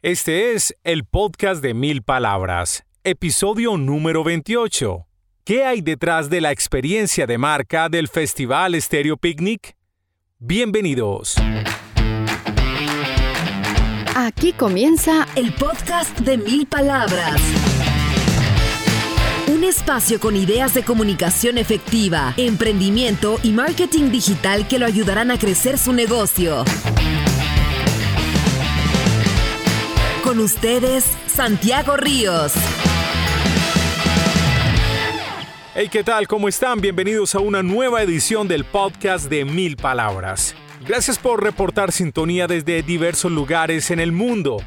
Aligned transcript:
Este 0.00 0.54
es 0.54 0.76
el 0.84 1.04
podcast 1.04 1.60
de 1.60 1.74
mil 1.74 2.04
palabras, 2.04 2.84
episodio 3.02 3.76
número 3.76 4.22
28. 4.22 5.08
¿Qué 5.42 5.64
hay 5.64 5.80
detrás 5.80 6.30
de 6.30 6.40
la 6.40 6.52
experiencia 6.52 7.26
de 7.26 7.36
marca 7.36 7.88
del 7.88 8.06
Festival 8.06 8.80
Stereo 8.80 9.16
Picnic? 9.16 9.74
Bienvenidos. 10.38 11.34
Aquí 14.14 14.52
comienza 14.52 15.26
el 15.34 15.52
podcast 15.54 16.16
de 16.20 16.38
mil 16.38 16.68
palabras. 16.68 17.42
Un 19.48 19.64
espacio 19.64 20.20
con 20.20 20.36
ideas 20.36 20.74
de 20.74 20.84
comunicación 20.84 21.58
efectiva, 21.58 22.34
emprendimiento 22.36 23.40
y 23.42 23.50
marketing 23.50 24.12
digital 24.12 24.68
que 24.68 24.78
lo 24.78 24.86
ayudarán 24.86 25.32
a 25.32 25.38
crecer 25.40 25.76
su 25.76 25.92
negocio. 25.92 26.62
Con 30.28 30.40
ustedes, 30.40 31.06
Santiago 31.26 31.96
Ríos. 31.96 32.52
Hey, 35.74 35.88
¿qué 35.90 36.04
tal? 36.04 36.28
¿Cómo 36.28 36.48
están? 36.48 36.82
Bienvenidos 36.82 37.34
a 37.34 37.38
una 37.38 37.62
nueva 37.62 38.02
edición 38.02 38.46
del 38.46 38.64
podcast 38.64 39.30
de 39.30 39.46
Mil 39.46 39.78
Palabras. 39.78 40.54
Gracias 40.86 41.18
por 41.18 41.42
reportar 41.42 41.92
sintonía 41.92 42.46
desde 42.46 42.82
diversos 42.82 43.32
lugares 43.32 43.90
en 43.90 44.00
el 44.00 44.12
mundo. 44.12 44.58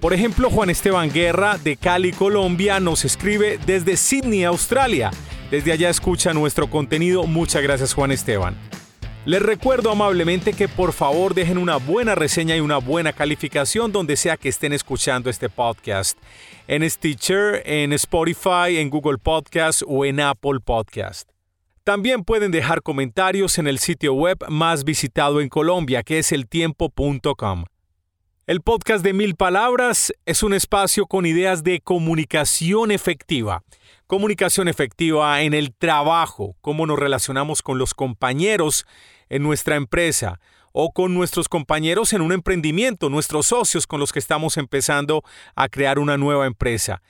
Por 0.00 0.14
ejemplo, 0.14 0.48
Juan 0.48 0.70
Esteban 0.70 1.12
Guerra 1.12 1.58
de 1.58 1.76
Cali, 1.76 2.12
Colombia, 2.12 2.80
nos 2.80 3.04
escribe 3.04 3.60
desde 3.66 3.98
Sydney, 3.98 4.44
Australia. 4.44 5.10
Desde 5.50 5.72
allá 5.72 5.90
escucha 5.90 6.32
nuestro 6.32 6.70
contenido. 6.70 7.24
Muchas 7.24 7.62
gracias, 7.62 7.92
Juan 7.92 8.12
Esteban. 8.12 8.56
Les 9.24 9.40
recuerdo 9.40 9.92
amablemente 9.92 10.52
que 10.52 10.66
por 10.66 10.92
favor 10.92 11.32
dejen 11.32 11.56
una 11.56 11.76
buena 11.76 12.16
reseña 12.16 12.56
y 12.56 12.60
una 12.60 12.78
buena 12.78 13.12
calificación 13.12 13.92
donde 13.92 14.16
sea 14.16 14.36
que 14.36 14.48
estén 14.48 14.72
escuchando 14.72 15.30
este 15.30 15.48
podcast. 15.48 16.18
En 16.66 16.88
Stitcher, 16.90 17.62
en 17.64 17.92
Spotify, 17.92 18.78
en 18.78 18.90
Google 18.90 19.18
Podcast 19.18 19.82
o 19.86 20.04
en 20.04 20.18
Apple 20.18 20.58
Podcast. 20.58 21.28
También 21.84 22.24
pueden 22.24 22.50
dejar 22.50 22.82
comentarios 22.82 23.58
en 23.58 23.68
el 23.68 23.78
sitio 23.78 24.12
web 24.12 24.38
más 24.48 24.82
visitado 24.82 25.40
en 25.40 25.48
Colombia, 25.48 26.02
que 26.02 26.18
es 26.18 26.32
eltiempo.com. 26.32 27.64
El 28.48 28.60
podcast 28.60 29.04
de 29.04 29.12
Mil 29.12 29.36
Palabras 29.36 30.12
es 30.26 30.42
un 30.42 30.52
espacio 30.52 31.06
con 31.06 31.26
ideas 31.26 31.62
de 31.62 31.80
comunicación 31.80 32.90
efectiva. 32.90 33.62
Comunicación 34.08 34.66
efectiva 34.66 35.42
en 35.42 35.54
el 35.54 35.72
trabajo, 35.72 36.56
cómo 36.60 36.84
nos 36.84 36.98
relacionamos 36.98 37.62
con 37.62 37.78
los 37.78 37.94
compañeros 37.94 38.84
en 39.32 39.42
nuestra 39.42 39.76
empresa 39.76 40.38
o 40.72 40.92
con 40.92 41.14
nuestros 41.14 41.48
compañeros 41.48 42.12
en 42.12 42.20
un 42.20 42.32
emprendimiento, 42.32 43.08
nuestros 43.08 43.46
socios 43.46 43.86
con 43.86 43.98
los 43.98 44.12
que 44.12 44.18
estamos 44.18 44.58
empezando 44.58 45.24
a 45.56 45.68
crear 45.68 45.98
una 45.98 46.18
nueva 46.18 46.46
empresa. 46.46 47.02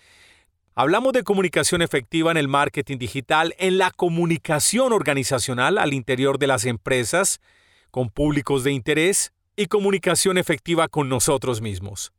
Hablamos 0.77 1.13
de 1.15 1.25
comunicación 1.25 1.83
efectiva 1.83 2.31
en 2.31 2.37
el 2.37 2.47
marketing 2.47 2.99
digital, 2.99 3.55
en 3.59 3.77
la 3.77 3.91
comunicación 3.91 4.93
organizacional 4.93 5.79
al 5.79 5.93
interior 5.93 6.39
de 6.39 6.47
las 6.47 6.65
empresas, 6.65 7.41
con 7.91 8.09
públicos 8.09 8.63
de 8.63 8.71
interés 8.71 9.33
y 9.57 9.67
comunicación 9.67 10.39
efectiva 10.39 10.87
con 10.87 11.09
nosotros 11.09 11.61
mismos. 11.61 12.13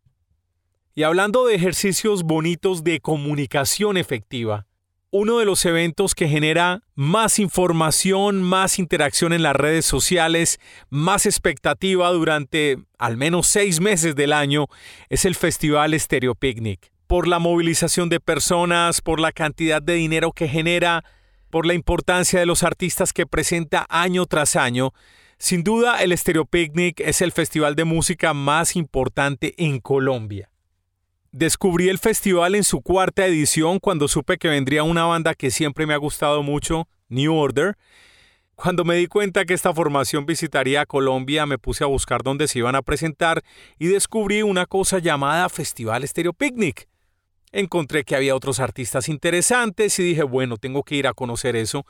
Y 0.96 1.04
hablando 1.04 1.46
de 1.46 1.56
ejercicios 1.56 2.24
bonitos 2.24 2.84
de 2.84 3.00
comunicación 3.00 3.96
efectiva, 3.96 4.68
uno 5.16 5.38
de 5.38 5.46
los 5.46 5.64
eventos 5.66 6.16
que 6.16 6.28
genera 6.28 6.82
más 6.96 7.38
información, 7.38 8.42
más 8.42 8.80
interacción 8.80 9.32
en 9.32 9.44
las 9.44 9.56
redes 9.56 9.86
sociales, 9.86 10.60
más 10.90 11.28
expectativa 11.28 12.10
durante 12.10 12.80
al 12.98 13.16
menos 13.16 13.46
seis 13.46 13.80
meses 13.80 14.16
del 14.16 14.34
año 14.34 14.66
es 15.10 15.26
el 15.26 15.36
Festival 15.36 15.98
Stereo 16.00 16.34
Picnic. 16.34 16.92
Por 17.06 17.28
la 17.28 17.38
movilización 17.38 18.10
de 18.10 18.20
personas, 18.20 19.02
por 19.02 19.20
la 19.20 19.32
cantidad 19.32 19.84
de 19.84 19.94
dinero 19.94 20.32
que 20.32 20.48
genera, 20.48 21.04
por 21.52 21.68
la 21.68 21.76
importancia 21.76 22.40
de 22.40 22.48
los 22.48 22.64
artistas 22.64 23.14
que 23.14 23.28
presenta 23.28 23.86
año 23.90 24.26
tras 24.26 24.56
año, 24.56 24.94
sin 25.38 25.64
duda 25.64 26.02
el 26.02 26.18
Stereo 26.18 26.46
Picnic 26.46 27.00
es 27.02 27.22
el 27.22 27.32
festival 27.32 27.76
de 27.76 27.84
música 27.84 28.34
más 28.34 28.76
importante 28.76 29.54
en 29.64 29.80
Colombia. 29.80 30.50
Descubrí 31.34 31.90
el 31.90 31.98
festival 31.98 32.54
en 32.54 32.64
su 32.64 32.82
cuarta 32.82 33.26
edición 33.26 33.80
cuando 33.80 34.08
supe 34.08 34.38
que 34.38 34.50
vendría 34.50 34.84
una 34.84 35.06
banda 35.06 35.34
que 35.34 35.50
siempre 35.50 35.88
me 35.88 35.96
ha 35.96 35.98
gustado 35.98 36.44
mucho, 36.44 36.88
New 37.10 37.34
Order. 37.34 37.76
Cuando 38.54 38.86
me 38.86 38.94
di 38.98 39.08
cuenta 39.08 39.44
que 39.44 39.56
esta 39.56 39.74
formación 39.74 40.28
visitaría 40.28 40.86
Colombia, 40.86 41.48
me 41.48 41.58
puse 41.58 41.84
a 41.84 41.88
buscar 41.88 42.22
dónde 42.22 42.48
se 42.48 42.60
iban 42.60 42.76
a 42.76 42.84
presentar 42.84 43.42
y 43.80 43.88
descubrí 43.88 44.44
una 44.44 44.68
cosa 44.68 45.00
llamada 45.00 45.50
Festival 45.50 46.08
Stereo 46.08 46.34
Picnic. 46.34 46.88
Encontré 47.52 48.04
que 48.04 48.16
había 48.16 48.36
otros 48.36 48.60
artistas 48.60 49.10
interesantes 49.10 49.98
y 49.98 50.04
dije, 50.04 50.22
bueno, 50.22 50.58
tengo 50.58 50.84
que 50.84 50.98
ir 50.98 51.08
a 51.08 51.16
conocer 51.16 51.56
eso. 51.56 51.84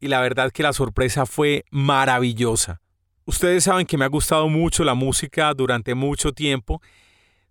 Y 0.00 0.08
la 0.08 0.20
verdad 0.20 0.50
que 0.50 0.64
la 0.64 0.72
sorpresa 0.72 1.26
fue 1.26 1.64
maravillosa. 1.70 2.80
Ustedes 3.24 3.62
saben 3.62 3.86
que 3.86 3.96
me 3.96 4.04
ha 4.04 4.08
gustado 4.08 4.48
mucho 4.48 4.82
la 4.82 4.94
música 4.94 5.54
durante 5.54 5.94
mucho 5.94 6.32
tiempo 6.32 6.82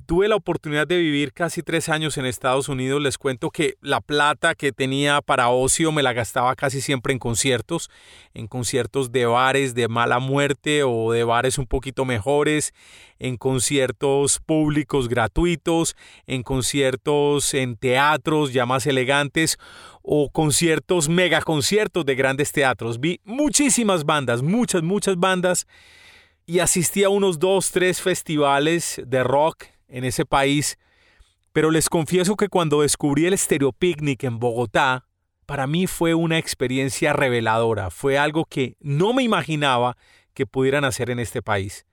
tuve 0.09 0.27
la 0.27 0.37
oportunidad 0.37 0.87
de 0.87 0.97
vivir 0.97 1.33
casi 1.33 1.61
tres 1.61 1.87
años 1.87 2.17
en 2.17 2.25
Estados 2.25 2.67
Unidos. 2.67 2.99
Les 2.99 3.19
cuento 3.19 3.51
que 3.51 3.75
la 3.79 4.01
plata 4.01 4.55
que 4.55 4.71
tenía 4.71 5.21
para 5.21 5.49
ocio 5.49 5.91
me 5.91 6.01
la 6.01 6.13
gastaba 6.13 6.55
casi 6.55 6.81
siempre 6.81 7.13
en 7.13 7.19
conciertos, 7.19 7.91
en 8.33 8.47
conciertos 8.47 9.11
de 9.11 9.27
bares 9.27 9.75
de 9.75 9.87
mala 9.87 10.17
muerte 10.17 10.81
o 10.81 11.11
de 11.11 11.23
bares 11.23 11.59
un 11.59 11.67
poquito 11.67 12.05
mejores, 12.05 12.73
en 13.19 13.37
conciertos 13.37 14.39
públicos 14.43 15.09
gratuitos, 15.09 15.95
en 16.25 16.41
conciertos 16.41 17.53
en 17.53 17.77
teatros 17.77 18.51
ya 18.51 18.65
más 18.65 18.87
elegantes 18.87 19.59
o 20.01 20.31
conciertos, 20.31 21.07
mega 21.07 21.39
conciertos 21.43 22.03
de 22.03 22.15
grandes 22.15 22.51
teatros. 22.51 22.99
Vi 22.99 23.21
muchísimas 23.25 24.05
bandas, 24.05 24.41
muchas, 24.41 24.81
muchas 24.81 25.19
bandas 25.19 25.67
y 26.47 26.61
asistí 26.61 27.03
a 27.03 27.09
unos 27.09 27.37
dos, 27.37 27.69
tres 27.69 28.01
festivales 28.01 28.99
de 29.05 29.23
rock 29.23 29.65
en 29.89 30.03
ese 30.03 30.25
país, 30.25 30.77
pero 31.51 31.71
les 31.71 31.89
confieso 31.89 32.35
que 32.35 32.47
cuando 32.47 32.81
descubrí 32.81 33.25
el 33.25 33.37
Stereo 33.37 33.71
Picnic 33.71 34.23
en 34.23 34.39
Bogotá, 34.39 35.05
para 35.45 35.67
mí 35.67 35.87
fue 35.87 36.13
una 36.13 36.37
experiencia 36.37 37.11
reveladora, 37.13 37.89
fue 37.89 38.17
algo 38.17 38.45
que 38.45 38.75
no 38.79 39.13
me 39.13 39.23
imaginaba 39.23 39.97
que 40.33 40.45
pudieran 40.45 40.85
hacer 40.85 41.09
en 41.09 41.19
este 41.19 41.41
país. 41.41 41.85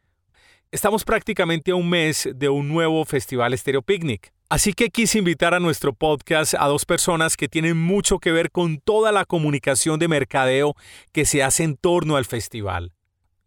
Estamos 0.71 1.05
prácticamente 1.05 1.71
a 1.71 1.77
un 1.77 1.89
mes 1.89 2.29
de 2.35 2.49
un 2.49 2.69
nuevo 2.69 3.05
festival 3.05 3.57
Stereo 3.57 3.83
Picnic. 3.83 4.33
Así 4.49 4.75
que 4.75 4.91
quise 4.91 5.19
invitar 5.19 5.55
a 5.55 5.61
nuestro 5.61 5.93
podcast 5.93 6.55
a 6.55 6.67
dos 6.67 6.85
personas 6.85 7.37
que 7.37 7.49
tienen 7.49 7.77
mucho 7.77 8.19
que 8.19 8.31
ver 8.31 8.51
con 8.51 8.79
toda 8.79 9.11
la 9.11 9.25
comunicación 9.25 9.99
de 9.99 10.09
mercadeo 10.09 10.75
que 11.13 11.25
se 11.25 11.43
hace 11.43 11.65
en 11.65 11.77
torno 11.77 12.17
al 12.17 12.27
festival. 12.27 12.93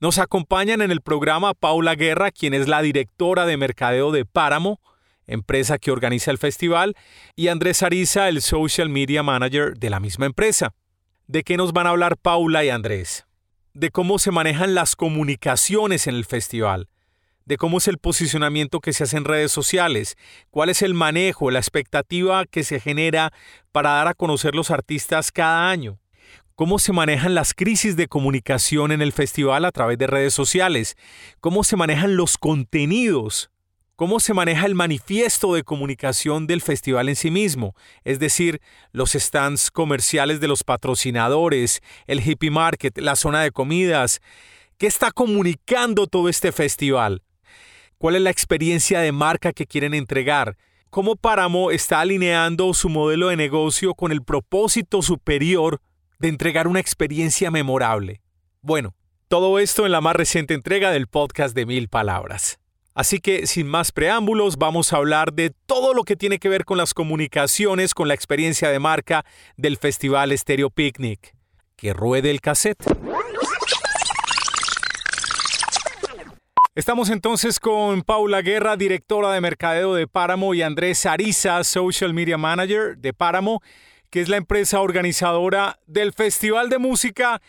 Nos 0.02 0.18
acompañan 0.18 0.82
en 0.82 0.92
el 0.92 1.02
programa 1.02 1.54
Paula 1.54 1.94
Guerra, 1.96 2.32
quien 2.32 2.54
es 2.54 2.70
la 2.70 2.82
directora 2.82 3.46
de 3.46 3.58
mercadeo 3.58 4.14
de 4.14 4.24
Páramo, 4.24 4.80
empresa 5.28 5.78
que 5.78 5.92
organiza 5.92 6.32
el 6.32 6.38
festival, 6.38 6.96
y 7.36 7.50
Andrés 7.50 7.84
Ariza, 7.84 8.30
el 8.30 8.42
social 8.42 8.88
media 8.88 9.24
manager 9.24 9.78
de 9.78 9.90
la 9.90 10.00
misma 10.00 10.26
empresa. 10.26 10.74
¿De 11.28 11.44
qué 11.44 11.58
nos 11.58 11.74
van 11.74 11.86
a 11.86 11.90
hablar 11.90 12.16
Paula 12.16 12.64
y 12.64 12.70
Andrés? 12.70 13.26
De 13.74 13.90
cómo 13.92 14.20
se 14.20 14.32
manejan 14.32 14.74
las 14.74 14.96
comunicaciones 14.96 16.08
en 16.08 16.16
el 16.16 16.24
festival, 16.24 16.88
de 17.44 17.58
cómo 17.58 17.80
es 17.80 17.90
el 17.90 17.98
posicionamiento 17.98 18.80
que 18.80 18.94
se 18.94 19.04
hace 19.04 19.18
en 19.18 19.26
redes 19.26 19.52
sociales, 19.52 20.16
cuál 20.50 20.70
es 20.70 20.82
el 20.82 20.94
manejo, 20.94 21.52
la 21.52 21.60
expectativa 21.60 22.46
que 22.46 22.64
se 22.64 22.80
genera 22.80 23.34
para 23.74 23.90
dar 23.96 24.08
a 24.08 24.14
conocer 24.14 24.56
los 24.56 24.72
artistas 24.72 25.34
cada 25.34 25.70
año 25.70 26.00
cómo 26.60 26.78
se 26.78 26.92
manejan 26.92 27.36
las 27.36 27.54
crisis 27.54 27.96
de 27.96 28.10
comunicación 28.10 28.92
en 28.92 29.02
el 29.02 29.14
festival 29.14 29.64
a 29.64 29.72
través 29.72 29.98
de 29.98 30.08
redes 30.08 30.34
sociales, 30.34 30.98
cómo 31.40 31.64
se 31.64 31.78
manejan 31.78 32.18
los 32.18 32.38
contenidos, 32.38 33.50
cómo 33.96 34.20
se 34.20 34.34
maneja 34.34 34.66
el 34.66 34.76
manifiesto 34.76 35.54
de 35.54 35.64
comunicación 35.64 36.48
del 36.48 36.60
festival 36.60 37.08
en 37.08 37.16
sí 37.16 37.32
mismo, 37.32 37.76
es 38.04 38.20
decir, 38.20 38.60
los 38.92 39.12
stands 39.14 39.72
comerciales 39.72 40.42
de 40.42 40.50
los 40.50 40.66
patrocinadores, 40.66 41.80
el 42.08 42.20
hippie 42.20 42.52
market, 42.52 42.98
la 42.98 43.16
zona 43.16 43.42
de 43.42 43.52
comidas. 43.52 44.20
¿Qué 44.78 44.88
está 44.88 45.12
comunicando 45.12 46.08
todo 46.08 46.28
este 46.28 46.52
festival? 46.52 47.24
¿Cuál 47.98 48.18
es 48.18 48.22
la 48.22 48.32
experiencia 48.32 49.00
de 49.00 49.14
marca 49.14 49.54
que 49.54 49.66
quieren 49.66 49.94
entregar? 49.94 50.58
¿Cómo 50.90 51.16
Páramo 51.16 51.72
está 51.72 52.02
alineando 52.02 52.74
su 52.74 52.90
modelo 52.90 53.30
de 53.30 53.38
negocio 53.38 53.94
con 53.94 54.12
el 54.12 54.24
propósito 54.24 55.02
superior 55.02 55.80
de 56.20 56.28
entregar 56.28 56.68
una 56.68 56.82
experiencia 56.82 57.50
memorable. 57.50 58.22
Bueno, 58.62 58.94
todo 59.30 59.58
esto 59.58 59.86
en 59.86 59.94
la 59.94 60.02
más 60.02 60.16
reciente 60.16 60.54
entrega 60.54 60.92
del 60.92 61.08
podcast 61.08 61.56
de 61.56 61.66
Mil 61.66 61.88
Palabras. 61.88 62.60
Así 62.94 63.20
que, 63.20 63.48
sin 63.48 63.68
más 63.68 63.94
preámbulos, 63.94 64.58
vamos 64.58 64.92
a 64.92 64.98
hablar 64.98 65.32
de 65.32 65.52
todo 65.66 65.94
lo 65.94 66.04
que 66.04 66.18
tiene 66.18 66.38
que 66.38 66.50
ver 66.50 66.66
con 66.66 66.78
las 66.78 66.94
comunicaciones, 66.94 67.94
con 67.94 68.10
la 68.10 68.14
experiencia 68.14 68.70
de 68.70 68.80
marca 68.80 69.24
del 69.56 69.78
Festival 69.78 70.38
Stereo 70.38 70.70
Picnic. 70.70 71.34
Que 71.78 71.94
ruede 71.94 72.30
el 72.30 72.42
cassette. 72.42 72.84
Estamos 76.76 77.10
entonces 77.10 77.60
con 77.60 78.02
Paula 78.02 78.42
Guerra, 78.42 78.76
directora 78.76 79.32
de 79.32 79.42
mercadeo 79.42 79.94
de 79.94 80.08
Páramo, 80.08 80.54
y 80.54 80.62
Andrés 80.62 81.06
Ariza, 81.06 81.64
social 81.64 82.14
media 82.14 82.38
manager 82.38 82.98
de 82.98 83.14
Páramo, 83.14 83.62
que 84.10 84.22
es 84.22 84.30
la 84.30 84.38
empresa 84.38 84.82
organizadora 84.82 85.80
del 85.86 86.14
Festival 86.14 86.70
de 86.70 86.80
Música 86.80 87.42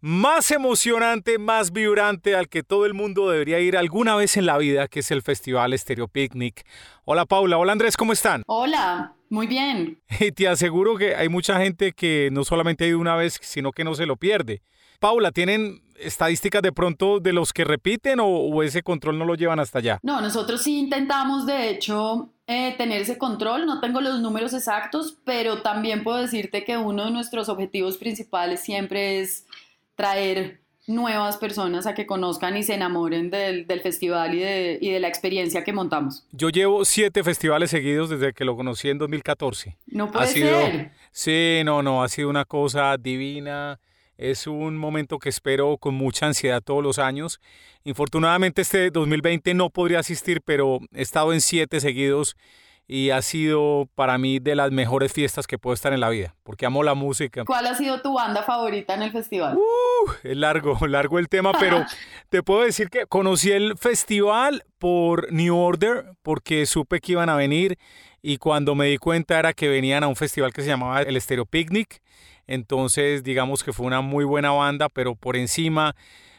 más 0.00 0.50
emocionante, 0.50 1.38
más 1.38 1.72
vibrante 1.72 2.34
al 2.34 2.48
que 2.48 2.64
todo 2.64 2.86
el 2.86 2.92
mundo 2.92 3.30
debería 3.30 3.60
ir 3.60 3.76
alguna 3.76 4.16
vez 4.16 4.36
en 4.36 4.46
la 4.46 4.58
vida, 4.58 4.88
que 4.88 5.00
es 5.00 5.10
el 5.12 5.22
Festival 5.22 5.78
Stereo 5.78 6.08
Picnic. 6.08 6.66
Hola 7.04 7.24
Paula, 7.24 7.56
hola 7.56 7.72
Andrés, 7.72 7.96
¿cómo 7.96 8.12
están? 8.12 8.42
Hola, 8.46 9.14
muy 9.30 9.46
bien. 9.46 10.00
Y 10.18 10.32
te 10.32 10.48
aseguro 10.48 10.96
que 10.96 11.14
hay 11.14 11.28
mucha 11.28 11.58
gente 11.60 11.92
que 11.92 12.30
no 12.32 12.44
solamente 12.44 12.84
ha 12.84 12.88
ido 12.88 12.98
una 12.98 13.14
vez, 13.14 13.38
sino 13.42 13.70
que 13.70 13.84
no 13.84 13.94
se 13.94 14.06
lo 14.06 14.16
pierde. 14.16 14.60
Paula, 14.98 15.30
¿tienen 15.30 15.82
estadísticas 15.96 16.62
de 16.62 16.72
pronto 16.72 17.20
de 17.20 17.32
los 17.32 17.52
que 17.52 17.64
repiten 17.64 18.18
o, 18.20 18.62
ese 18.62 18.82
control 18.82 19.18
no 19.18 19.24
lo 19.24 19.36
llevan 19.36 19.60
hasta 19.60 19.78
allá? 19.78 20.00
No, 20.02 20.20
nosotros 20.20 20.62
sí 20.62 20.78
intentamos 20.78 21.46
de 21.46 21.70
hecho 21.70 22.32
eh, 22.52 22.74
tener 22.76 23.02
ese 23.02 23.18
control, 23.18 23.66
no 23.66 23.80
tengo 23.80 24.00
los 24.00 24.20
números 24.20 24.52
exactos, 24.52 25.16
pero 25.24 25.62
también 25.62 26.04
puedo 26.04 26.18
decirte 26.18 26.64
que 26.64 26.76
uno 26.76 27.06
de 27.06 27.10
nuestros 27.10 27.48
objetivos 27.48 27.96
principales 27.96 28.60
siempre 28.60 29.20
es 29.20 29.46
traer 29.94 30.60
nuevas 30.86 31.36
personas 31.36 31.86
a 31.86 31.94
que 31.94 32.06
conozcan 32.06 32.56
y 32.56 32.62
se 32.62 32.74
enamoren 32.74 33.30
del, 33.30 33.66
festival 33.82 34.34
y 34.34 34.40
de, 34.40 34.78
y 34.80 34.90
de, 34.90 35.00
la 35.00 35.08
experiencia 35.08 35.62
que 35.64 35.72
montamos. 35.72 36.26
Yo 36.32 36.50
llevo 36.50 36.84
siete 36.84 37.22
festivales 37.22 37.70
seguidos 37.70 38.10
desde 38.10 38.32
que 38.32 38.44
lo 38.44 38.56
conocí 38.56 38.88
en 38.88 38.98
2014. 38.98 39.76
No 39.86 40.10
puede 40.10 40.26
ser. 40.26 40.90
Sí, 41.12 41.62
no, 41.64 41.82
no, 41.82 42.02
ha 42.02 42.08
sido 42.08 42.28
una 42.28 42.44
cosa 42.44 42.96
divina. 42.98 43.78
Es 44.22 44.46
un 44.46 44.76
momento 44.76 45.18
que 45.18 45.28
espero 45.28 45.78
con 45.78 45.96
mucha 45.96 46.26
ansiedad 46.26 46.62
todos 46.62 46.80
los 46.80 47.00
años. 47.00 47.40
Infortunadamente 47.82 48.62
este 48.62 48.92
2020 48.92 49.52
no 49.54 49.68
podría 49.68 49.98
asistir, 49.98 50.42
pero 50.42 50.78
he 50.94 51.02
estado 51.02 51.32
en 51.32 51.40
siete 51.40 51.80
seguidos 51.80 52.36
y 52.86 53.10
ha 53.10 53.20
sido 53.20 53.88
para 53.96 54.18
mí 54.18 54.38
de 54.38 54.54
las 54.54 54.70
mejores 54.70 55.12
fiestas 55.12 55.48
que 55.48 55.58
puedo 55.58 55.74
estar 55.74 55.92
en 55.92 55.98
la 55.98 56.08
vida, 56.08 56.36
porque 56.44 56.66
amo 56.66 56.84
la 56.84 56.94
música. 56.94 57.44
¿Cuál 57.44 57.66
ha 57.66 57.74
sido 57.74 58.00
tu 58.00 58.14
banda 58.14 58.44
favorita 58.44 58.94
en 58.94 59.02
el 59.02 59.10
festival? 59.10 59.56
Uh, 59.56 60.10
es 60.22 60.36
largo, 60.36 60.78
largo 60.86 61.18
el 61.18 61.28
tema, 61.28 61.50
pero 61.58 61.84
te 62.28 62.44
puedo 62.44 62.62
decir 62.62 62.90
que 62.90 63.06
conocí 63.06 63.50
el 63.50 63.76
festival 63.76 64.62
por 64.78 65.32
New 65.32 65.56
Order, 65.56 66.12
porque 66.22 66.64
supe 66.66 67.00
que 67.00 67.12
iban 67.12 67.28
a 67.28 67.34
venir 67.34 67.76
y 68.22 68.36
cuando 68.36 68.76
me 68.76 68.86
di 68.86 68.98
cuenta 68.98 69.36
era 69.40 69.52
que 69.52 69.68
venían 69.68 70.04
a 70.04 70.06
un 70.06 70.14
festival 70.14 70.52
que 70.52 70.62
se 70.62 70.68
llamaba 70.68 71.02
el 71.02 71.20
Stereo 71.20 71.44
Picnic, 71.44 72.00
entonces 72.46 73.22
digamos 73.22 73.62
que 73.62 73.72
fue 73.72 73.86
una 73.86 74.00
muy 74.00 74.24
buena 74.24 74.50
banda, 74.50 74.88
pero 74.88 75.14
por 75.14 75.36
encima 75.36 75.94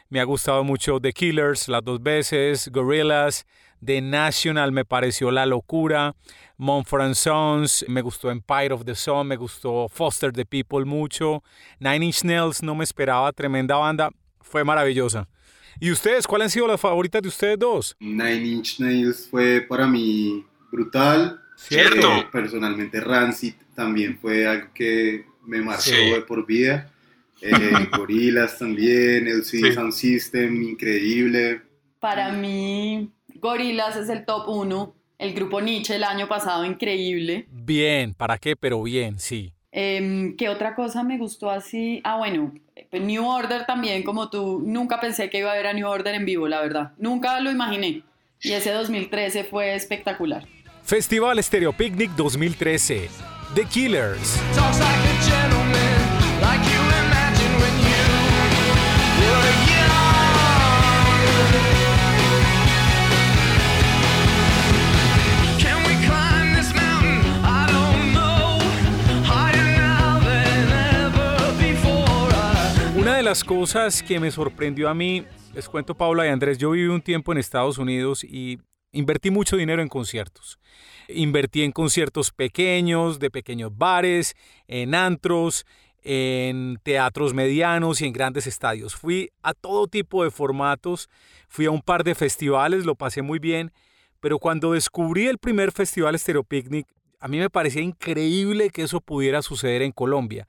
me 0.08 0.20
ha 0.20 0.24
gustado 0.24 0.62
mucho 0.64 1.00
The 1.00 1.12
Killers 1.12 1.68
las 1.68 1.84
dos 1.84 2.02
veces, 2.02 2.68
Gorillaz, 2.70 3.44
The 3.84 4.00
National 4.00 4.72
me 4.72 4.84
pareció 4.84 5.30
la 5.30 5.46
locura, 5.46 6.14
Montfort 6.56 7.14
Sons, 7.14 7.84
me 7.88 8.00
gustó 8.00 8.30
Empire 8.30 8.72
of 8.72 8.84
the 8.84 8.94
Sun, 8.94 9.28
me 9.28 9.36
gustó 9.36 9.88
Foster 9.88 10.32
the 10.32 10.46
People 10.46 10.84
mucho, 10.84 11.42
Nine 11.80 12.06
Inch 12.06 12.24
Nails 12.24 12.62
no 12.62 12.74
me 12.74 12.84
esperaba, 12.84 13.32
tremenda 13.32 13.76
banda, 13.76 14.10
fue 14.40 14.64
maravillosa. 14.64 15.28
¿Y 15.80 15.90
ustedes, 15.90 16.26
cuáles 16.26 16.46
han 16.46 16.50
sido 16.50 16.68
las 16.68 16.80
favoritas 16.80 17.20
de 17.20 17.28
ustedes 17.28 17.58
dos? 17.58 17.96
Nine 17.98 18.46
Inch 18.46 18.78
Nails 18.78 19.28
fue 19.28 19.60
para 19.68 19.86
mí 19.86 20.44
brutal. 20.70 21.40
¿Cierto? 21.56 22.08
Eh, 22.12 22.26
personalmente 22.32 23.00
Rancid 23.00 23.54
también 23.74 24.18
fue 24.18 24.46
algo 24.46 24.68
que 24.74 25.24
me 25.46 25.60
marcó 25.60 25.90
de 25.90 26.22
por 26.26 26.46
vida. 26.46 26.90
Eh, 27.40 27.50
Gorilas 27.96 28.58
también, 28.58 29.26
el 29.26 29.44
Sound 29.44 29.92
System, 29.92 30.62
increíble. 30.62 31.62
Para 32.00 32.32
mí, 32.32 33.10
Gorilas 33.36 33.96
es 33.96 34.08
el 34.08 34.24
top 34.24 34.48
1. 34.48 34.94
El 35.18 35.32
grupo 35.32 35.60
Nietzsche 35.60 35.96
el 35.96 36.04
año 36.04 36.28
pasado, 36.28 36.64
increíble. 36.64 37.46
Bien, 37.50 38.14
¿para 38.14 38.36
qué? 38.38 38.56
Pero 38.56 38.82
bien, 38.82 39.18
sí. 39.18 39.52
Em, 39.70 40.36
¿Qué 40.36 40.48
otra 40.48 40.74
cosa 40.74 41.02
me 41.02 41.18
gustó 41.18 41.50
así? 41.50 42.00
Ah, 42.04 42.16
bueno, 42.16 42.52
pues 42.90 43.02
New 43.02 43.26
Order 43.26 43.66
también, 43.66 44.02
como 44.02 44.28
tú. 44.30 44.62
Nunca 44.64 45.00
pensé 45.00 45.30
que 45.30 45.38
iba 45.38 45.52
a 45.52 45.56
ver 45.56 45.66
a 45.66 45.72
New 45.72 45.88
Order 45.88 46.14
en 46.14 46.24
vivo, 46.24 46.48
la 46.48 46.60
verdad. 46.60 46.92
Nunca 46.98 47.40
lo 47.40 47.50
imaginé. 47.50 48.02
Y 48.40 48.52
ese 48.52 48.70
2013 48.72 49.44
fue 49.44 49.74
espectacular. 49.74 50.46
Festival 50.82 51.42
Stereo 51.42 51.72
Picnic 51.72 52.10
2013. 52.12 53.08
The 53.54 53.64
Killers. 53.64 54.40
Las 73.34 73.42
cosas 73.42 74.00
que 74.00 74.20
me 74.20 74.30
sorprendió 74.30 74.88
a 74.88 74.94
mí, 74.94 75.24
les 75.54 75.68
cuento 75.68 75.96
Paula 75.96 76.24
y 76.24 76.28
Andrés, 76.28 76.56
yo 76.56 76.70
viví 76.70 76.86
un 76.86 77.02
tiempo 77.02 77.32
en 77.32 77.38
Estados 77.38 77.78
Unidos 77.78 78.22
y 78.22 78.60
invertí 78.92 79.32
mucho 79.32 79.56
dinero 79.56 79.82
en 79.82 79.88
conciertos. 79.88 80.60
Invertí 81.08 81.64
en 81.64 81.72
conciertos 81.72 82.30
pequeños, 82.30 83.18
de 83.18 83.32
pequeños 83.32 83.76
bares, 83.76 84.36
en 84.68 84.94
antros, 84.94 85.66
en 86.04 86.78
teatros 86.84 87.34
medianos 87.34 88.02
y 88.02 88.06
en 88.06 88.12
grandes 88.12 88.46
estadios. 88.46 88.94
Fui 88.94 89.32
a 89.42 89.52
todo 89.52 89.88
tipo 89.88 90.22
de 90.22 90.30
formatos, 90.30 91.08
fui 91.48 91.66
a 91.66 91.72
un 91.72 91.82
par 91.82 92.04
de 92.04 92.14
festivales, 92.14 92.84
lo 92.84 92.94
pasé 92.94 93.20
muy 93.20 93.40
bien, 93.40 93.72
pero 94.20 94.38
cuando 94.38 94.74
descubrí 94.74 95.26
el 95.26 95.38
primer 95.38 95.72
festival 95.72 96.16
Stereo 96.16 96.44
Picnic, 96.44 96.86
a 97.18 97.26
mí 97.26 97.38
me 97.38 97.50
parecía 97.50 97.82
increíble 97.82 98.70
que 98.70 98.82
eso 98.82 99.00
pudiera 99.00 99.42
suceder 99.42 99.82
en 99.82 99.90
Colombia. 99.90 100.46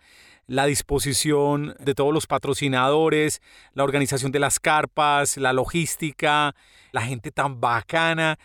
La 0.47 0.65
disposición 0.65 1.75
de 1.79 1.95
todos 1.95 2.13
los 2.13 2.27
patrocinadores, 2.27 3.41
la 3.73 3.83
organización 3.83 4.31
de 4.31 4.39
las 4.39 4.59
carpas, 4.59 5.37
la 5.37 5.53
logística, 5.53 6.55
la 6.91 7.01
gente 7.01 7.31
tan 7.31 7.59
bacana 7.59 8.37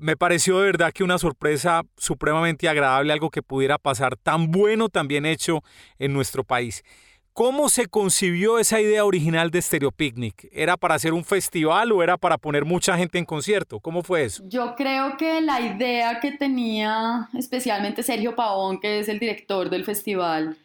me 0.00 0.16
pareció 0.16 0.58
de 0.58 0.64
verdad 0.64 0.92
que 0.92 1.04
una 1.04 1.18
sorpresa 1.18 1.82
supremamente 1.98 2.68
agradable, 2.68 3.12
algo 3.12 3.28
que 3.28 3.42
pudiera 3.42 3.76
pasar 3.76 4.16
tan 4.16 4.50
bueno, 4.50 4.88
tan 4.88 5.06
bien 5.06 5.26
hecho 5.26 5.62
en 5.98 6.14
nuestro 6.14 6.42
país. 6.42 6.82
¿Cómo 7.34 7.68
se 7.68 7.86
concibió 7.86 8.58
esa 8.58 8.80
idea 8.80 9.04
original 9.04 9.50
de 9.50 9.62
Stereo 9.62 9.92
Picnic? 9.92 10.48
¿Era 10.52 10.76
para 10.76 10.94
hacer 10.94 11.12
un 11.12 11.24
festival 11.24 11.92
o 11.92 12.02
era 12.02 12.16
para 12.16 12.38
poner 12.38 12.64
mucha 12.64 12.96
gente 12.96 13.18
en 13.18 13.24
concierto? 13.24 13.78
¿Cómo 13.78 14.02
fue 14.02 14.24
eso? 14.24 14.42
Yo 14.48 14.74
creo 14.74 15.16
que 15.16 15.40
la 15.42 15.60
idea 15.60 16.18
que 16.20 16.32
tenía 16.32 17.28
especialmente 17.38 18.02
Sergio 18.02 18.34
Pavón, 18.34 18.80
que 18.80 19.00
es 19.00 19.08
el 19.08 19.18
director 19.18 19.68
del 19.70 19.84
festival, 19.84 20.56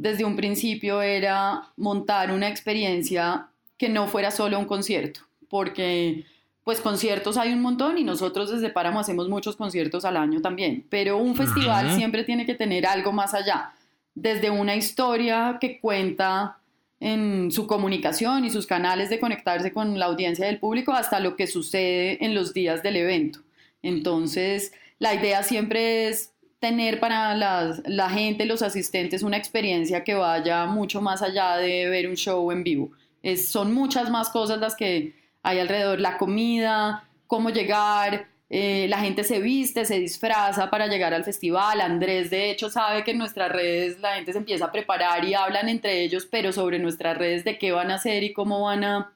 desde 0.00 0.24
un 0.24 0.34
principio 0.34 1.02
era 1.02 1.68
montar 1.76 2.32
una 2.32 2.48
experiencia 2.48 3.48
que 3.76 3.90
no 3.90 4.08
fuera 4.08 4.30
solo 4.30 4.58
un 4.58 4.64
concierto, 4.64 5.20
porque 5.48 6.24
pues 6.64 6.80
conciertos 6.80 7.36
hay 7.36 7.52
un 7.52 7.60
montón 7.60 7.98
y 7.98 8.04
nosotros 8.04 8.50
desde 8.50 8.70
Páramo 8.70 9.00
hacemos 9.00 9.28
muchos 9.28 9.56
conciertos 9.56 10.06
al 10.06 10.16
año 10.16 10.40
también, 10.40 10.86
pero 10.88 11.18
un 11.18 11.36
festival 11.36 11.94
siempre 11.96 12.24
tiene 12.24 12.46
que 12.46 12.54
tener 12.54 12.86
algo 12.86 13.12
más 13.12 13.34
allá, 13.34 13.72
desde 14.14 14.48
una 14.48 14.74
historia 14.74 15.58
que 15.60 15.78
cuenta 15.80 16.56
en 16.98 17.50
su 17.50 17.66
comunicación 17.66 18.46
y 18.46 18.50
sus 18.50 18.66
canales 18.66 19.10
de 19.10 19.20
conectarse 19.20 19.70
con 19.70 19.98
la 19.98 20.06
audiencia 20.06 20.46
del 20.46 20.58
público 20.58 20.92
hasta 20.92 21.20
lo 21.20 21.36
que 21.36 21.46
sucede 21.46 22.24
en 22.24 22.34
los 22.34 22.54
días 22.54 22.82
del 22.82 22.96
evento. 22.96 23.40
Entonces, 23.82 24.72
la 24.98 25.14
idea 25.14 25.42
siempre 25.42 26.08
es 26.08 26.32
tener 26.60 27.00
para 27.00 27.34
la 27.34 28.10
gente, 28.10 28.44
los 28.44 28.62
asistentes, 28.62 29.22
una 29.22 29.38
experiencia 29.38 30.04
que 30.04 30.14
vaya 30.14 30.66
mucho 30.66 31.00
más 31.00 31.22
allá 31.22 31.56
de 31.56 31.88
ver 31.88 32.08
un 32.08 32.16
show 32.16 32.52
en 32.52 32.62
vivo. 32.62 32.90
Es, 33.22 33.48
son 33.48 33.74
muchas 33.74 34.10
más 34.10 34.28
cosas 34.28 34.60
las 34.60 34.76
que 34.76 35.14
hay 35.42 35.58
alrededor 35.58 36.00
la 36.00 36.18
comida, 36.18 37.08
cómo 37.26 37.50
llegar, 37.50 38.28
eh, 38.52 38.86
la 38.88 38.98
gente 38.98 39.22
se 39.22 39.38
viste, 39.40 39.84
se 39.84 39.98
disfraza 39.98 40.70
para 40.70 40.86
llegar 40.88 41.14
al 41.14 41.24
festival. 41.24 41.80
Andrés, 41.80 42.30
de 42.30 42.50
hecho, 42.50 42.68
sabe 42.68 43.04
que 43.04 43.12
en 43.12 43.18
nuestras 43.18 43.50
redes 43.50 44.00
la 44.00 44.16
gente 44.16 44.32
se 44.32 44.38
empieza 44.38 44.66
a 44.66 44.72
preparar 44.72 45.24
y 45.24 45.34
hablan 45.34 45.68
entre 45.68 46.02
ellos, 46.02 46.26
pero 46.30 46.52
sobre 46.52 46.78
nuestras 46.78 47.16
redes 47.16 47.44
de 47.44 47.58
qué 47.58 47.72
van 47.72 47.90
a 47.90 47.94
hacer 47.94 48.22
y 48.22 48.32
cómo 48.32 48.62
van 48.62 48.84
a, 48.84 49.12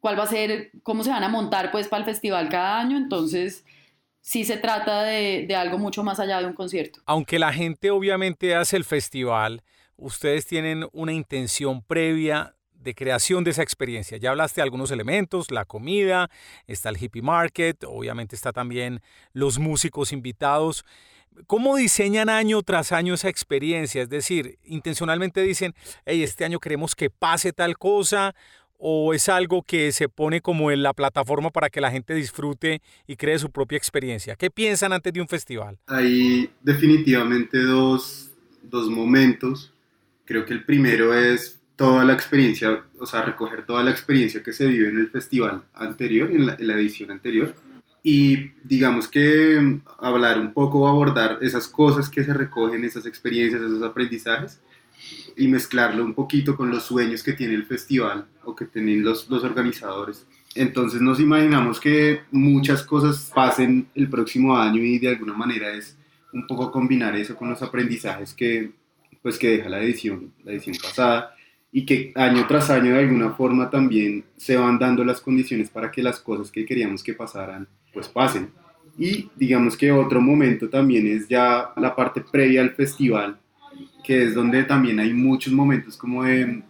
cuál 0.00 0.18
va 0.18 0.24
a 0.24 0.28
ser, 0.28 0.70
cómo 0.82 1.02
se 1.02 1.10
van 1.10 1.24
a 1.24 1.28
montar 1.28 1.70
pues 1.70 1.88
para 1.88 2.00
el 2.00 2.06
festival 2.06 2.48
cada 2.50 2.78
año. 2.78 2.98
Entonces, 2.98 3.64
sí 4.20 4.44
se 4.44 4.56
trata 4.56 5.02
de, 5.02 5.46
de 5.46 5.56
algo 5.56 5.78
mucho 5.78 6.02
más 6.02 6.20
allá 6.20 6.40
de 6.40 6.46
un 6.46 6.54
concierto. 6.54 7.00
Aunque 7.06 7.38
la 7.38 7.52
gente 7.52 7.90
obviamente 7.90 8.54
hace 8.54 8.76
el 8.76 8.84
festival, 8.84 9.62
ustedes 9.96 10.46
tienen 10.46 10.86
una 10.92 11.12
intención 11.12 11.82
previa 11.82 12.54
de 12.72 12.94
creación 12.94 13.44
de 13.44 13.50
esa 13.50 13.62
experiencia. 13.62 14.16
Ya 14.18 14.30
hablaste 14.30 14.60
de 14.60 14.62
algunos 14.62 14.90
elementos, 14.90 15.50
la 15.50 15.64
comida, 15.64 16.30
está 16.66 16.88
el 16.88 17.02
hippie 17.02 17.22
market, 17.22 17.84
obviamente 17.84 18.36
está 18.36 18.52
también 18.52 19.00
los 19.32 19.58
músicos 19.58 20.12
invitados. 20.12 20.84
¿Cómo 21.46 21.76
diseñan 21.76 22.28
año 22.28 22.62
tras 22.62 22.92
año 22.92 23.14
esa 23.14 23.28
experiencia? 23.28 24.02
Es 24.02 24.08
decir, 24.08 24.58
intencionalmente 24.64 25.42
dicen, 25.42 25.74
hey, 26.04 26.22
este 26.22 26.44
año 26.44 26.60
queremos 26.60 26.94
que 26.94 27.10
pase 27.10 27.52
tal 27.52 27.78
cosa, 27.78 28.34
o 28.78 29.12
es 29.12 29.28
algo 29.28 29.62
que 29.62 29.92
se 29.92 30.08
pone 30.08 30.40
como 30.40 30.70
en 30.70 30.82
la 30.82 30.94
plataforma 30.94 31.50
para 31.50 31.68
que 31.68 31.80
la 31.80 31.90
gente 31.90 32.14
disfrute 32.14 32.80
y 33.06 33.16
cree 33.16 33.38
su 33.38 33.50
propia 33.50 33.76
experiencia? 33.76 34.36
¿Qué 34.36 34.50
piensan 34.50 34.92
antes 34.92 35.12
de 35.12 35.20
un 35.20 35.28
festival? 35.28 35.78
Hay 35.86 36.50
definitivamente 36.62 37.58
dos, 37.58 38.30
dos 38.62 38.88
momentos. 38.88 39.72
Creo 40.24 40.44
que 40.44 40.54
el 40.54 40.64
primero 40.64 41.12
es 41.14 41.58
toda 41.78 42.04
la 42.04 42.12
experiencia, 42.12 42.82
o 42.98 43.06
sea, 43.06 43.22
recoger 43.22 43.64
toda 43.64 43.84
la 43.84 43.92
experiencia 43.92 44.42
que 44.42 44.52
se 44.52 44.66
vive 44.66 44.88
en 44.88 44.98
el 44.98 45.10
festival 45.10 45.62
anterior, 45.74 46.28
en 46.28 46.46
la, 46.46 46.74
edición 46.74 47.12
anterior, 47.12 47.54
y 48.02 48.50
digamos 48.64 49.06
que 49.06 49.78
hablar 50.00 50.40
un 50.40 50.52
poco, 50.52 50.88
abordar 50.88 51.38
esas 51.40 51.68
cosas 51.68 52.08
que 52.08 52.24
se 52.24 52.34
recogen, 52.34 52.84
esas 52.84 53.06
experiencias, 53.06 53.62
esos 53.62 53.82
aprendizajes, 53.84 54.60
y 55.36 55.48
mezclarlo 55.48 56.04
un 56.04 56.14
poquito 56.14 56.56
con 56.56 56.70
los 56.70 56.84
sueños 56.84 57.22
que 57.22 57.32
tiene 57.32 57.54
el 57.54 57.66
festival 57.66 58.26
o 58.44 58.54
que 58.54 58.64
tienen 58.64 59.02
los, 59.04 59.28
los 59.28 59.44
organizadores. 59.44 60.26
Entonces 60.54 61.00
nos 61.00 61.20
imaginamos 61.20 61.78
que 61.78 62.22
muchas 62.30 62.82
cosas 62.82 63.30
pasen 63.34 63.86
el 63.94 64.08
próximo 64.08 64.56
año 64.56 64.82
y 64.82 64.98
de 64.98 65.08
alguna 65.08 65.34
manera 65.34 65.72
es 65.72 65.96
un 66.32 66.46
poco 66.46 66.70
combinar 66.70 67.14
eso 67.16 67.36
con 67.36 67.50
los 67.50 67.62
aprendizajes 67.62 68.34
que, 68.34 68.72
pues, 69.22 69.38
que 69.38 69.50
deja 69.50 69.68
la 69.68 69.80
edición, 69.80 70.32
la 70.44 70.52
edición 70.52 70.76
pasada 70.82 71.34
y 71.70 71.84
que 71.84 72.12
año 72.14 72.46
tras 72.46 72.70
año 72.70 72.94
de 72.94 73.00
alguna 73.00 73.30
forma 73.30 73.70
también 73.70 74.24
se 74.36 74.56
van 74.56 74.78
dando 74.78 75.04
las 75.04 75.20
condiciones 75.20 75.68
para 75.70 75.90
que 75.90 76.02
las 76.02 76.18
cosas 76.18 76.50
que 76.50 76.64
queríamos 76.64 77.02
que 77.02 77.14
pasaran 77.14 77.68
pues 77.92 78.08
pasen. 78.08 78.50
Y 78.98 79.30
digamos 79.36 79.76
que 79.76 79.92
otro 79.92 80.20
momento 80.20 80.68
también 80.68 81.06
es 81.06 81.28
ya 81.28 81.70
la 81.76 81.94
parte 81.94 82.20
previa 82.20 82.62
al 82.62 82.70
festival, 82.70 83.38
que 84.04 84.24
es 84.24 84.34
donde 84.34 84.64
también 84.64 85.00
hay 85.00 85.12
muchos 85.12 85.52
momentos 85.52 85.96
como 85.96 86.24
de, 86.24 86.62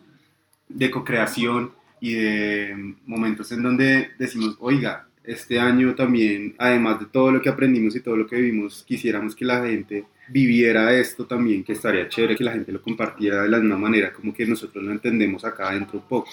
de 0.69 0.91
co-creación 0.91 1.73
y 2.00 2.15
de 2.15 2.95
momentos 3.07 3.50
en 3.53 3.62
donde 3.62 4.11
decimos, 4.19 4.57
oiga, 4.61 5.09
este 5.25 5.61
año 5.61 5.95
también, 5.95 6.55
además 6.59 7.00
de 7.00 7.07
todo 7.07 7.31
lo 7.31 7.43
que 7.43 7.50
aprendimos 7.50 7.95
y 7.95 8.00
todo 8.00 8.17
lo 8.17 8.27
que 8.27 8.37
vivimos, 8.37 8.83
quisiéramos 8.87 9.37
que 9.37 9.45
la 9.45 9.62
gente 9.67 10.07
viviera 10.29 10.93
esto 10.95 11.27
también, 11.27 11.62
que 11.65 11.73
estaría 11.75 12.09
chévere 12.09 12.37
que 12.37 12.45
la 12.45 12.53
gente 12.53 12.73
lo 12.73 12.81
compartiera 12.81 13.43
de 13.43 13.49
la 13.49 13.59
misma 13.59 13.77
manera, 13.77 14.12
como 14.12 14.33
que 14.33 14.47
nosotros 14.47 14.83
lo 14.83 14.91
entendemos 14.91 15.45
acá 15.45 15.69
adentro 15.69 15.99
un 15.99 16.09
poco. 16.09 16.31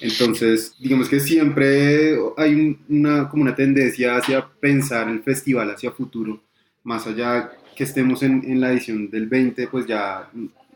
Entonces, 0.00 0.74
digamos 0.78 1.08
que 1.08 1.20
siempre 1.20 2.16
hay 2.36 2.78
una, 2.88 3.28
como 3.28 3.42
una 3.42 3.54
tendencia 3.54 4.16
hacia 4.16 4.48
pensar 4.48 5.08
el 5.08 5.22
festival 5.22 5.70
hacia 5.70 5.90
futuro, 5.90 6.40
más 6.84 7.06
allá 7.06 7.52
que 7.78 7.84
estemos 7.84 8.24
en, 8.24 8.42
en, 8.44 8.60
la 8.60 8.72
edición 8.72 9.08
del 9.08 9.28
20, 9.28 9.68
pues 9.68 9.86
ya 9.86 10.28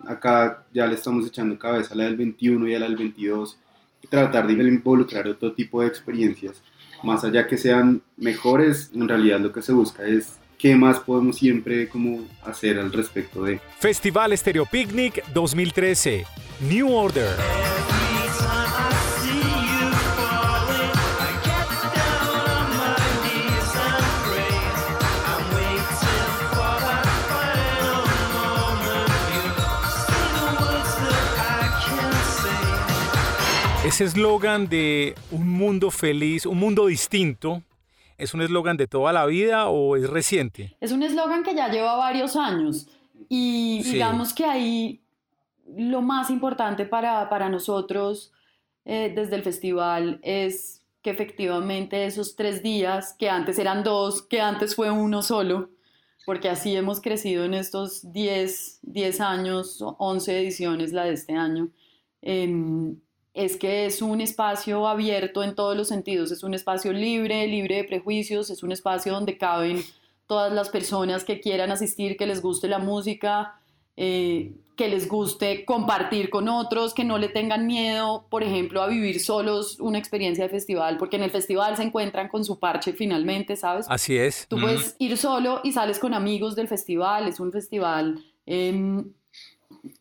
acá 0.07 0.65
ya 0.73 0.87
le 0.87 0.95
estamos 0.95 1.27
echando 1.27 1.59
cabeza 1.59 1.95
a 1.95 1.97
la 1.97 2.05
del 2.05 2.17
21 2.17 2.69
y 2.69 2.75
a 2.77 2.79
la 2.79 2.87
del 2.87 2.97
22, 2.97 3.59
y 4.05 4.07
tratar 4.07 4.47
de 4.47 4.53
involucrar 4.53 5.27
otro 5.27 5.53
tipo 5.53 5.81
de 5.81 5.89
experiencias, 5.89 6.63
más 7.03 7.25
allá 7.25 7.49
que 7.49 7.59
sean 7.59 8.03
mejores, 8.17 8.93
en 8.95 9.09
realidad 9.09 9.41
lo 9.41 9.53
que 9.53 9.63
se 9.63 9.73
busca 9.73 10.05
es 10.05 10.39
qué 10.57 10.77
más 10.77 11.01
podemos 11.01 11.39
siempre 11.39 11.89
como 11.89 12.21
hacer 12.45 12.79
al 12.79 12.93
respecto 12.93 13.43
de. 13.43 13.61
Festival 13.81 14.39
Stereo 14.39 14.65
Picnic 14.65 15.25
2013, 15.35 16.25
New 16.69 16.89
Order. 16.89 17.35
Ese 33.85 34.05
eslogan 34.05 34.69
de 34.69 35.17
un 35.33 35.49
mundo 35.49 35.91
feliz, 35.91 36.47
un 36.47 36.57
mundo 36.57 36.87
distinto, 36.87 37.65
¿es 38.17 38.33
un 38.33 38.41
eslogan 38.41 38.77
de 38.77 38.87
toda 38.87 39.13
la 39.13 39.27
vida 39.27 39.67
o 39.67 39.97
es 39.97 40.09
reciente? 40.09 40.77
Es 40.81 40.93
un 40.93 41.03
eslogan 41.03 41.43
que 41.43 41.53
ya 41.57 41.69
lleva 41.69 41.97
varios 41.97 42.37
años 42.37 42.87
y 43.29 43.81
sí. 43.83 43.95
digamos 43.95 44.35
que 44.35 44.45
ahí 44.45 45.01
lo 45.77 46.01
más 46.01 46.31
importante 46.31 46.87
para, 46.87 47.29
para 47.29 47.49
nosotros 47.49 48.33
eh, 48.85 49.13
desde 49.17 49.35
el 49.35 49.43
festival 49.43 50.21
es 50.23 50.85
que 51.03 51.11
efectivamente 51.11 52.07
esos 52.07 52.37
tres 52.37 52.63
días, 52.63 53.17
que 53.19 53.29
antes 53.29 53.59
eran 53.59 53.83
dos, 53.83 54.23
que 54.23 54.41
antes 54.41 54.77
fue 54.77 54.93
uno 54.93 55.23
solo, 55.23 55.71
porque 56.25 56.49
así 56.49 56.77
hemos 56.77 57.01
crecido 57.01 57.45
en 57.45 57.55
estos 57.55 58.13
10, 58.13 58.79
10 58.83 59.21
años, 59.21 59.83
11 59.99 60.39
ediciones 60.39 60.93
la 60.93 61.03
de 61.03 61.15
este 61.15 61.33
año. 61.33 61.71
Eh, 62.23 62.95
es 63.35 63.57
que 63.57 63.87
es 63.87 64.03
un 64.03 64.21
espacio 64.21 64.87
abierto 64.87 65.43
en 65.43 65.55
todos 65.55 65.77
los 65.77 65.89
sentidos, 65.89 66.31
es 66.33 66.43
un 66.43 66.55
espacio 66.55 66.93
libre, 66.93 67.47
libre 67.47 67.77
de 67.77 67.85
prejuicios, 67.85 68.51
es 68.51 68.63
un 68.63 68.73
espacio 68.73 69.13
donde 69.13 69.39
caben 69.39 69.83
todas 70.27 70.53
las 70.53 70.69
personas 70.69 71.25
que 71.25 71.41
quieran 71.41 71.71
asistir, 71.71 72.17
que 72.17 72.27
les 72.27 72.43
guste 72.43 72.69
la 72.69 72.79
música, 72.79 73.59
eh, 73.97 74.53
que 74.77 74.89
les 74.89 75.09
guste 75.09 75.65
compartir 75.65 76.31
con 76.31 76.49
otros, 76.49 76.95
que 76.95 77.05
no 77.05 77.19
le 77.19 77.29
tengan 77.29 77.67
miedo, 77.67 78.27
por 78.31 78.43
ejemplo, 78.43 78.83
a 78.83 78.87
vivir 78.87 79.21
solos 79.21 79.79
una 79.81 79.99
experiencia 79.99 80.45
de 80.45 80.51
festival, 80.51 80.99
porque 80.99 81.17
en 81.17 81.23
el 81.23 81.31
festival 81.31 81.77
se 81.77 81.85
encuentran 81.85 82.29
con 82.29 82.45
su 82.45 82.59
parche 82.59 82.93
finalmente, 82.93 83.57
¿sabes? 83.57 83.87
Así 83.89 84.17
es. 84.17 84.47
Tú 84.49 84.59
mm. 84.59 84.61
puedes 84.61 84.97
ir 84.99 85.17
solo 85.17 85.61
y 85.65 85.73
sales 85.73 85.99
con 85.99 86.15
amigos 86.15 86.55
del 86.55 86.69
festival, 86.69 87.29
es 87.29 87.41
un 87.41 87.51
festival... 87.51 88.23
Eh, 88.45 89.05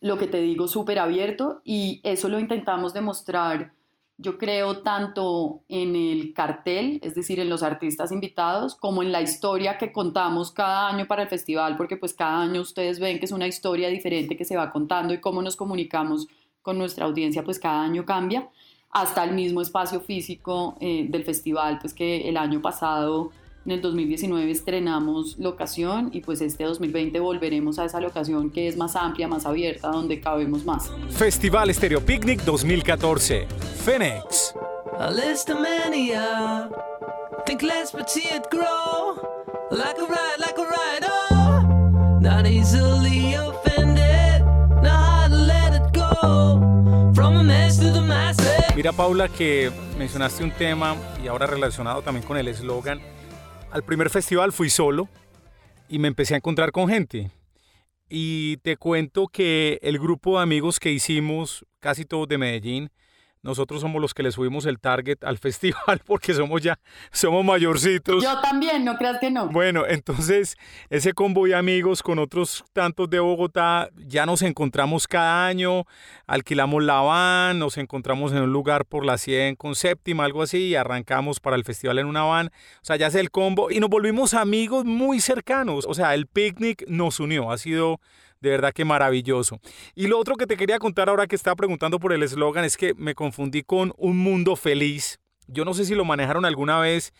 lo 0.00 0.18
que 0.18 0.26
te 0.26 0.40
digo, 0.40 0.68
súper 0.68 0.98
abierto 0.98 1.60
y 1.64 2.00
eso 2.04 2.28
lo 2.28 2.38
intentamos 2.38 2.94
demostrar, 2.94 3.72
yo 4.18 4.38
creo, 4.38 4.82
tanto 4.82 5.62
en 5.68 5.96
el 5.96 6.32
cartel, 6.32 7.00
es 7.02 7.14
decir, 7.14 7.40
en 7.40 7.48
los 7.48 7.62
artistas 7.62 8.12
invitados, 8.12 8.76
como 8.76 9.02
en 9.02 9.10
la 9.10 9.20
historia 9.20 9.78
que 9.78 9.90
contamos 9.90 10.52
cada 10.52 10.88
año 10.88 11.06
para 11.06 11.22
el 11.22 11.28
festival, 11.28 11.76
porque 11.76 11.96
pues 11.96 12.14
cada 12.14 12.42
año 12.42 12.60
ustedes 12.60 13.00
ven 13.00 13.18
que 13.18 13.24
es 13.24 13.32
una 13.32 13.48
historia 13.48 13.88
diferente 13.88 14.36
que 14.36 14.44
se 14.44 14.56
va 14.56 14.70
contando 14.70 15.12
y 15.12 15.20
cómo 15.20 15.42
nos 15.42 15.56
comunicamos 15.56 16.28
con 16.60 16.78
nuestra 16.78 17.06
audiencia, 17.06 17.42
pues 17.42 17.58
cada 17.58 17.82
año 17.82 18.04
cambia, 18.04 18.48
hasta 18.90 19.24
el 19.24 19.32
mismo 19.32 19.62
espacio 19.62 20.00
físico 20.00 20.76
eh, 20.80 21.06
del 21.08 21.24
festival, 21.24 21.78
pues 21.80 21.94
que 21.94 22.28
el 22.28 22.36
año 22.36 22.60
pasado 22.60 23.32
en 23.64 23.72
el 23.72 23.80
2019 23.80 24.50
estrenamos 24.50 25.38
locación 25.38 26.10
y 26.12 26.20
pues 26.20 26.40
este 26.40 26.64
2020 26.64 27.20
volveremos 27.20 27.78
a 27.78 27.84
esa 27.84 28.00
locación 28.00 28.50
que 28.50 28.68
es 28.68 28.76
más 28.76 28.96
amplia, 28.96 29.28
más 29.28 29.46
abierta, 29.46 29.88
donde 29.88 30.20
cabemos 30.20 30.64
más. 30.64 30.90
Festival 31.10 31.72
Stereo 31.72 32.00
Picnic 32.00 32.42
2014. 32.42 33.46
Phoenix. 33.84 34.54
Think 37.44 37.62
less 37.62 37.92
but 37.92 38.08
see 38.08 38.28
it 38.28 38.48
grow. 38.50 39.16
Like 39.70 39.98
a 39.98 40.06
ride, 40.06 40.38
like 40.38 40.56
a 40.58 40.64
ride, 40.64 41.04
oh. 41.10 42.18
Not 42.20 42.46
easily 42.46 43.34
offended. 43.34 44.44
Not 44.80 45.30
to 45.30 45.36
let 45.36 45.74
it 45.74 45.92
go. 45.92 47.12
From 47.14 47.36
a 47.36 47.42
mess 47.42 47.78
to 47.78 47.90
the 47.90 48.00
masses. 48.00 48.76
Mira, 48.76 48.92
Paula, 48.92 49.28
que 49.28 49.72
mencionaste 49.98 50.44
un 50.44 50.52
tema 50.52 50.94
y 51.22 51.26
ahora 51.26 51.46
relacionado 51.46 52.02
también 52.02 52.24
con 52.24 52.36
el 52.36 52.46
eslogan 52.46 53.00
al 53.72 53.82
primer 53.82 54.10
festival 54.10 54.52
fui 54.52 54.68
solo 54.68 55.08
y 55.88 55.98
me 55.98 56.08
empecé 56.08 56.34
a 56.34 56.36
encontrar 56.36 56.72
con 56.72 56.88
gente. 56.88 57.30
Y 58.08 58.58
te 58.58 58.76
cuento 58.76 59.28
que 59.28 59.78
el 59.82 59.98
grupo 59.98 60.36
de 60.36 60.42
amigos 60.42 60.78
que 60.78 60.92
hicimos, 60.92 61.64
casi 61.80 62.04
todos 62.04 62.28
de 62.28 62.36
Medellín, 62.36 62.90
nosotros 63.42 63.80
somos 63.80 64.00
los 64.00 64.14
que 64.14 64.22
le 64.22 64.30
subimos 64.30 64.66
el 64.66 64.78
target 64.78 65.24
al 65.24 65.38
festival 65.42 66.00
porque 66.06 66.34
somos 66.34 66.62
ya, 66.62 66.78
somos 67.10 67.44
mayorcitos. 67.44 68.22
Yo 68.22 68.40
también, 68.40 68.84
no 68.84 68.96
creas 68.96 69.18
que 69.18 69.30
no. 69.30 69.48
Bueno, 69.48 69.84
entonces 69.86 70.56
ese 70.90 71.12
convoy 71.12 71.50
de 71.50 71.56
amigos 71.56 72.02
con 72.02 72.18
otros 72.18 72.64
tantos 72.72 73.10
de 73.10 73.20
Bogotá, 73.20 73.90
ya 73.96 74.26
nos 74.26 74.42
encontramos 74.42 75.06
cada 75.08 75.46
año, 75.46 75.84
alquilamos 76.26 76.82
la 76.82 77.00
van, 77.00 77.58
nos 77.58 77.78
encontramos 77.78 78.32
en 78.32 78.42
un 78.42 78.52
lugar 78.52 78.84
por 78.84 79.04
la 79.04 79.18
100 79.18 79.56
con 79.56 79.74
séptima, 79.74 80.24
algo 80.24 80.42
así, 80.42 80.68
y 80.68 80.74
arrancamos 80.76 81.40
para 81.40 81.56
el 81.56 81.64
festival 81.64 81.98
en 81.98 82.06
una 82.06 82.22
van. 82.22 82.46
O 82.46 82.84
sea, 82.84 82.96
ya 82.96 83.08
es 83.08 83.14
el 83.14 83.30
combo 83.30 83.70
y 83.70 83.80
nos 83.80 83.90
volvimos 83.90 84.34
amigos 84.34 84.84
muy 84.84 85.20
cercanos. 85.20 85.84
O 85.88 85.94
sea, 85.94 86.14
el 86.14 86.26
picnic 86.26 86.84
nos 86.86 87.20
unió, 87.20 87.50
ha 87.50 87.58
sido 87.58 88.00
de 88.42 88.50
verdad 88.50 88.72
que 88.72 88.84
maravilloso. 88.84 89.60
Y 89.94 90.08
lo 90.08 90.18
otro 90.18 90.36
que 90.36 90.46
te 90.46 90.56
quería 90.56 90.80
contar 90.80 91.08
ahora 91.08 91.28
que 91.28 91.36
estaba 91.36 91.54
preguntando 91.54 92.00
por 92.00 92.12
el 92.12 92.22
eslogan 92.22 92.64
es 92.64 92.76
que 92.76 92.92
me 92.94 93.14
confundí 93.14 93.62
con 93.62 93.94
Un 93.96 94.18
Mundo 94.18 94.56
Feliz. 94.56 95.20
Yo 95.46 95.64
no 95.64 95.74
sé 95.74 95.84
si 95.84 95.94
lo 95.94 96.04
manejaron 96.04 96.44
alguna 96.44 96.80
vez, 96.80 97.14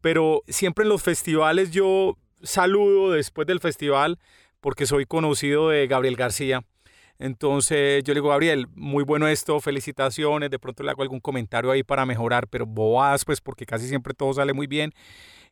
pero 0.00 0.42
siempre 0.48 0.82
en 0.82 0.88
los 0.88 1.02
festivales 1.02 1.70
yo 1.70 2.18
saludo 2.42 3.12
después 3.12 3.46
del 3.46 3.60
festival 3.60 4.18
porque 4.60 4.86
soy 4.86 5.06
conocido 5.06 5.68
de 5.68 5.86
Gabriel 5.86 6.16
García. 6.16 6.64
Entonces 7.18 8.02
yo 8.04 8.12
le 8.12 8.20
digo, 8.20 8.30
Gabriel, 8.30 8.66
muy 8.74 9.04
bueno 9.04 9.28
esto, 9.28 9.60
felicitaciones, 9.60 10.50
de 10.50 10.58
pronto 10.58 10.82
le 10.82 10.90
hago 10.90 11.02
algún 11.02 11.20
comentario 11.20 11.70
ahí 11.70 11.82
para 11.82 12.06
mejorar, 12.06 12.48
pero 12.48 12.66
boas, 12.66 13.24
pues 13.24 13.40
porque 13.40 13.66
casi 13.66 13.88
siempre 13.88 14.14
todo 14.14 14.32
sale 14.34 14.52
muy 14.52 14.66
bien. 14.66 14.92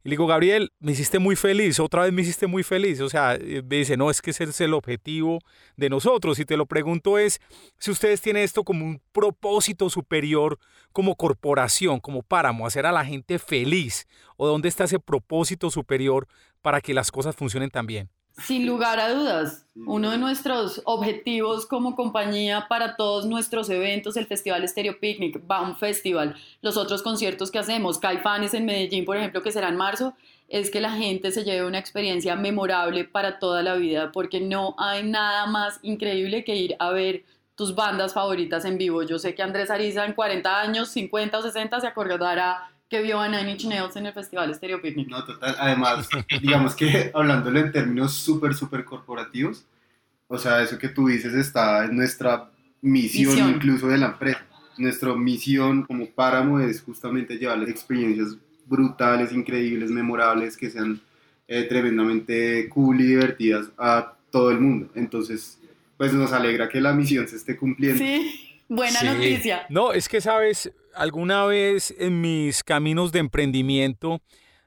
Y 0.05 0.09
le 0.09 0.15
digo, 0.15 0.27
Gabriel, 0.27 0.73
me 0.81 0.93
hiciste 0.93 1.21
muy 1.21 1.37
feliz, 1.37 1.79
otra 1.79 2.03
vez 2.03 2.13
me 2.13 2.23
hiciste 2.23 2.49
muy 2.49 2.65
feliz. 2.65 3.01
O 3.01 3.09
sea, 3.09 3.37
eh, 3.37 3.63
me 3.65 3.77
dice, 3.77 3.97
no, 3.97 4.11
es 4.11 4.21
que 4.21 4.31
ese 4.31 4.45
es 4.45 4.61
el 4.61 4.75
objetivo 4.75 5.39
de 5.77 5.89
nosotros. 5.91 6.41
Y 6.41 6.45
te 6.45 6.57
lo 6.57 6.67
pregunto 6.67 7.19
es, 7.19 7.41
si 7.79 7.93
ustedes 7.93 8.21
tienen 8.21 8.43
esto 8.43 8.65
como 8.65 8.85
un 8.85 9.01
propósito 9.13 9.89
superior, 9.91 10.59
como 10.93 11.15
corporación, 11.15 12.01
como 12.01 12.23
páramo, 12.23 12.67
hacer 12.67 12.85
a 12.85 12.93
la 12.93 13.05
gente 13.05 13.39
feliz, 13.39 14.09
o 14.37 14.49
dónde 14.49 14.69
está 14.69 14.85
ese 14.85 14.99
propósito 14.99 15.71
superior 15.71 16.27
para 16.63 16.81
que 16.81 16.95
las 16.95 17.13
cosas 17.13 17.37
funcionen 17.37 17.71
tan 17.71 17.87
bien. 17.87 18.11
Sin 18.39 18.67
lugar 18.67 18.99
a 18.99 19.13
dudas, 19.13 19.67
uno 19.75 20.11
de 20.11 20.17
nuestros 20.17 20.81
objetivos 20.85 21.67
como 21.67 21.95
compañía 21.95 22.67
para 22.67 22.97
todos 22.97 23.27
nuestros 23.27 23.69
eventos, 23.69 24.17
el 24.17 24.27
Festival 24.27 24.67
Stereo 24.67 24.99
Picnic, 24.99 25.47
BAM 25.47 25.77
Festival, 25.77 26.35
los 26.63 26.79
otros 26.79 27.03
conciertos 27.03 27.51
que 27.51 27.59
hacemos, 27.59 27.99
Caifanes 27.99 28.55
en 28.55 28.65
Medellín, 28.65 29.05
por 29.05 29.19
ejemplo, 29.19 29.43
que 29.43 29.53
será 29.53 29.69
en 29.69 29.77
marzo, 29.77 30.15
es 30.49 30.71
que 30.71 30.81
la 30.81 30.93
gente 30.93 31.31
se 31.31 31.45
lleve 31.45 31.67
una 31.67 31.79
experiencia 31.79 32.35
memorable 32.35 33.05
para 33.05 33.39
toda 33.39 33.63
la 33.63 33.75
vida, 33.75 34.13
porque 34.13 34.41
no 34.41 34.75
hay 34.79 35.03
nada 35.03 35.47
más 35.47 35.79
increíble 35.83 36.43
que 36.43 36.57
ir 36.57 36.77
a 36.79 36.91
ver 36.91 37.25
tus 37.55 37.75
bandas 37.75 38.15
favoritas 38.15 38.65
en 38.65 38.79
vivo. 38.79 39.03
Yo 39.03 39.19
sé 39.19 39.35
que 39.35 39.43
Andrés 39.43 39.71
Ariza 39.71 40.07
en 40.07 40.15
40 40.15 40.61
años, 40.61 40.89
50 40.89 41.39
o 41.39 41.43
60 41.43 41.81
se 41.81 41.87
acordará 41.87 42.72
que 42.93 43.01
vio 43.01 43.19
a 43.19 43.27
Nine 43.27 43.53
Inch 43.53 43.65
Nails 43.65 43.97
en 43.97 44.05
el 44.05 44.13
Festival 44.13 44.55
Stereo 44.55 44.83
Picnic. 44.83 45.09
No, 45.09 45.25
total. 45.25 45.57
Además, 45.59 46.11
digamos 46.43 46.75
que 46.77 47.11
hablándolo 47.15 47.59
en 47.59 47.73
términos 47.73 48.13
súper, 48.13 48.53
súper 48.53 48.85
corporativos, 48.85 49.65
o 50.29 50.37
sea, 50.37 50.61
eso 50.61 50.77
que 50.77 50.91
tú 50.91 51.07
dices 51.07 51.33
está 51.33 51.87
en 51.87 51.97
nuestra 51.97 52.51
misión, 52.83 53.49
incluso 53.49 53.89
de 53.89 53.97
la 53.97 54.09
empresa. 54.09 54.45
Nuestra 54.77 55.15
misión 55.15 55.85
como 55.85 56.07
páramo 56.11 56.61
es 56.61 56.83
justamente 56.83 57.39
llevarles 57.39 57.71
experiencias 57.71 58.37
brutales, 58.67 59.33
increíbles, 59.33 59.91
memorables, 59.91 60.59
que 60.59 60.69
sean 60.69 61.01
eh, 61.49 61.63
tremendamente 61.63 62.69
cool 62.69 63.01
y 63.01 63.07
divertidas 63.07 63.71
a 63.79 64.17
todo 64.31 64.51
el 64.51 64.61
mundo. 64.61 64.91
Entonces, 64.95 65.59
pues 65.97 66.13
nos 66.13 66.31
alegra 66.35 66.69
que 66.69 66.79
la 66.79 66.93
misión 66.93 67.27
se 67.27 67.37
esté 67.37 67.57
cumpliendo. 67.57 68.05
Sí. 68.05 68.51
Buena 68.69 69.03
noticia. 69.03 69.67
No, 69.69 69.93
es 69.93 70.09
que 70.09 70.21
sabes, 70.21 70.73
alguna 70.95 71.45
vez 71.45 71.95
en 71.99 72.21
mis 72.21 72.63
caminos 72.63 73.13
de 73.13 73.21
emprendimiento, 73.21 74.21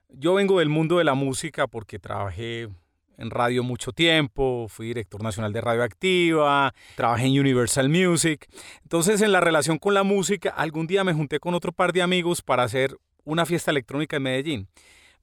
yo 0.10 0.34
vengo 0.34 0.60
del 0.60 0.70
mundo 0.70 0.98
de 0.98 1.04
la 1.04 1.14
música 1.14 1.68
porque 1.68 2.00
trabajé 2.00 2.70
en 3.18 3.30
radio 3.30 3.64
mucho 3.64 3.92
tiempo, 3.92 4.68
fui 4.70 4.88
director 4.88 5.22
nacional 5.24 5.54
de 5.54 5.62
Radioactiva, 5.62 6.74
trabajé 6.96 7.26
en 7.26 7.40
Universal 7.40 7.90
Music. 7.90 8.48
Entonces, 8.84 9.22
en 9.22 9.32
la 9.32 9.40
relación 9.40 9.78
con 9.78 9.94
la 9.94 10.04
música, 10.04 10.50
algún 10.50 10.88
día 10.88 11.04
me 11.04 11.14
junté 11.14 11.40
con 11.40 11.54
otro 11.54 11.72
par 11.72 11.94
de 11.94 12.02
amigos 12.02 12.42
para 12.42 12.64
hacer 12.64 12.98
una 13.24 13.46
fiesta 13.46 13.72
electrónica 13.72 14.18
en 14.18 14.24
Medellín. 14.24 14.68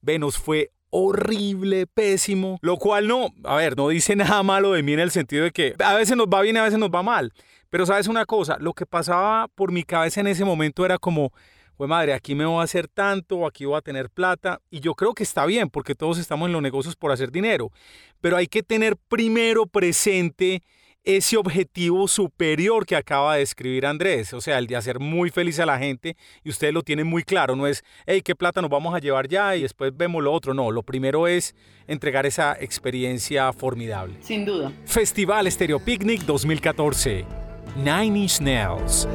Ve, 0.01 0.19
nos 0.19 0.37
fue 0.37 0.71
horrible, 0.95 1.87
pésimo, 1.87 2.59
lo 2.61 2.77
cual 2.77 3.07
no, 3.07 3.33
a 3.45 3.55
ver, 3.55 3.75
no 3.75 3.89
dice 3.89 4.15
nada 4.15 4.43
malo 4.43 4.73
de 4.73 4.83
mí 4.83 4.93
en 4.93 4.99
el 4.99 5.09
sentido 5.09 5.43
de 5.43 5.51
que 5.51 5.73
a 5.83 5.95
veces 5.95 6.15
nos 6.15 6.27
va 6.27 6.41
bien, 6.41 6.55
a 6.57 6.63
veces 6.63 6.77
nos 6.77 6.91
va 6.91 7.01
mal. 7.01 7.33
Pero 7.71 7.87
sabes 7.87 8.07
una 8.07 8.27
cosa, 8.27 8.57
lo 8.59 8.73
que 8.73 8.85
pasaba 8.85 9.47
por 9.47 9.71
mi 9.71 9.83
cabeza 9.83 10.21
en 10.21 10.27
ese 10.27 10.45
momento 10.45 10.85
era 10.85 10.99
como, 10.99 11.33
pues 11.77 11.89
madre, 11.89 12.13
aquí 12.13 12.35
me 12.35 12.45
voy 12.45 12.59
a 12.59 12.63
hacer 12.63 12.87
tanto, 12.87 13.47
aquí 13.47 13.65
voy 13.65 13.75
a 13.75 13.81
tener 13.81 14.11
plata. 14.11 14.61
Y 14.69 14.81
yo 14.81 14.93
creo 14.93 15.15
que 15.15 15.23
está 15.23 15.47
bien, 15.47 15.71
porque 15.71 15.95
todos 15.95 16.19
estamos 16.19 16.45
en 16.45 16.53
los 16.53 16.61
negocios 16.61 16.95
por 16.95 17.11
hacer 17.11 17.31
dinero. 17.31 17.71
Pero 18.21 18.37
hay 18.37 18.45
que 18.45 18.61
tener 18.61 18.95
primero 18.95 19.65
presente 19.65 20.61
ese 21.03 21.37
objetivo 21.37 22.07
superior 22.07 22.85
que 22.85 22.95
acaba 22.95 23.35
de 23.35 23.41
escribir 23.41 23.85
Andrés, 23.85 24.33
o 24.33 24.41
sea, 24.41 24.57
el 24.57 24.67
de 24.67 24.75
hacer 24.75 24.99
muy 24.99 25.29
feliz 25.29 25.59
a 25.59 25.65
la 25.65 25.77
gente, 25.77 26.15
y 26.43 26.49
ustedes 26.49 26.73
lo 26.73 26.81
tienen 26.81 27.07
muy 27.07 27.23
claro, 27.23 27.55
no 27.55 27.67
es, 27.67 27.83
hey, 28.05 28.21
¿qué 28.21 28.35
plata 28.35 28.61
nos 28.61 28.69
vamos 28.69 28.95
a 28.95 28.99
llevar 28.99 29.27
ya? 29.27 29.55
Y 29.55 29.63
después 29.63 29.95
vemos 29.95 30.23
lo 30.23 30.31
otro, 30.31 30.53
no, 30.53 30.71
lo 30.71 30.83
primero 30.83 31.27
es 31.27 31.55
entregar 31.87 32.25
esa 32.25 32.57
experiencia 32.59 33.51
formidable. 33.53 34.15
Sin 34.21 34.45
duda. 34.45 34.71
Festival 34.85 35.51
Stereo 35.51 35.79
Picnic 35.79 36.21
2014. 36.21 37.25
Nine 37.75 38.19
Inch 38.19 38.39
Nails. 38.39 39.07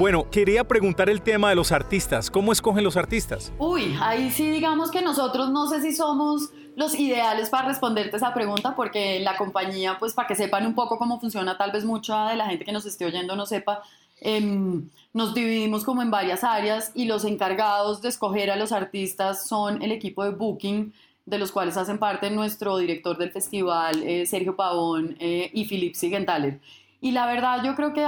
Bueno, 0.00 0.30
quería 0.30 0.64
preguntar 0.64 1.10
el 1.10 1.20
tema 1.20 1.50
de 1.50 1.54
los 1.54 1.72
artistas. 1.72 2.30
¿Cómo 2.30 2.52
escogen 2.52 2.82
los 2.82 2.96
artistas? 2.96 3.52
Uy, 3.58 3.94
ahí 4.00 4.30
sí 4.30 4.48
digamos 4.48 4.90
que 4.90 5.02
nosotros 5.02 5.50
no 5.50 5.66
sé 5.66 5.82
si 5.82 5.94
somos 5.94 6.48
los 6.74 6.98
ideales 6.98 7.50
para 7.50 7.68
responderte 7.68 8.16
esa 8.16 8.32
pregunta, 8.32 8.74
porque 8.74 9.20
la 9.20 9.36
compañía, 9.36 9.98
pues 9.98 10.14
para 10.14 10.26
que 10.26 10.34
sepan 10.34 10.66
un 10.66 10.74
poco 10.74 10.96
cómo 10.96 11.20
funciona, 11.20 11.58
tal 11.58 11.70
vez 11.70 11.84
mucha 11.84 12.30
de 12.30 12.36
la 12.36 12.46
gente 12.46 12.64
que 12.64 12.72
nos 12.72 12.86
esté 12.86 13.04
oyendo 13.04 13.36
no 13.36 13.44
sepa, 13.44 13.82
em, 14.22 14.88
nos 15.12 15.34
dividimos 15.34 15.84
como 15.84 16.00
en 16.00 16.10
varias 16.10 16.44
áreas 16.44 16.92
y 16.94 17.04
los 17.04 17.26
encargados 17.26 18.00
de 18.00 18.08
escoger 18.08 18.50
a 18.50 18.56
los 18.56 18.72
artistas 18.72 19.46
son 19.46 19.82
el 19.82 19.92
equipo 19.92 20.24
de 20.24 20.30
Booking, 20.30 20.94
de 21.26 21.38
los 21.38 21.52
cuales 21.52 21.76
hacen 21.76 21.98
parte 21.98 22.30
nuestro 22.30 22.78
director 22.78 23.18
del 23.18 23.32
festival, 23.32 24.02
eh, 24.02 24.24
Sergio 24.24 24.56
Pavón 24.56 25.18
eh, 25.20 25.50
y 25.52 25.66
Philip 25.66 25.94
Sigenthaler. 25.94 26.58
Y 27.02 27.12
la 27.12 27.26
verdad, 27.26 27.62
yo 27.62 27.74
creo 27.74 27.92
que 27.92 28.06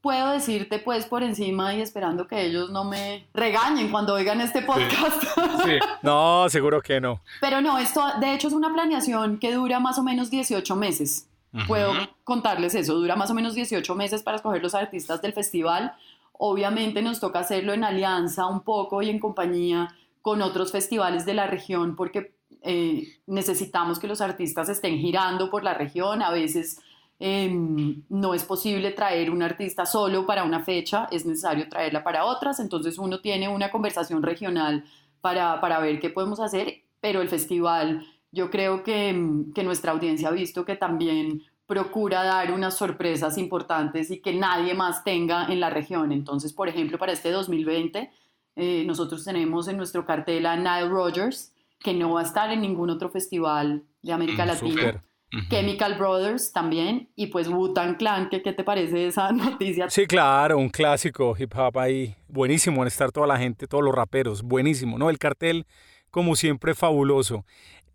puedo 0.00 0.32
decirte 0.32 0.78
pues 0.78 1.06
por 1.06 1.22
encima 1.22 1.74
y 1.74 1.80
esperando 1.80 2.26
que 2.28 2.44
ellos 2.44 2.70
no 2.70 2.84
me 2.84 3.26
regañen 3.34 3.90
cuando 3.90 4.14
oigan 4.14 4.40
este 4.40 4.62
podcast. 4.62 5.22
Sí. 5.64 5.78
No, 6.02 6.48
seguro 6.48 6.80
que 6.80 7.00
no. 7.00 7.20
Pero 7.40 7.60
no, 7.60 7.78
esto 7.78 8.02
de 8.20 8.32
hecho 8.32 8.48
es 8.48 8.54
una 8.54 8.72
planeación 8.72 9.38
que 9.38 9.52
dura 9.52 9.80
más 9.80 9.98
o 9.98 10.02
menos 10.02 10.30
18 10.30 10.76
meses. 10.76 11.28
Puedo 11.66 11.92
contarles 12.24 12.74
eso, 12.74 12.94
dura 12.94 13.16
más 13.16 13.30
o 13.30 13.34
menos 13.34 13.54
18 13.54 13.94
meses 13.94 14.22
para 14.22 14.36
escoger 14.36 14.62
los 14.62 14.74
artistas 14.74 15.20
del 15.20 15.32
festival. 15.32 15.94
Obviamente 16.32 17.02
nos 17.02 17.18
toca 17.18 17.40
hacerlo 17.40 17.72
en 17.72 17.84
alianza 17.84 18.46
un 18.46 18.60
poco 18.60 19.02
y 19.02 19.10
en 19.10 19.18
compañía 19.18 19.94
con 20.22 20.42
otros 20.42 20.70
festivales 20.70 21.26
de 21.26 21.34
la 21.34 21.46
región 21.46 21.96
porque 21.96 22.34
eh, 22.62 23.18
necesitamos 23.26 23.98
que 23.98 24.06
los 24.06 24.20
artistas 24.20 24.68
estén 24.68 24.98
girando 24.98 25.50
por 25.50 25.64
la 25.64 25.74
región. 25.74 26.22
A 26.22 26.30
veces 26.30 26.80
Em, 27.20 28.04
no 28.08 28.32
es 28.32 28.44
posible 28.44 28.92
traer 28.92 29.30
un 29.30 29.42
artista 29.42 29.84
solo 29.84 30.24
para 30.24 30.44
una 30.44 30.60
fecha, 30.60 31.08
es 31.10 31.26
necesario 31.26 31.68
traerla 31.68 32.04
para 32.04 32.24
otras, 32.24 32.60
entonces 32.60 32.96
uno 32.96 33.20
tiene 33.20 33.48
una 33.48 33.72
conversación 33.72 34.22
regional 34.22 34.84
para, 35.20 35.60
para 35.60 35.80
ver 35.80 35.98
qué 35.98 36.10
podemos 36.10 36.38
hacer, 36.38 36.82
pero 37.00 37.20
el 37.20 37.28
festival, 37.28 38.06
yo 38.30 38.50
creo 38.50 38.84
que, 38.84 39.08
em, 39.08 39.52
que 39.52 39.64
nuestra 39.64 39.92
audiencia 39.92 40.28
ha 40.28 40.32
visto 40.32 40.64
que 40.64 40.76
también 40.76 41.42
procura 41.66 42.22
dar 42.22 42.52
unas 42.52 42.76
sorpresas 42.76 43.36
importantes 43.36 44.10
y 44.10 44.20
que 44.20 44.32
nadie 44.32 44.74
más 44.74 45.04
tenga 45.04 45.46
en 45.46 45.60
la 45.60 45.70
región. 45.70 46.12
Entonces, 46.12 46.52
por 46.52 46.68
ejemplo, 46.68 46.98
para 46.98 47.12
este 47.12 47.30
2020, 47.30 48.10
eh, 48.56 48.84
nosotros 48.86 49.24
tenemos 49.24 49.68
en 49.68 49.76
nuestro 49.76 50.06
cartel 50.06 50.46
a 50.46 50.56
Nile 50.56 50.88
Rogers, 50.88 51.52
que 51.78 51.92
no 51.92 52.14
va 52.14 52.20
a 52.20 52.24
estar 52.24 52.50
en 52.50 52.62
ningún 52.62 52.90
otro 52.90 53.10
festival 53.10 53.82
de 54.02 54.12
América 54.12 54.44
mm, 54.44 54.48
Latina. 54.48 55.04
Chemical 55.50 55.98
Brothers 55.98 56.52
también, 56.52 57.10
y 57.14 57.26
pues 57.26 57.48
Wu-Tang 57.48 57.96
Clan, 57.96 58.28
¿qué, 58.30 58.40
¿qué 58.42 58.52
te 58.52 58.64
parece 58.64 59.06
esa 59.06 59.30
noticia? 59.32 59.90
Sí, 59.90 60.06
claro, 60.06 60.56
un 60.58 60.70
clásico 60.70 61.36
hip 61.38 61.54
hop 61.54 61.78
ahí, 61.78 62.14
buenísimo 62.28 62.82
en 62.82 62.88
estar 62.88 63.12
toda 63.12 63.26
la 63.26 63.38
gente, 63.38 63.66
todos 63.66 63.84
los 63.84 63.94
raperos, 63.94 64.42
buenísimo, 64.42 64.98
¿no? 64.98 65.10
El 65.10 65.18
cartel, 65.18 65.66
como 66.10 66.34
siempre, 66.34 66.74
fabuloso. 66.74 67.44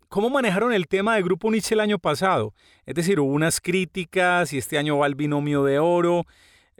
¿Cómo 0.08 0.30
manejaron 0.30 0.72
el 0.72 0.86
tema 0.86 1.16
de 1.16 1.22
Grupo 1.22 1.50
Nietzsche 1.50 1.74
el 1.74 1.80
año 1.80 1.98
pasado? 1.98 2.54
Es 2.86 2.94
decir, 2.94 3.18
hubo 3.18 3.32
unas 3.32 3.60
críticas 3.60 4.52
y 4.52 4.58
este 4.58 4.78
año 4.78 4.98
va 4.98 5.08
el 5.08 5.16
binomio 5.16 5.64
de 5.64 5.80
oro. 5.80 6.24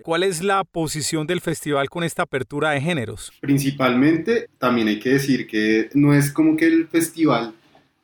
¿Cuál 0.02 0.22
es 0.22 0.40
la 0.42 0.62
posición 0.62 1.26
del 1.26 1.40
festival 1.40 1.90
con 1.90 2.04
esta 2.04 2.22
apertura 2.22 2.70
de 2.70 2.80
géneros? 2.80 3.32
Principalmente, 3.40 4.48
también 4.58 4.86
hay 4.86 5.00
que 5.00 5.10
decir 5.10 5.48
que 5.48 5.88
no 5.94 6.14
es 6.14 6.32
como 6.32 6.56
que 6.56 6.66
el 6.66 6.86
festival 6.86 7.54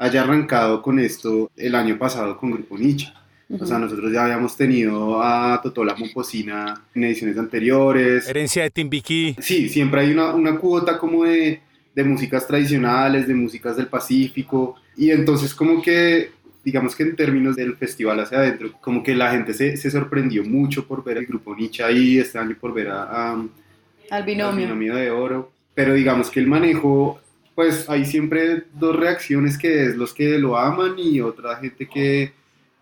haya 0.00 0.22
arrancado 0.22 0.80
con 0.80 0.98
esto 0.98 1.50
el 1.56 1.74
año 1.74 1.98
pasado 1.98 2.38
con 2.38 2.50
Grupo 2.50 2.78
Nietzsche. 2.78 3.12
O 3.60 3.66
sea, 3.66 3.78
nosotros 3.78 4.10
ya 4.12 4.24
habíamos 4.24 4.56
tenido 4.56 5.22
a 5.22 5.60
Totola 5.60 5.94
Momposina 5.94 6.84
en 6.94 7.04
ediciones 7.04 7.36
anteriores. 7.36 8.26
Herencia 8.26 8.62
de 8.62 8.70
Timbiquí. 8.70 9.36
Sí, 9.40 9.68
siempre 9.68 10.00
hay 10.00 10.12
una, 10.12 10.32
una 10.34 10.56
cuota 10.56 10.96
como 10.98 11.24
de, 11.24 11.60
de, 11.94 12.04
músicas 12.04 12.46
tradicionales, 12.46 13.26
de 13.28 13.34
músicas 13.34 13.76
del 13.76 13.88
Pacífico. 13.88 14.76
Y 14.96 15.10
entonces 15.10 15.52
como 15.52 15.82
que, 15.82 16.30
digamos 16.64 16.96
que 16.96 17.02
en 17.02 17.16
términos 17.16 17.56
del 17.56 17.76
festival 17.76 18.20
hacia 18.20 18.38
adentro, 18.38 18.72
como 18.80 19.02
que 19.02 19.14
la 19.14 19.32
gente 19.32 19.52
se, 19.52 19.76
se 19.76 19.90
sorprendió 19.90 20.44
mucho 20.44 20.86
por 20.86 21.04
ver 21.04 21.18
el 21.18 21.26
Grupo 21.26 21.54
Nietzsche 21.54 21.82
ahí, 21.82 22.18
este 22.18 22.38
año 22.38 22.56
por 22.58 22.72
ver 22.72 22.88
a, 22.88 23.32
al, 23.32 24.22
binomio. 24.24 24.48
al 24.48 24.56
binomio 24.56 24.94
de 24.94 25.10
oro. 25.10 25.52
Pero 25.74 25.92
digamos 25.92 26.30
que 26.30 26.40
el 26.40 26.46
manejo 26.46 27.20
pues 27.60 27.90
hay 27.90 28.06
siempre 28.06 28.64
dos 28.72 28.96
reacciones 28.96 29.58
que 29.58 29.84
es 29.84 29.94
los 29.94 30.14
que 30.14 30.38
lo 30.38 30.56
aman 30.56 30.94
y 30.96 31.20
otra 31.20 31.56
gente 31.56 31.86
que 31.86 32.32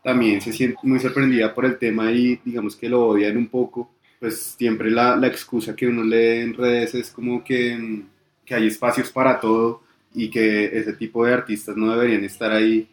también 0.04 0.40
se 0.40 0.52
siente 0.52 0.78
muy 0.84 1.00
sorprendida 1.00 1.52
por 1.52 1.64
el 1.64 1.78
tema 1.78 2.12
y 2.12 2.40
digamos 2.44 2.76
que 2.76 2.88
lo 2.88 3.08
odian 3.08 3.36
un 3.36 3.48
poco, 3.48 3.90
pues 4.20 4.54
siempre 4.56 4.88
la, 4.88 5.16
la 5.16 5.26
excusa 5.26 5.74
que 5.74 5.88
uno 5.88 6.04
lee 6.04 6.42
en 6.42 6.54
redes 6.54 6.94
es 6.94 7.10
como 7.10 7.42
que, 7.42 8.04
que 8.44 8.54
hay 8.54 8.68
espacios 8.68 9.10
para 9.10 9.40
todo 9.40 9.82
y 10.14 10.30
que 10.30 10.66
ese 10.66 10.92
tipo 10.92 11.24
de 11.24 11.34
artistas 11.34 11.76
no 11.76 11.90
deberían 11.90 12.22
estar 12.22 12.52
ahí. 12.52 12.88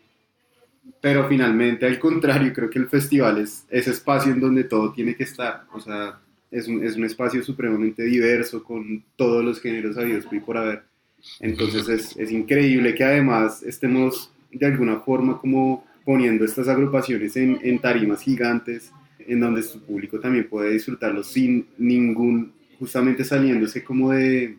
Pero 0.99 1.27
finalmente, 1.27 1.85
al 1.85 1.99
contrario, 1.99 2.51
creo 2.51 2.71
que 2.71 2.79
el 2.79 2.89
festival 2.89 3.37
es 3.37 3.63
ese 3.69 3.91
espacio 3.91 4.31
en 4.31 4.39
donde 4.39 4.63
todo 4.63 4.91
tiene 4.91 5.15
que 5.15 5.25
estar. 5.25 5.65
O 5.71 5.79
sea, 5.79 6.19
es 6.49 6.67
un, 6.67 6.83
es 6.83 6.95
un 6.95 7.05
espacio 7.05 7.43
supremamente 7.43 8.01
diverso 8.01 8.63
con 8.63 9.03
todos 9.15 9.45
los 9.45 9.61
géneros 9.61 9.95
habidos 9.99 10.25
y 10.31 10.39
por 10.39 10.57
haber. 10.57 10.94
Entonces 11.39 11.87
es, 11.89 12.17
es 12.17 12.31
increíble 12.31 12.95
que 12.95 13.03
además 13.03 13.63
estemos 13.63 14.31
de 14.51 14.65
alguna 14.65 14.99
forma 14.99 15.39
como 15.39 15.83
poniendo 16.05 16.45
estas 16.45 16.67
agrupaciones 16.67 17.35
en, 17.35 17.59
en 17.63 17.79
tarimas 17.79 18.21
gigantes 18.21 18.91
en 19.19 19.39
donde 19.39 19.63
su 19.63 19.81
público 19.81 20.19
también 20.19 20.47
puede 20.47 20.71
disfrutarlo 20.71 21.23
sin 21.23 21.67
ningún, 21.77 22.53
justamente 22.79 23.23
saliéndose 23.23 23.83
como 23.83 24.11
de, 24.11 24.57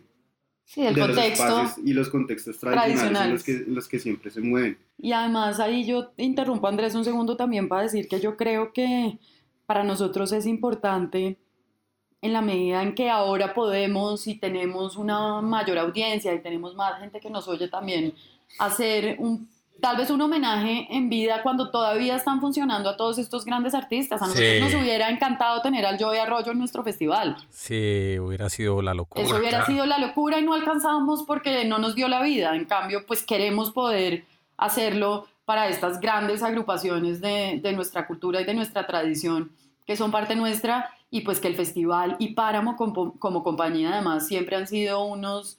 Sí, 0.64 0.85
el 0.85 0.94
de 0.94 1.07
los 1.07 1.16
contexto. 1.16 1.44
espacios 1.44 1.87
y 1.87 1.92
los 1.92 2.09
contextos 2.09 2.59
tradicionales, 2.59 3.22
en 3.24 3.31
los 3.33 3.44
tradicionales. 3.44 3.44
que, 3.44 3.70
los 3.70 3.88
que 3.88 3.98
siempre 4.00 4.31
se 4.33 4.40
mueven. 4.40 4.76
Y 4.98 5.12
además 5.12 5.61
ahí 5.61 5.87
yo 5.87 6.12
interrumpo 6.16 6.66
a 6.66 6.70
Andrés 6.70 6.94
un 6.96 7.05
segundo 7.05 7.37
también 7.37 7.68
para 7.68 7.83
decir 7.83 8.09
que 8.09 8.18
yo 8.20 8.37
creo 8.37 8.72
que 8.72 9.18
para 9.66 9.85
nosotros 9.85 10.33
es 10.33 10.44
importante 10.46 11.38
en 12.27 12.33
la 12.35 12.43
medida 12.43 12.83
en 12.83 12.95
que 12.95 13.09
ahora 13.11 13.55
podemos 13.55 14.27
y 14.27 14.35
tenemos 14.35 14.97
una 14.97 15.41
mayor 15.41 15.79
audiencia 15.79 16.35
y 16.35 16.41
tenemos 16.41 16.75
más 16.75 17.01
gente 17.01 17.21
que 17.21 17.31
nos 17.31 17.49
oye 17.49 17.69
también 17.69 18.12
hacer 18.59 19.17
un 19.19 19.49
tal 19.81 19.99
vez 19.99 20.09
un 20.09 20.21
homenaje 20.23 20.87
en 20.91 21.11
vida 21.11 21.43
cuando 21.43 21.71
todavía 21.71 22.17
están 22.17 22.41
funcionando 22.41 22.89
a 22.89 22.97
todos 22.97 23.19
estos 23.19 23.45
grandes 23.45 23.75
artistas. 23.75 24.23
A 24.23 24.27
nosotros 24.27 24.49
Sí. 24.55 24.61
nos 24.61 24.73
hubiera 24.75 25.11
encantado 25.11 25.61
tener 25.61 25.85
al 25.85 25.99
Joey 25.99 26.19
Arroyo 26.19 26.53
en 26.53 26.59
nuestro 26.59 26.83
festival. 26.83 27.37
Sí, 27.51 28.19
hubiera 28.19 28.49
sido 28.49 28.81
la 28.81 28.95
locura. 28.95 29.23
Eso 29.23 29.37
hubiera 29.37 29.59
claro. 29.59 29.67
sido 29.67 29.85
la 29.85 29.99
locura 29.99 30.39
y 30.41 30.43
no 30.45 30.55
alcanzábamos 30.55 31.25
porque 31.25 31.67
no 31.67 31.79
nos 31.79 31.95
dio 31.95 32.09
la 32.09 32.23
vida. 32.23 32.57
En 32.57 32.65
cambio, 32.65 33.05
pues 33.07 33.23
queremos 33.23 33.71
poder 33.71 34.25
hacerlo 34.57 35.27
para 35.45 35.69
estas 35.69 36.01
grandes 36.01 36.43
agrupaciones 36.43 37.21
de, 37.21 37.61
de 37.62 37.73
nuestra 37.75 38.07
cultura 38.07 38.41
y 38.41 38.45
de 38.45 38.55
nuestra 38.55 38.87
tradición, 38.87 39.51
que 39.87 39.96
son 39.96 40.11
parte 40.11 40.35
nuestra, 40.37 40.90
y 41.11 41.20
pues 41.20 41.38
que 41.40 41.49
el 41.49 41.55
festival 41.55 42.16
y 42.18 42.35
Páramo 42.35 42.77
como, 42.77 43.18
como 43.18 43.42
compañía 43.44 43.92
además 43.92 44.27
siempre 44.27 44.57
han 44.57 44.66
sido 44.66 45.05
unos 45.05 45.59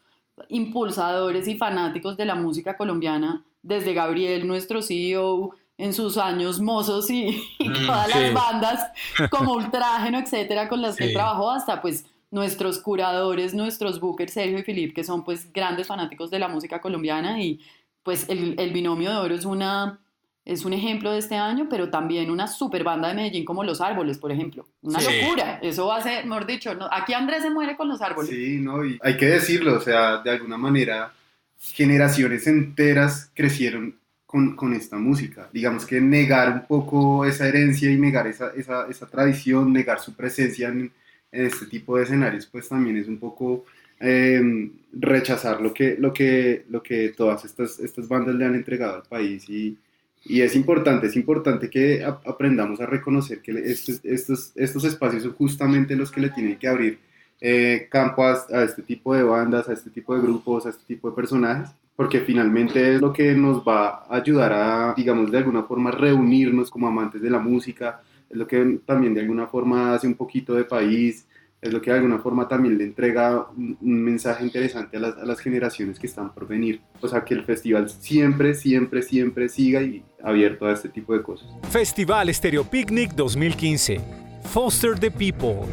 impulsadores 0.49 1.47
y 1.47 1.57
fanáticos 1.57 2.17
de 2.17 2.25
la 2.25 2.35
música 2.35 2.77
colombiana, 2.77 3.43
desde 3.63 3.93
Gabriel, 3.93 4.47
nuestro 4.47 4.81
CEO, 4.81 5.51
en 5.79 5.93
sus 5.93 6.17
años 6.17 6.59
mozos 6.59 7.09
y, 7.11 7.43
y 7.59 7.69
Mm, 7.69 7.85
todas 7.85 8.11
sí. 8.11 8.19
las 8.19 8.33
bandas 8.33 8.91
como 9.29 9.53
Ultrágeno, 9.53 10.17
etcétera, 10.19 10.67
con 10.67 10.81
las 10.81 10.95
que 10.95 11.07
Sí. 11.07 11.13
trabajó, 11.13 11.51
hasta 11.51 11.81
pues 11.81 12.05
nuestros 12.31 12.79
curadores, 12.79 13.53
nuestros 13.53 13.99
bookers, 13.99 14.33
Sergio 14.33 14.59
y 14.59 14.63
Filip, 14.63 14.95
que 14.95 15.03
son 15.03 15.23
pues 15.23 15.51
grandes 15.53 15.87
fanáticos 15.87 16.29
de 16.31 16.39
la 16.39 16.47
música 16.47 16.81
colombiana 16.81 17.41
y 17.41 17.59
pues 18.03 18.27
el, 18.29 18.55
el 18.59 18.71
binomio 18.73 19.11
de 19.11 19.17
oro 19.17 19.35
es 19.35 19.45
una 19.45 19.99
es 20.47 20.65
un 20.65 20.73
ejemplo 20.73 21.12
de 21.12 21.19
este 21.19 21.36
año, 21.36 21.67
pero 21.69 21.89
también 21.89 22.31
una 22.31 22.47
super 22.47 22.83
banda 22.83 23.10
de 23.10 23.13
Medellín 23.15 23.45
como 23.45 23.63
Los 23.63 23.81
Árboles, 23.81 24.17
por 24.17 24.31
ejemplo. 24.31 24.65
Una 24.81 24.99
Sí. 24.99 25.21
locura. 25.21 25.60
Eso 25.62 25.88
va 25.88 25.97
a 25.97 26.01
ser, 26.01 26.25
mejor 26.25 26.45
dicho, 26.47 26.73
no- 26.73 26.88
aquí 26.91 27.13
Andrés 27.13 27.41
se 27.43 27.49
muere 27.49 27.75
con 27.75 27.88
Los 27.89 28.01
Árboles. 28.01 28.29
Sí, 28.31 28.57
no, 28.60 28.83
y 28.86 28.97
hay 29.01 29.17
que 29.17 29.25
decirlo, 29.27 29.75
o 29.77 29.81
sea, 29.81 30.17
de 30.23 30.31
alguna 30.31 30.57
manera, 30.57 31.12
generaciones 31.60 32.47
enteras 32.47 33.29
crecieron 33.33 33.95
con, 34.25 34.55
con 34.55 34.73
esta 34.73 34.97
música. 34.97 35.49
Digamos 35.53 35.86
que 35.86 35.99
negar 36.01 36.51
un 36.53 36.65
poco 36.67 37.25
esa 37.25 37.47
herencia 37.47 37.89
y 37.91 37.97
negar 37.97 38.27
esa, 38.27 38.51
esa, 38.55 38.88
esa 38.89 39.05
tradición, 39.07 39.71
negar 39.73 39.99
su 39.99 40.13
presencia 40.15 40.69
en, 40.69 40.91
en 41.31 41.45
este 41.45 41.65
tipo 41.65 41.97
de 41.97 42.03
escenarios, 42.03 42.45
pues 42.45 42.69
también 42.69 42.97
es 42.97 43.07
un 43.07 43.17
poco 43.17 43.65
eh, 43.99 44.69
rechazar 44.93 45.60
lo 45.62 45.73
que, 45.73 45.95
lo, 45.99 46.13
que, 46.13 46.65
lo 46.69 46.83
que 46.83 47.10
todas 47.10 47.43
estas, 47.45 47.79
estas 47.79 48.07
bandas 48.07 48.36
le 48.36 48.45
han 48.45 48.55
entregado 48.55 48.95
al 48.97 49.03
país 49.03 49.49
y, 49.49 49.77
y 50.25 50.41
es 50.41 50.56
importante, 50.56 51.08
es 51.08 51.15
importante 51.15 51.69
que 51.69 52.03
ap- 52.03 52.27
aprendamos 52.27 52.82
a 52.82 52.86
reconocer 52.86 53.41
que 53.41 53.51
estos, 53.51 54.01
estos, 54.03 54.51
estos 54.56 54.84
espacios 54.84 55.23
son 55.23 55.34
justamente 55.34 55.95
los 55.95 56.12
que 56.12 56.21
le 56.21 56.30
tienen 56.30 56.58
que 56.58 56.67
abrir 56.67 56.99
eh, 57.39 57.88
campo 57.91 58.23
a, 58.25 58.34
a 58.51 58.63
este 58.63 58.82
tipo 58.82 59.13
de 59.15 59.23
bandas, 59.23 59.69
a 59.69 59.73
este 59.73 59.89
tipo 59.89 60.15
de 60.15 60.21
grupos, 60.21 60.65
a 60.65 60.69
este 60.69 60.84
tipo 60.86 61.10
de 61.10 61.15
personajes, 61.15 61.69
porque 61.95 62.21
finalmente 62.21 62.95
es 62.95 63.01
lo 63.01 63.13
que 63.13 63.34
nos 63.36 63.63
va 63.63 64.03
a 64.06 64.15
ayudar 64.17 64.53
a, 64.53 64.93
digamos, 64.95 65.32
de 65.32 65.38
alguna 65.38 65.63
forma 65.63 65.91
reunirnos 65.91 66.69
como 66.69 66.88
amantes 66.88 67.21
de 67.21 67.30
la 67.30 67.39
música, 67.39 68.01
es 68.30 68.38
lo 68.38 68.47
que 68.47 68.80
también 68.86 69.13
de 69.13 69.21
alguna 69.21 69.47
forma 69.47 69.93
hace 69.93 70.08
un 70.08 70.15
poquito 70.15 70.53
de 70.56 70.65
país, 70.65 71.25
es 71.67 71.73
lo 71.73 71.82
que 71.82 71.91
de 71.91 71.97
alguna 71.97 72.19
forma 72.19 72.47
también 72.47 72.77
le 72.77 72.84
entrega 72.84 73.47
un, 73.56 73.77
un 73.82 74.03
mensaje 74.03 74.43
interesante 74.43 74.97
a 74.97 74.99
las, 74.99 75.17
a 75.17 75.25
las 75.25 75.39
generaciones 75.39 75.99
que 75.99 76.08
están 76.08 76.34
por 76.34 76.47
venir. 76.47 76.82
O 77.01 77.08
sea, 77.08 77.23
que 77.23 77.34
el 77.34 77.43
festival 77.43 77.89
siempre, 77.89 78.53
siempre, 78.53 79.01
siempre 79.01 79.49
siga 79.49 79.82
y 79.82 80.03
abierto 80.23 80.65
a 80.65 80.73
este 80.73 80.89
tipo 80.89 81.13
de 81.13 81.21
cosas. 81.21 81.47
Festival 81.69 82.34
Stereo 82.34 82.63
Picnic 82.63 83.13
2015. 83.13 84.01
Foster 84.43 84.97
the 84.97 85.12
People. 85.12 85.67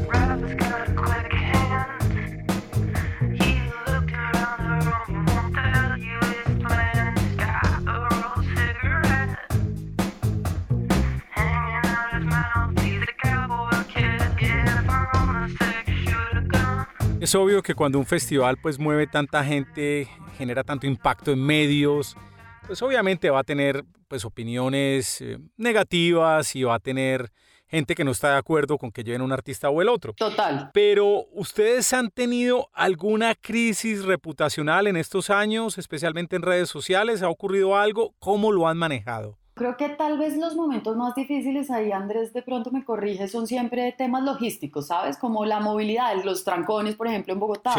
Es 17.24 17.34
obvio 17.34 17.62
que 17.62 17.74
cuando 17.74 17.98
un 17.98 18.04
festival 18.04 18.58
pues 18.60 18.78
mueve 18.78 19.06
tanta 19.06 19.42
gente, 19.42 20.06
genera 20.36 20.62
tanto 20.62 20.86
impacto 20.86 21.32
en 21.32 21.42
medios, 21.42 22.18
pues 22.66 22.82
obviamente 22.82 23.30
va 23.30 23.38
a 23.38 23.44
tener 23.44 23.82
pues 24.08 24.26
opiniones 24.26 25.22
eh, 25.22 25.38
negativas 25.56 26.54
y 26.54 26.64
va 26.64 26.74
a 26.74 26.80
tener 26.80 27.32
gente 27.66 27.94
que 27.94 28.04
no 28.04 28.10
está 28.10 28.32
de 28.32 28.36
acuerdo 28.36 28.76
con 28.76 28.92
que 28.92 29.04
lleven 29.04 29.22
un 29.22 29.32
artista 29.32 29.70
o 29.70 29.80
el 29.80 29.88
otro. 29.88 30.12
Total. 30.12 30.70
Pero 30.74 31.24
ustedes 31.32 31.94
han 31.94 32.10
tenido 32.10 32.68
alguna 32.74 33.34
crisis 33.34 34.04
reputacional 34.04 34.86
en 34.86 34.98
estos 34.98 35.30
años, 35.30 35.78
especialmente 35.78 36.36
en 36.36 36.42
redes 36.42 36.68
sociales, 36.68 37.22
¿ha 37.22 37.30
ocurrido 37.30 37.78
algo? 37.78 38.14
¿Cómo 38.18 38.52
lo 38.52 38.68
han 38.68 38.76
manejado? 38.76 39.38
Creo 39.54 39.76
que 39.76 39.88
tal 39.88 40.18
vez 40.18 40.36
los 40.36 40.56
momentos 40.56 40.96
más 40.96 41.14
difíciles 41.14 41.70
ahí, 41.70 41.92
Andrés, 41.92 42.32
de 42.32 42.42
pronto 42.42 42.72
me 42.72 42.84
corrige, 42.84 43.28
son 43.28 43.46
siempre 43.46 43.94
temas 43.96 44.24
logísticos, 44.24 44.88
¿sabes? 44.88 45.16
Como 45.16 45.44
la 45.44 45.60
movilidad, 45.60 46.12
los 46.24 46.42
trancones, 46.42 46.96
por 46.96 47.06
ejemplo, 47.06 47.32
en 47.32 47.38
Bogotá. 47.38 47.74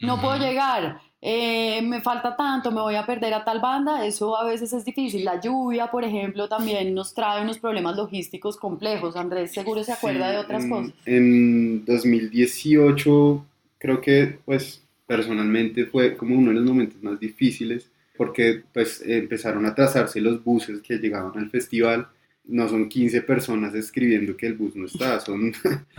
No 0.00 0.20
puedo 0.20 0.36
llegar, 0.38 1.00
eh, 1.20 1.82
me 1.82 2.00
falta 2.00 2.36
tanto, 2.36 2.70
me 2.70 2.80
voy 2.80 2.94
a 2.94 3.04
perder 3.04 3.34
a 3.34 3.44
tal 3.44 3.60
banda, 3.60 4.06
eso 4.06 4.36
a 4.36 4.44
veces 4.44 4.72
es 4.72 4.84
difícil. 4.84 5.24
La 5.24 5.40
lluvia, 5.40 5.90
por 5.90 6.04
ejemplo, 6.04 6.48
también 6.48 6.94
nos 6.94 7.12
trae 7.14 7.42
unos 7.42 7.58
problemas 7.58 7.96
logísticos 7.96 8.56
complejos. 8.56 9.16
Andrés 9.16 9.52
seguro 9.52 9.82
se 9.82 9.92
acuerda 9.92 10.28
Sí, 10.28 10.32
de 10.32 10.38
otras 10.38 10.64
en, 10.64 10.70
cosas. 10.70 10.92
En 11.04 11.84
2018 11.84 13.44
creo 13.78 14.00
que 14.00 14.38
pues 14.44 14.82
personalmente 15.06 15.86
fue 15.86 16.16
como 16.16 16.36
uno 16.36 16.50
de 16.50 16.56
los 16.56 16.64
momentos 16.64 17.02
más 17.02 17.18
difíciles 17.18 17.90
porque 18.18 18.64
pues 18.74 19.02
empezaron 19.06 19.66
a 19.66 19.74
trazarse 19.76 20.20
los 20.20 20.44
buses 20.44 20.82
que 20.82 20.98
llegaban 20.98 21.38
al 21.38 21.50
festival. 21.50 22.08
No 22.44 22.68
son 22.68 22.90
15 22.90 23.22
personas 23.22 23.74
escribiendo 23.76 24.36
que 24.36 24.48
el 24.48 24.54
bus 24.56 24.76
no 24.76 24.86
está, 24.86 25.20
son 25.20 25.52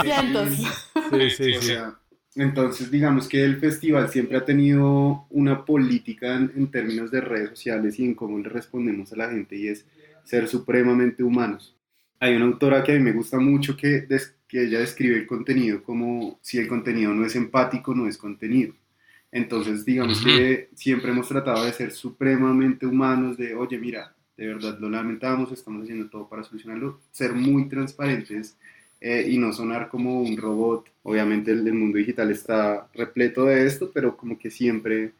Cientos. 0.00 0.58
Sí, 1.10 1.30
sí, 1.30 1.54
O 1.56 1.60
sí. 1.60 1.66
sea, 1.66 1.98
entonces, 2.34 2.90
digamos 2.90 3.28
que 3.28 3.44
el 3.44 3.58
festival 3.58 4.08
siempre 4.08 4.36
ha 4.38 4.44
tenido 4.44 5.26
una 5.30 5.64
política 5.64 6.34
en, 6.36 6.52
en 6.56 6.70
términos 6.70 7.10
de 7.10 7.20
redes 7.20 7.50
sociales 7.50 7.98
y 7.98 8.04
en 8.04 8.14
cómo 8.14 8.38
le 8.38 8.48
respondemos 8.48 9.12
a 9.12 9.16
la 9.16 9.30
gente 9.30 9.56
y 9.56 9.68
es 9.68 9.86
ser 10.24 10.48
supremamente 10.48 11.22
humanos. 11.22 11.76
Hay 12.20 12.34
una 12.36 12.46
autora 12.46 12.82
que 12.82 12.92
a 12.92 12.94
mí 12.96 13.00
me 13.02 13.12
gusta 13.12 13.38
mucho 13.38 13.76
que, 13.76 14.02
des- 14.02 14.34
que 14.48 14.64
ella 14.64 14.80
describe 14.80 15.16
el 15.16 15.26
contenido 15.26 15.82
como 15.82 16.38
si 16.42 16.58
el 16.58 16.68
contenido 16.68 17.12
no 17.14 17.24
es 17.26 17.36
empático, 17.36 17.94
no 17.94 18.08
es 18.08 18.16
contenido. 18.18 18.74
Entonces, 19.34 19.84
digamos 19.84 20.20
Ujú. 20.20 20.26
que 20.26 20.68
siempre 20.76 21.10
hemos 21.10 21.26
tratado 21.26 21.64
de 21.64 21.72
ser 21.72 21.90
supremamente 21.90 22.86
humanos, 22.86 23.36
de, 23.36 23.52
oye, 23.56 23.76
mira, 23.78 24.14
de 24.36 24.46
verdad 24.46 24.78
lo 24.78 24.88
lamentamos, 24.88 25.50
estamos 25.50 25.82
haciendo 25.82 26.08
todo 26.08 26.28
para 26.28 26.44
solucionarlo, 26.44 27.00
ser 27.10 27.32
muy 27.32 27.68
transparentes 27.68 28.56
eh, 29.00 29.26
y 29.28 29.36
no 29.38 29.52
sonar 29.52 29.88
como 29.88 30.22
un 30.22 30.36
robot. 30.36 30.88
Obviamente 31.02 31.50
el, 31.50 31.66
el 31.66 31.74
mundo 31.74 31.98
digital 31.98 32.30
está 32.30 32.86
repleto 32.94 33.46
de 33.46 33.66
esto, 33.66 33.90
pero 33.92 34.16
como 34.16 34.38
que 34.38 34.52
siempre 34.52 35.10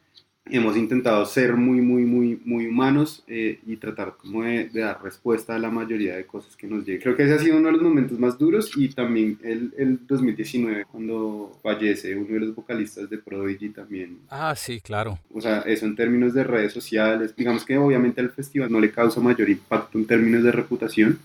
hemos 0.46 0.76
intentado 0.76 1.24
ser 1.24 1.56
muy, 1.56 1.80
muy, 1.80 2.04
muy, 2.04 2.38
muy 2.44 2.66
humanos 2.66 3.24
eh, 3.26 3.60
y 3.66 3.76
tratar 3.76 4.16
como 4.18 4.42
de, 4.42 4.68
de 4.68 4.80
dar 4.80 5.02
respuesta 5.02 5.54
a 5.54 5.58
la 5.58 5.70
mayoría 5.70 6.16
de 6.16 6.26
cosas 6.26 6.54
que 6.54 6.66
nos 6.66 6.84
llegan. 6.84 7.00
Creo 7.02 7.16
que 7.16 7.24
ese 7.24 7.34
ha 7.34 7.38
sido 7.38 7.56
uno 7.56 7.66
de 7.66 7.72
los 7.72 7.82
momentos 7.82 8.18
más 8.18 8.38
duros 8.38 8.70
y 8.76 8.88
también 8.88 9.38
el, 9.42 9.72
el 9.78 10.06
2019 10.06 10.84
cuando 10.84 11.58
fallece 11.62 12.14
uno 12.14 12.34
de 12.34 12.40
los 12.40 12.54
vocalistas 12.54 13.08
de 13.08 13.18
Prodigy 13.18 13.70
también. 13.70 14.18
Ah, 14.28 14.54
sí, 14.54 14.80
claro. 14.80 15.18
O 15.32 15.40
sea, 15.40 15.60
eso 15.60 15.86
en 15.86 15.96
términos 15.96 16.34
de 16.34 16.44
redes 16.44 16.72
sociales, 16.72 17.34
digamos 17.34 17.64
que 17.64 17.78
obviamente 17.78 18.20
al 18.20 18.30
festival 18.30 18.70
no 18.70 18.80
le 18.80 18.90
causa 18.90 19.20
mayor 19.20 19.48
impacto 19.48 19.98
en 19.98 20.06
términos 20.06 20.42
de 20.42 20.52
reputación, 20.52 21.18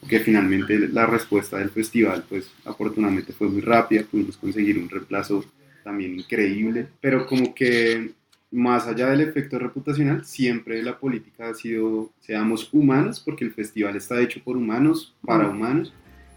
porque 0.00 0.18
finalmente 0.18 0.88
la 0.88 1.06
respuesta 1.06 1.58
del 1.58 1.70
festival, 1.70 2.24
pues 2.28 2.50
afortunadamente 2.64 3.32
fue 3.32 3.48
muy 3.48 3.60
rápida, 3.60 4.02
pudimos 4.02 4.36
conseguir 4.36 4.78
un 4.78 4.90
reemplazo 4.90 5.44
también 5.84 6.18
increíble, 6.18 6.88
pero 7.00 7.26
como 7.26 7.54
que 7.54 8.10
más 8.54 8.86
allá 8.86 9.08
del 9.08 9.20
efecto 9.20 9.58
reputacional, 9.58 10.24
siempre 10.24 10.80
la 10.82 10.96
política 10.96 11.48
ha 11.48 11.54
sido, 11.54 12.10
seamos 12.20 12.68
humanos, 12.72 13.20
porque 13.20 13.44
el 13.44 13.52
festival 13.52 13.96
está 13.96 14.20
hecho 14.20 14.40
por 14.42 14.56
humanos, 14.56 15.12
para 15.26 15.48
humanos, 15.48 15.92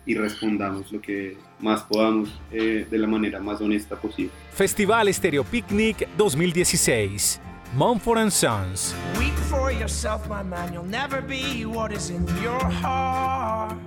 y 0.06 0.16
respondamos 0.16 0.92
lo 0.92 1.00
que 1.00 1.38
más 1.60 1.84
podamos 1.84 2.30
eh, 2.52 2.88
de 2.90 2.98
la 2.98 3.08
manera 3.08 3.40
más 3.40 3.62
honesta 3.62 3.96
posible. 3.96 4.32
Festival 4.52 5.14
Stereo 5.14 5.44
Picnic 5.44 6.08
2016. 6.18 7.40
Mumford 7.76 8.32
Sons. 8.32 8.96
Weep 9.20 9.34
for 9.34 9.72
yourself, 9.72 10.28
my 10.28 10.42
man. 10.42 10.74
You'll 10.74 10.90
never 10.90 11.22
be 11.22 11.66
what 11.66 11.92
is 11.92 12.10
in 12.10 12.26
your 12.42 12.64
heart. 12.82 13.78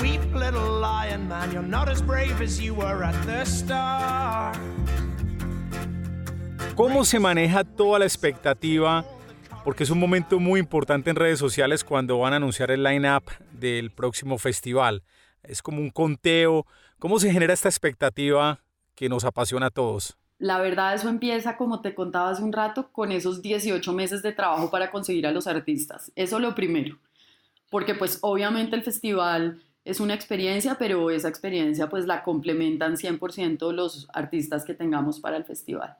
Weep, 0.00 0.20
little 0.34 0.80
lion 0.80 1.28
man. 1.28 1.52
You're 1.52 1.62
not 1.62 1.88
as 1.88 2.02
brave 2.02 2.42
as 2.42 2.60
you 2.60 2.74
were 2.74 3.04
at 3.04 3.14
the 3.24 3.44
start. 3.44 4.58
¿Cómo 6.74 7.04
se 7.04 7.20
maneja 7.20 7.64
toda 7.64 7.98
la 7.98 8.06
expectativa? 8.06 9.04
Porque 9.62 9.84
es 9.84 9.90
un 9.90 10.00
momento 10.00 10.40
muy 10.40 10.58
importante 10.58 11.10
en 11.10 11.16
redes 11.16 11.38
sociales 11.38 11.84
cuando 11.84 12.18
van 12.18 12.32
a 12.32 12.36
anunciar 12.36 12.70
el 12.70 12.82
line-up 12.82 13.24
del 13.52 13.90
próximo 13.90 14.38
festival. 14.38 15.02
Es 15.42 15.60
como 15.60 15.80
un 15.82 15.90
conteo. 15.90 16.66
¿Cómo 16.98 17.18
se 17.18 17.30
genera 17.30 17.52
esta 17.52 17.68
expectativa 17.68 18.58
que 18.94 19.10
nos 19.10 19.24
apasiona 19.24 19.66
a 19.66 19.70
todos? 19.70 20.16
La 20.38 20.58
verdad, 20.60 20.94
eso 20.94 21.10
empieza, 21.10 21.58
como 21.58 21.82
te 21.82 21.94
contaba 21.94 22.30
hace 22.30 22.42
un 22.42 22.54
rato, 22.54 22.90
con 22.90 23.12
esos 23.12 23.42
18 23.42 23.92
meses 23.92 24.22
de 24.22 24.32
trabajo 24.32 24.70
para 24.70 24.90
conseguir 24.90 25.26
a 25.26 25.30
los 25.30 25.46
artistas. 25.46 26.10
Eso 26.16 26.38
lo 26.38 26.54
primero. 26.54 26.98
Porque 27.70 27.94
pues 27.94 28.18
obviamente 28.22 28.76
el 28.76 28.82
festival 28.82 29.62
es 29.84 30.00
una 30.00 30.14
experiencia, 30.14 30.76
pero 30.78 31.10
esa 31.10 31.28
experiencia 31.28 31.90
pues 31.90 32.06
la 32.06 32.22
complementan 32.22 32.96
100% 32.96 33.72
los 33.72 34.08
artistas 34.14 34.64
que 34.64 34.72
tengamos 34.72 35.20
para 35.20 35.36
el 35.36 35.44
festival. 35.44 35.98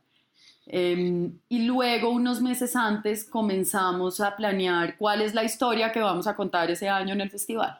Eh, 0.75 1.31
y 1.51 1.67
luego, 1.67 2.09
unos 2.09 2.41
meses 2.41 2.75
antes, 2.75 3.25
comenzamos 3.25 4.21
a 4.21 4.35
planear 4.35 4.97
cuál 4.97 5.21
es 5.21 5.35
la 5.35 5.45
historia 5.45 5.93
que 5.93 6.01
vamos 6.01 6.27
a 6.27 6.35
contar 6.35 6.71
ese 6.71 6.89
año 6.89 7.13
en 7.13 7.21
el 7.21 7.29
festival. 7.29 7.79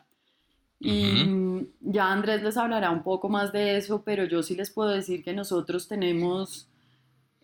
Y 0.79 1.25
mm, 1.25 1.67
ya 1.81 2.13
Andrés 2.13 2.43
les 2.43 2.59
hablará 2.59 2.91
un 2.91 3.03
poco 3.03 3.31
más 3.31 3.51
de 3.51 3.79
eso, 3.79 4.03
pero 4.05 4.25
yo 4.25 4.43
sí 4.43 4.55
les 4.55 4.71
puedo 4.71 4.91
decir 4.91 5.25
que 5.25 5.33
nosotros 5.33 5.89
tenemos 5.89 6.69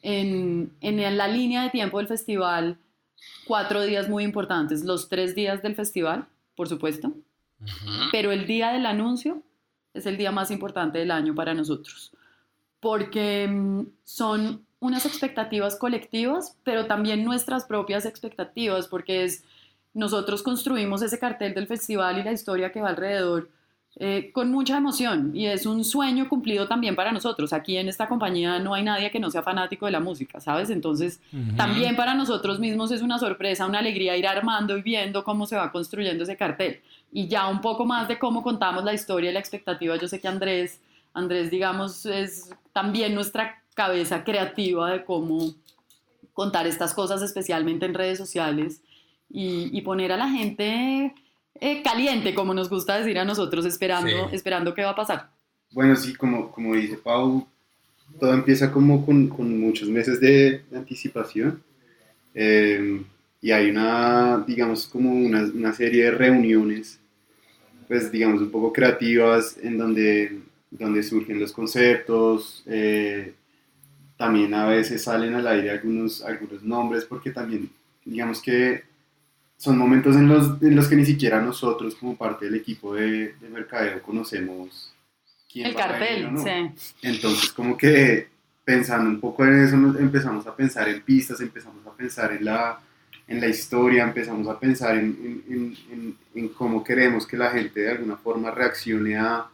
en, 0.02 0.70
en 0.82 1.16
la 1.16 1.28
línea 1.28 1.62
de 1.62 1.70
tiempo 1.70 1.96
del 1.96 2.08
festival 2.08 2.76
cuatro 3.46 3.82
días 3.84 4.06
muy 4.06 4.24
importantes. 4.24 4.84
Los 4.84 5.08
tres 5.08 5.34
días 5.34 5.62
del 5.62 5.74
festival, 5.74 6.26
por 6.56 6.68
supuesto, 6.68 7.14
pero 8.12 8.32
el 8.32 8.46
día 8.46 8.70
del 8.72 8.84
anuncio 8.84 9.42
es 9.94 10.04
el 10.04 10.18
día 10.18 10.30
más 10.30 10.50
importante 10.50 10.98
del 10.98 11.10
año 11.10 11.34
para 11.34 11.54
nosotros, 11.54 12.12
porque 12.80 13.48
mm, 13.48 13.86
son 14.04 14.67
unas 14.80 15.06
expectativas 15.06 15.76
colectivas, 15.76 16.56
pero 16.64 16.86
también 16.86 17.24
nuestras 17.24 17.64
propias 17.64 18.06
expectativas, 18.06 18.86
porque 18.86 19.24
es 19.24 19.44
nosotros 19.94 20.42
construimos 20.42 21.02
ese 21.02 21.18
cartel 21.18 21.54
del 21.54 21.66
festival 21.66 22.18
y 22.18 22.22
la 22.22 22.32
historia 22.32 22.70
que 22.70 22.80
va 22.80 22.90
alrededor 22.90 23.48
eh, 24.00 24.30
con 24.32 24.52
mucha 24.52 24.76
emoción 24.76 25.32
y 25.34 25.46
es 25.46 25.66
un 25.66 25.82
sueño 25.82 26.28
cumplido 26.28 26.68
también 26.68 26.94
para 26.94 27.10
nosotros. 27.10 27.52
Aquí 27.52 27.76
en 27.78 27.88
esta 27.88 28.06
compañía 28.06 28.60
no 28.60 28.74
hay 28.74 28.84
nadie 28.84 29.10
que 29.10 29.18
no 29.18 29.30
sea 29.30 29.42
fanático 29.42 29.86
de 29.86 29.92
la 29.92 29.98
música, 29.98 30.38
¿sabes? 30.38 30.70
Entonces 30.70 31.20
también 31.56 31.96
para 31.96 32.14
nosotros 32.14 32.60
mismos 32.60 32.92
es 32.92 33.02
una 33.02 33.18
sorpresa, 33.18 33.66
una 33.66 33.80
alegría 33.80 34.16
ir 34.16 34.28
armando 34.28 34.78
y 34.78 34.82
viendo 34.82 35.24
cómo 35.24 35.46
se 35.46 35.56
va 35.56 35.72
construyendo 35.72 36.22
ese 36.22 36.36
cartel. 36.36 36.80
Y 37.10 37.26
ya 37.26 37.48
un 37.48 37.60
poco 37.60 37.86
más 37.86 38.06
de 38.06 38.20
cómo 38.20 38.44
contamos 38.44 38.84
la 38.84 38.94
historia 38.94 39.30
y 39.30 39.32
la 39.32 39.40
expectativa, 39.40 39.96
yo 39.96 40.06
sé 40.06 40.20
que 40.20 40.28
Andrés, 40.28 40.80
Andrés 41.12 41.50
digamos, 41.50 42.06
es 42.06 42.54
también 42.78 43.14
nuestra 43.14 43.44
cabeza 43.74 44.22
creativa 44.22 44.92
de 44.92 45.04
cómo 45.04 45.54
contar 46.32 46.66
estas 46.66 46.94
cosas, 46.94 47.22
especialmente 47.22 47.86
en 47.86 47.94
redes 47.94 48.18
sociales, 48.18 48.80
y, 49.30 49.76
y 49.76 49.80
poner 49.82 50.12
a 50.12 50.16
la 50.16 50.28
gente 50.30 51.12
eh, 51.60 51.82
caliente, 51.82 52.34
como 52.34 52.54
nos 52.54 52.68
gusta 52.70 52.96
decir 52.98 53.18
a 53.18 53.24
nosotros, 53.24 53.64
esperando, 53.66 54.08
Sí. 54.30 54.36
esperando 54.36 54.74
qué 54.74 54.82
va 54.84 54.90
a 54.90 54.94
pasar. 55.02 55.20
Bueno, 55.72 55.96
sí, 55.96 56.14
como, 56.14 56.50
como 56.52 56.74
dice 56.76 56.96
Pau, 56.96 57.46
todo 58.20 58.32
empieza 58.32 58.70
como 58.70 59.04
con, 59.04 59.28
con 59.28 59.58
muchos 59.60 59.88
meses 59.88 60.20
de, 60.20 60.62
anticipación. 60.74 61.62
eh, 62.34 63.02
y 63.40 63.50
hay 63.52 63.70
una, 63.70 64.44
digamos, 64.46 64.86
como 64.88 65.10
una, 65.12 65.42
una 65.54 65.72
serie 65.72 66.04
de 66.04 66.10
reuniones, 66.12 66.98
pues, 67.88 68.10
digamos, 68.10 68.40
un 68.42 68.50
poco 68.50 68.72
creativas 68.72 69.56
en 69.62 69.78
donde, 69.78 70.40
donde 70.70 71.02
surgen 71.02 71.40
los 71.40 71.52
conceptos. 71.52 72.62
eh, 72.66 73.34
también 74.16 74.52
a 74.54 74.66
veces 74.66 75.04
salen 75.04 75.34
al 75.34 75.46
aire 75.46 75.70
algunos, 75.70 76.22
algunos 76.24 76.62
nombres, 76.62 77.04
porque 77.04 77.30
también, 77.30 77.70
digamos 78.04 78.42
que 78.42 78.82
son 79.56 79.78
momentos 79.78 80.16
en 80.16 80.28
los, 80.28 80.60
en 80.62 80.74
los 80.76 80.88
que 80.88 80.96
ni 80.96 81.04
siquiera 81.04 81.40
nosotros, 81.40 81.94
como 81.96 82.16
parte 82.16 82.46
del 82.46 82.56
equipo 82.56 82.94
de, 82.94 83.34
de 83.34 83.48
mercadeo, 83.48 84.02
conocemos 84.02 84.92
quién 85.52 85.66
El 85.66 85.76
va 85.76 85.84
a 85.84 85.98
venir 85.98 86.00
cartel, 86.00 86.26
o 86.26 86.30
no. 86.32 86.42
sí. 86.44 86.94
Entonces, 87.02 87.52
como 87.52 87.76
que 87.76 88.28
pensando 88.64 89.08
un 89.08 89.20
poco 89.20 89.44
en 89.44 89.64
eso, 89.64 89.76
empezamos 89.76 90.46
a 90.46 90.54
pensar 90.54 90.88
en 90.88 91.00
pistas, 91.02 91.40
empezamos 91.40 91.86
a 91.86 91.92
pensar 91.92 92.32
en 92.32 92.44
la, 92.44 92.80
en 93.28 93.40
la 93.40 93.46
historia, 93.48 94.04
empezamos 94.04 94.46
a 94.48 94.58
pensar 94.58 94.96
en, 94.96 95.04
en- 95.04 95.44
en- 95.54 95.76
en- 95.92 96.16
en 96.34 96.48
cómo 96.50 96.82
queremos 96.84 97.26
que 97.26 97.36
la 97.36 97.50
gente 97.50 97.80
de 97.80 97.90
alguna 97.92 98.16
forma 98.16 98.50
reaccione 98.50 99.16
a, 99.16 99.46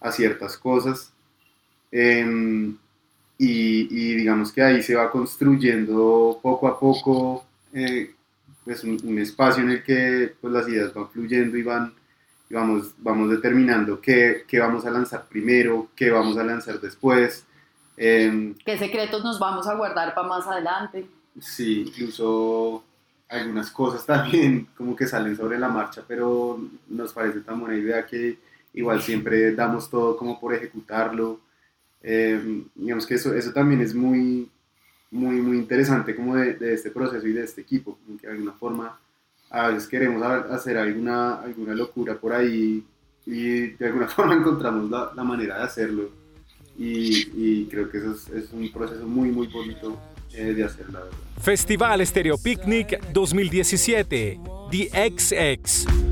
a 0.00 0.12
ciertas 0.12 0.56
cosas. 0.56 1.12
Em, 1.90 2.76
y, 3.38 3.88
y 3.90 4.14
digamos 4.16 4.52
que 4.52 4.62
ahí 4.62 4.82
se 4.82 4.94
va 4.94 5.10
construyendo 5.10 6.38
poco 6.42 6.68
a 6.68 6.78
poco 6.78 7.46
eh, 7.72 8.14
pues 8.64 8.84
un, 8.84 8.98
un 9.04 9.18
espacio 9.18 9.62
en 9.62 9.70
el 9.70 9.82
que 9.82 10.34
pues, 10.40 10.52
las 10.52 10.68
ideas 10.68 10.92
van 10.92 11.08
fluyendo 11.08 11.56
y 11.56 11.62
van 11.62 11.94
y 12.50 12.54
vamos, 12.54 12.92
vamos 12.98 13.30
determinando 13.30 14.00
qué, 14.00 14.44
qué 14.48 14.58
vamos 14.58 14.86
a 14.86 14.90
lanzar 14.90 15.26
primero, 15.26 15.88
qué 15.94 16.10
vamos 16.10 16.36
a 16.38 16.44
lanzar 16.44 16.80
después. 16.80 17.44
Em, 17.96 18.54
¿Qué 18.64 18.78
secretos 18.78 19.22
nos 19.22 19.38
vamos 19.38 19.66
a 19.66 19.74
guardar 19.74 20.14
para 20.14 20.28
más 20.28 20.46
adelante? 20.46 21.06
sí, 21.40 21.84
incluso 21.86 22.82
algunas 23.28 23.70
cosas 23.70 24.04
también 24.06 24.68
como 24.76 24.96
que 24.96 25.06
salen 25.06 25.36
sobre 25.36 25.58
la 25.58 25.68
marcha, 25.68 26.02
pero 26.06 26.58
nos 26.88 27.12
parece 27.12 27.40
tan 27.40 27.60
buena 27.60 27.76
idea 27.76 28.06
que 28.06 28.38
igual 28.78 29.02
siempre 29.02 29.52
damos 29.54 29.90
todo 29.90 30.16
como 30.16 30.38
por 30.38 30.54
ejecutarlo. 30.54 31.40
Em, 32.00 32.64
digamos 32.74 33.06
que 33.06 33.14
eso, 33.14 33.34
eso 33.34 33.52
también 33.52 33.80
es 33.80 33.94
muy, 33.94 34.48
muy, 35.10 35.36
muy 35.40 35.58
interesante 35.58 36.14
como 36.14 36.36
de, 36.36 36.54
de 36.54 36.74
este 36.74 36.90
proceso 36.90 37.26
y 37.26 37.32
de 37.32 37.44
este 37.44 37.60
equipo, 37.60 37.98
que 38.20 38.26
de 38.26 38.32
alguna 38.32 38.52
forma 38.52 38.98
a 39.50 39.68
veces 39.68 39.88
queremos 39.88 40.22
hacer 40.22 40.78
alguna, 40.78 41.40
alguna 41.40 41.74
locura 41.74 42.16
por 42.16 42.32
ahí 42.32 42.84
y 43.26 43.66
de 43.70 43.86
alguna 43.86 44.06
forma 44.16 44.34
encontramos 44.34 44.88
la, 44.90 45.12
la 45.14 45.24
manera 45.24 45.58
de 45.58 45.64
hacerlo 45.64 46.10
y, 46.78 47.28
y 47.34 47.66
creo 47.66 47.90
que 47.90 47.98
eso 47.98 48.12
es, 48.12 48.28
es 48.28 48.52
un 48.52 48.70
proceso 48.70 49.04
muy 49.06 49.30
muy 49.30 49.48
bonito 49.48 49.98
eh, 50.32 50.54
de 50.54 50.64
hacer 50.64 50.88
la 50.90 51.00
verdad. 51.00 51.18
Festival 51.40 52.06
Stereo 52.06 52.38
Picnic 52.38 53.00
2017. 53.12 54.38
The 54.70 55.10
XX. 55.10 56.07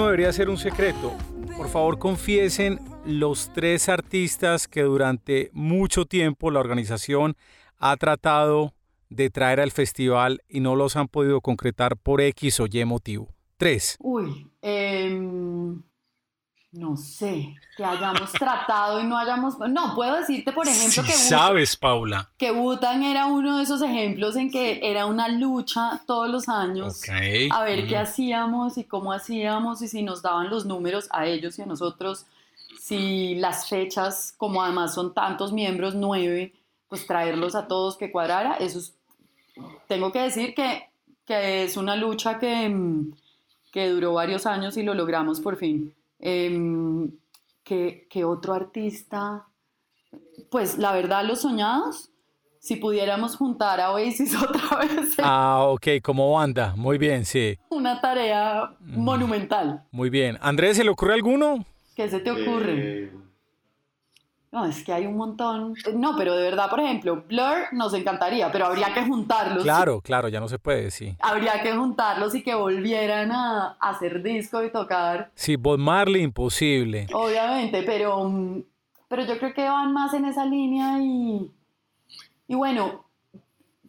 No 0.00 0.06
debería 0.06 0.32
ser 0.32 0.48
un 0.48 0.56
secreto. 0.56 1.12
Por 1.58 1.68
favor, 1.68 1.98
confiesen 1.98 2.80
los 3.04 3.52
tres 3.52 3.90
artistas 3.90 4.66
que 4.66 4.80
durante 4.80 5.50
mucho 5.52 6.06
tiempo 6.06 6.50
la 6.50 6.60
organización 6.60 7.36
ha 7.76 7.94
tratado 7.98 8.72
de 9.10 9.28
traer 9.28 9.60
al 9.60 9.72
festival 9.72 10.40
y 10.48 10.60
no 10.60 10.74
los 10.74 10.96
han 10.96 11.08
podido 11.08 11.42
concretar 11.42 11.98
por 11.98 12.22
X 12.22 12.60
o 12.60 12.66
Y 12.66 12.82
motivo. 12.86 13.28
Tres. 13.58 13.98
Uy, 14.00 14.50
em, 14.62 15.82
No 16.72 16.96
sé, 16.96 17.56
que 17.76 17.84
hayamos 17.84 18.30
tratado 18.32 19.00
y 19.00 19.04
no 19.04 19.18
hayamos... 19.18 19.58
No, 19.58 19.92
puedo 19.96 20.14
decirte, 20.16 20.52
por 20.52 20.68
ejemplo, 20.68 21.02
Sí 21.02 21.08
que 21.08 21.12
sabes, 21.14 21.76
Paula. 21.76 22.30
que 22.38 22.52
Wu-Tang 22.52 23.02
era 23.02 23.26
uno 23.26 23.56
de 23.56 23.64
esos 23.64 23.82
ejemplos 23.82 24.36
en 24.36 24.52
que 24.52 24.78
era 24.82 25.06
una 25.06 25.26
lucha 25.26 26.00
todos 26.06 26.28
los 26.30 26.48
años 26.48 27.02
a 27.50 27.62
ver 27.64 27.88
qué 27.88 27.94
Ujú. 27.94 28.02
hacíamos 28.04 28.78
y 28.78 28.84
cómo 28.84 29.12
hacíamos 29.12 29.82
y 29.82 29.88
si 29.88 30.04
nos 30.04 30.22
daban 30.22 30.48
los 30.48 30.64
números 30.64 31.08
a 31.10 31.26
ellos 31.26 31.58
y 31.58 31.62
a 31.62 31.66
nosotros, 31.66 32.26
si 32.80 33.34
las 33.34 33.68
fechas, 33.68 34.32
como 34.36 34.62
además 34.62 34.94
son 34.94 35.12
tantos 35.12 35.52
miembros, 35.52 35.96
nueve, 35.96 36.52
pues 36.88 37.04
traerlos 37.04 37.56
a 37.56 37.66
todos 37.66 37.96
que 37.96 38.12
cuadrara, 38.12 38.54
eso 38.54 38.78
es- 38.78 38.94
tengo 39.88 40.12
que 40.12 40.20
decir 40.20 40.54
que, 40.54 40.88
que 41.26 41.64
es 41.64 41.76
una 41.76 41.96
lucha 41.96 42.38
que, 42.38 42.68
mm, 42.68 43.12
que 43.72 43.88
duró 43.88 44.12
varios 44.14 44.46
años 44.46 44.76
y 44.76 44.84
lo 44.84 44.94
logramos 44.94 45.40
por 45.40 45.56
fin. 45.56 45.92
Em, 46.20 47.10
¿qué, 47.64 48.06
qué 48.10 48.24
otro 48.24 48.52
artista? 48.54 49.46
Pues 50.50 50.78
la 50.78 50.92
verdad, 50.92 51.24
Los 51.24 51.40
Soñados, 51.42 52.10
si 52.58 52.76
pudiéramos 52.76 53.36
juntar 53.36 53.80
a 53.80 53.92
Oasis 53.92 54.34
otra 54.42 54.78
vez, 54.80 55.14
Ah, 55.22 55.64
ok, 55.68 55.86
como 56.02 56.32
banda. 56.32 56.74
Muy 56.76 56.98
bien, 56.98 57.24
sí. 57.24 57.56
una 57.70 58.00
tarea 58.00 58.76
monumental. 58.80 59.84
Muy 59.90 60.10
bien. 60.10 60.36
Andrés, 60.40 60.76
¿se 60.76 60.84
le 60.84 60.90
ocurre 60.90 61.14
alguno? 61.14 61.64
¿Qué 61.96 62.08
se 62.08 62.20
te 62.20 62.30
ocurre? 62.30 63.04
Eh, 63.04 63.12
No, 64.52 64.64
es 64.64 64.82
que 64.82 64.92
hay 64.92 65.06
un 65.06 65.16
montón. 65.16 65.74
No, 65.94 66.16
pero 66.16 66.34
de 66.34 66.42
verdad, 66.42 66.68
por 66.68 66.80
ejemplo, 66.80 67.22
Blur 67.28 67.72
nos 67.72 67.94
encantaría, 67.94 68.50
pero 68.50 68.66
habría 68.66 68.92
que 68.92 69.04
juntarlos. 69.04 69.62
Claro, 69.62 70.00
claro, 70.00 70.28
ya 70.28 70.40
no 70.40 70.48
se 70.48 70.58
puede, 70.58 70.90
sí. 70.90 71.16
Habría 71.20 71.62
que 71.62 71.72
juntarlos 71.72 72.34
y 72.34 72.42
que 72.42 72.54
volvieran 72.56 73.30
a, 73.30 73.76
hacer 73.78 74.22
disco 74.22 74.64
y 74.64 74.72
tocar, 74.72 75.30
Sí, 75.34 75.54
Bob 75.54 75.78
Marley, 75.78 76.22
imposible. 76.22 77.06
obviamente, 77.12 77.84
pero, 77.84 78.24
mm, 78.24 78.62
pero 79.06 79.24
yo 79.24 79.38
creo 79.38 79.54
que 79.54 79.68
van 79.68 79.92
más 79.92 80.14
en 80.14 80.24
esa 80.24 80.44
línea 80.44 80.98
y, 81.00 81.48
y 82.48 82.54
bueno, 82.56 83.04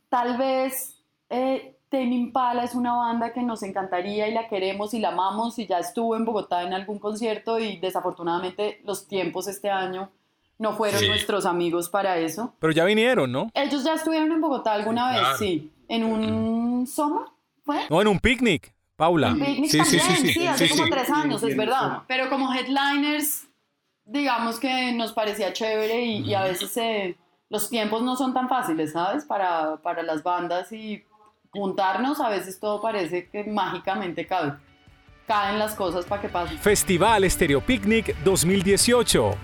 tal 0.09 0.37
vez 0.37 1.01
eh, 1.29 1.75
Tame 1.89 2.15
Impala 2.15 2.63
es 2.63 2.75
una 2.75 2.93
banda 2.93 3.33
que 3.33 3.41
nos 3.41 3.63
encantaría 3.63 4.27
y 4.27 4.33
la 4.33 4.47
queremos 4.47 4.93
y 4.93 4.99
la 4.99 5.09
amamos 5.09 5.57
y 5.57 5.65
ya 5.65 5.79
estuvo 5.79 6.15
en 6.15 6.23
Bogotá 6.23 6.61
en 6.63 6.73
algún 6.73 6.99
concierto 6.99 7.57
y 7.57 7.79
desafortunadamente 7.79 8.79
los 8.85 9.07
tiempos 9.07 9.47
este 9.47 9.71
año 9.71 10.11
no 10.61 10.73
fueron 10.73 10.99
Sí. 10.99 11.07
nuestros 11.07 11.45
amigos 11.45 11.89
para 11.89 12.17
eso. 12.19 12.53
Pero 12.59 12.71
ya 12.71 12.85
vinieron, 12.85 13.31
¿no? 13.31 13.49
Ellos 13.53 13.83
ya 13.83 13.95
estuvieron 13.95 14.31
en 14.31 14.39
Bogotá 14.41 14.73
alguna 14.73 15.09
vez, 15.09 15.19
claro. 15.19 15.37
sí, 15.37 15.71
en 15.87 16.03
un 16.03 16.85
Soma, 16.87 17.33
¿fue? 17.65 17.77
No, 17.89 17.99
en 18.01 18.07
un 18.07 18.19
picnic, 18.19 18.71
Paula. 18.95 19.29
Un 19.31 19.39
picnic 19.39 19.71
Sí, 19.71 19.79
sí, 19.83 19.97
también, 19.97 20.17
sí, 20.21 20.27
sí, 20.27 20.33
sí. 20.33 20.47
hace 20.47 20.67
sí, 20.67 20.73
como 20.73 20.83
sí. 20.85 20.89
tres 20.91 21.09
años, 21.09 21.41
Sí, 21.41 21.47
es 21.49 21.57
verdad. 21.57 22.03
Pero 22.07 22.29
como 22.29 22.53
headliners, 22.53 23.47
digamos 24.05 24.59
que 24.59 24.91
nos 24.93 25.13
parecía 25.13 25.51
chévere 25.51 26.05
y, 26.05 26.19
y 26.29 26.33
a 26.35 26.43
veces 26.43 26.77
eh, 26.77 27.17
los 27.49 27.67
tiempos 27.69 28.03
no 28.03 28.15
son 28.15 28.33
tan 28.33 28.47
fáciles, 28.47 28.91
¿sabes? 28.93 29.25
Para, 29.25 29.77
para 29.77 30.03
las 30.03 30.21
bandas 30.21 30.71
y 30.71 31.03
juntarnos, 31.49 32.21
a 32.21 32.29
veces 32.29 32.59
todo 32.59 32.79
parece 32.81 33.27
que 33.29 33.43
mágicamente 33.45 34.27
cabe. 34.27 34.53
Caen 35.27 35.57
las 35.59 35.73
cosas 35.75 36.05
para 36.05 36.21
que 36.21 36.29
pasen. 36.29 36.57
Festival 36.59 37.23
Estéreo 37.23 37.61
Picnic 37.61 38.15
2018. 38.23 39.35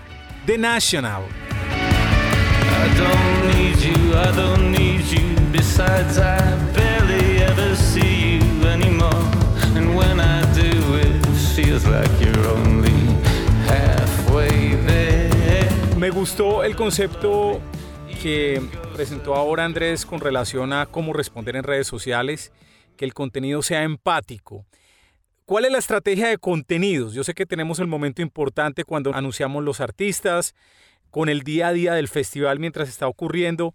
The 0.48 0.56
National. 0.56 1.24
I 1.60 2.88
don't 2.96 3.54
need 3.54 3.76
you, 3.84 4.16
I 4.16 4.32
don't 4.34 4.72
need 4.72 5.04
you. 5.04 5.36
Besides, 5.52 6.16
I 6.16 6.40
barely 6.72 7.42
ever 7.42 7.76
see 7.76 8.38
you 8.38 8.66
anymore. 8.66 9.28
And 9.76 9.94
when 9.94 10.18
I 10.18 10.40
do, 10.54 10.70
it 10.96 11.22
feels 11.54 11.84
like 11.84 12.10
you're 12.18 12.48
only 12.48 12.96
halfway 13.66 14.74
there. 14.86 15.68
Me 15.98 16.08
gustó 16.08 16.64
el 16.64 16.74
concepto 16.76 17.60
que 18.22 18.62
presentó 18.94 19.34
ahora 19.34 19.66
Andrés 19.66 20.06
con 20.06 20.18
relación 20.18 20.72
a 20.72 20.86
cómo 20.86 21.12
responder 21.12 21.56
en 21.56 21.64
redes 21.64 21.86
sociales, 21.86 22.52
que 22.96 23.04
el 23.04 23.12
contenido 23.12 23.60
sea 23.60 23.82
empático. 23.82 24.64
¿Cuál 25.48 25.64
es 25.64 25.72
la 25.72 25.78
estrategia 25.78 26.28
de 26.28 26.36
contenidos? 26.36 27.14
Yo 27.14 27.24
sé 27.24 27.32
que 27.32 27.46
tenemos 27.46 27.78
el 27.78 27.86
momento 27.86 28.20
importante 28.20 28.84
cuando 28.84 29.14
anunciamos 29.14 29.64
los 29.64 29.80
artistas, 29.80 30.54
con 31.10 31.30
el 31.30 31.40
día 31.40 31.68
a 31.68 31.72
día 31.72 31.94
del 31.94 32.08
festival 32.08 32.58
mientras 32.58 32.90
está 32.90 33.08
ocurriendo, 33.08 33.74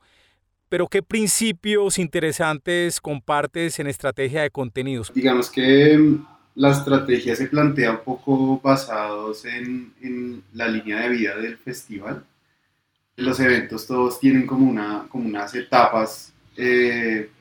pero 0.69 0.88
¿qué 0.88 1.01
principios 1.01 1.97
interesantes 1.97 3.01
compartes 3.01 3.79
en 3.79 3.88
estrategia 3.88 4.43
de 4.43 4.51
contenidos? 4.51 5.12
digamos 5.15 5.49
que 5.49 5.97
mm, 5.97 6.23
la 6.53 6.69
estrategia 6.73 7.36
se 7.36 7.47
plantea 7.47 7.89
un 7.89 8.03
poco 8.03 8.62
basados 8.62 9.43
en, 9.45 9.95
en 9.99 10.43
la 10.53 10.67
línea 10.67 10.99
de 10.99 11.09
vida 11.09 11.36
del 11.38 11.57
festival. 11.57 12.23
Los 13.15 13.39
eventos 13.39 13.88
todos 13.88 14.19
tienen 14.19 14.45
como, 14.45 14.69
una, 14.69 15.07
como 15.09 15.25
unas 15.25 15.55
etapas 15.55 16.33
eh, 16.55 17.31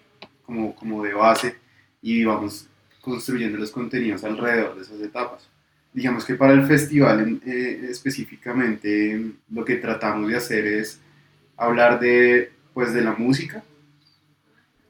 como, 0.46 0.74
como 0.74 1.02
de 1.02 1.12
base 1.12 1.54
y 2.00 2.24
vamos 2.24 2.66
construyendo 3.02 3.58
los 3.58 3.70
contenidos 3.70 4.24
alrededor 4.24 4.76
de 4.76 4.82
esas 4.82 5.00
etapas. 5.00 5.46
Digamos 5.92 6.24
que 6.24 6.36
para 6.36 6.54
el 6.54 6.64
festival 6.64 7.40
eh, 7.44 7.88
específicamente 7.90 9.32
lo 9.50 9.64
que 9.64 9.76
tratamos 9.76 10.30
de 10.30 10.36
hacer 10.36 10.66
es 10.66 11.00
hablar 11.56 12.00
de, 12.00 12.50
pues, 12.72 12.94
de 12.94 13.02
la 13.02 13.12
música, 13.12 13.62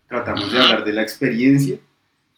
tratamos 0.06 0.52
de 0.52 0.58
hablar 0.60 0.84
de 0.84 0.92
la 0.92 1.02
experiencia 1.02 1.76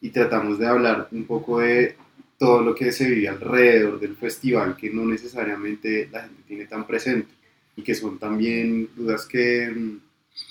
y 0.00 0.10
tratamos 0.10 0.58
de 0.58 0.66
hablar 0.66 1.08
un 1.10 1.24
poco 1.24 1.58
de 1.58 1.96
todo 2.38 2.62
lo 2.62 2.74
que 2.74 2.92
se 2.92 3.08
vive 3.08 3.28
alrededor 3.28 3.98
del 4.00 4.16
festival 4.16 4.76
que 4.76 4.90
no 4.90 5.04
necesariamente 5.04 6.08
la 6.10 6.22
gente 6.22 6.42
tiene 6.46 6.66
tan 6.66 6.86
presente 6.86 7.32
y 7.76 7.82
que 7.82 7.94
son 7.94 8.18
también 8.18 8.88
dudas 8.94 9.26
que, 9.26 9.74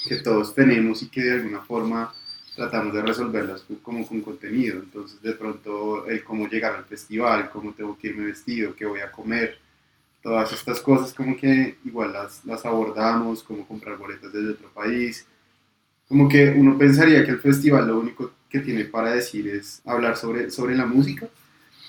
que 0.07 0.15
todos 0.17 0.53
tenemos 0.53 1.01
y 1.03 1.09
que 1.09 1.21
de 1.21 1.33
alguna 1.33 1.61
forma 1.61 2.13
tratamos 2.55 2.93
de 2.93 3.01
resolverlas 3.01 3.65
como 3.81 4.05
con 4.07 4.21
contenido. 4.21 4.79
Entonces 4.79 5.21
de 5.21 5.33
pronto 5.33 6.07
el 6.07 6.23
cómo 6.23 6.47
llegar 6.47 6.75
al 6.75 6.85
festival, 6.85 7.49
cómo 7.49 7.73
tengo 7.73 7.97
que 7.97 8.07
irme 8.07 8.25
vestido, 8.25 8.75
qué 8.75 8.85
voy 8.85 9.01
a 9.01 9.11
comer, 9.11 9.59
todas 10.21 10.51
estas 10.53 10.79
cosas 10.79 11.13
como 11.13 11.35
que 11.35 11.77
igual 11.83 12.13
las, 12.13 12.45
las 12.45 12.65
abordamos, 12.65 13.43
cómo 13.43 13.67
comprar 13.67 13.97
boletas 13.97 14.31
desde 14.31 14.51
otro 14.51 14.69
país, 14.69 15.27
como 16.07 16.29
que 16.29 16.49
uno 16.49 16.77
pensaría 16.77 17.25
que 17.25 17.31
el 17.31 17.39
festival 17.39 17.87
lo 17.87 17.99
único 17.99 18.31
que 18.49 18.59
tiene 18.59 18.85
para 18.85 19.11
decir 19.11 19.47
es 19.47 19.81
hablar 19.85 20.15
sobre, 20.15 20.49
sobre 20.51 20.75
la 20.75 20.85
música, 20.85 21.27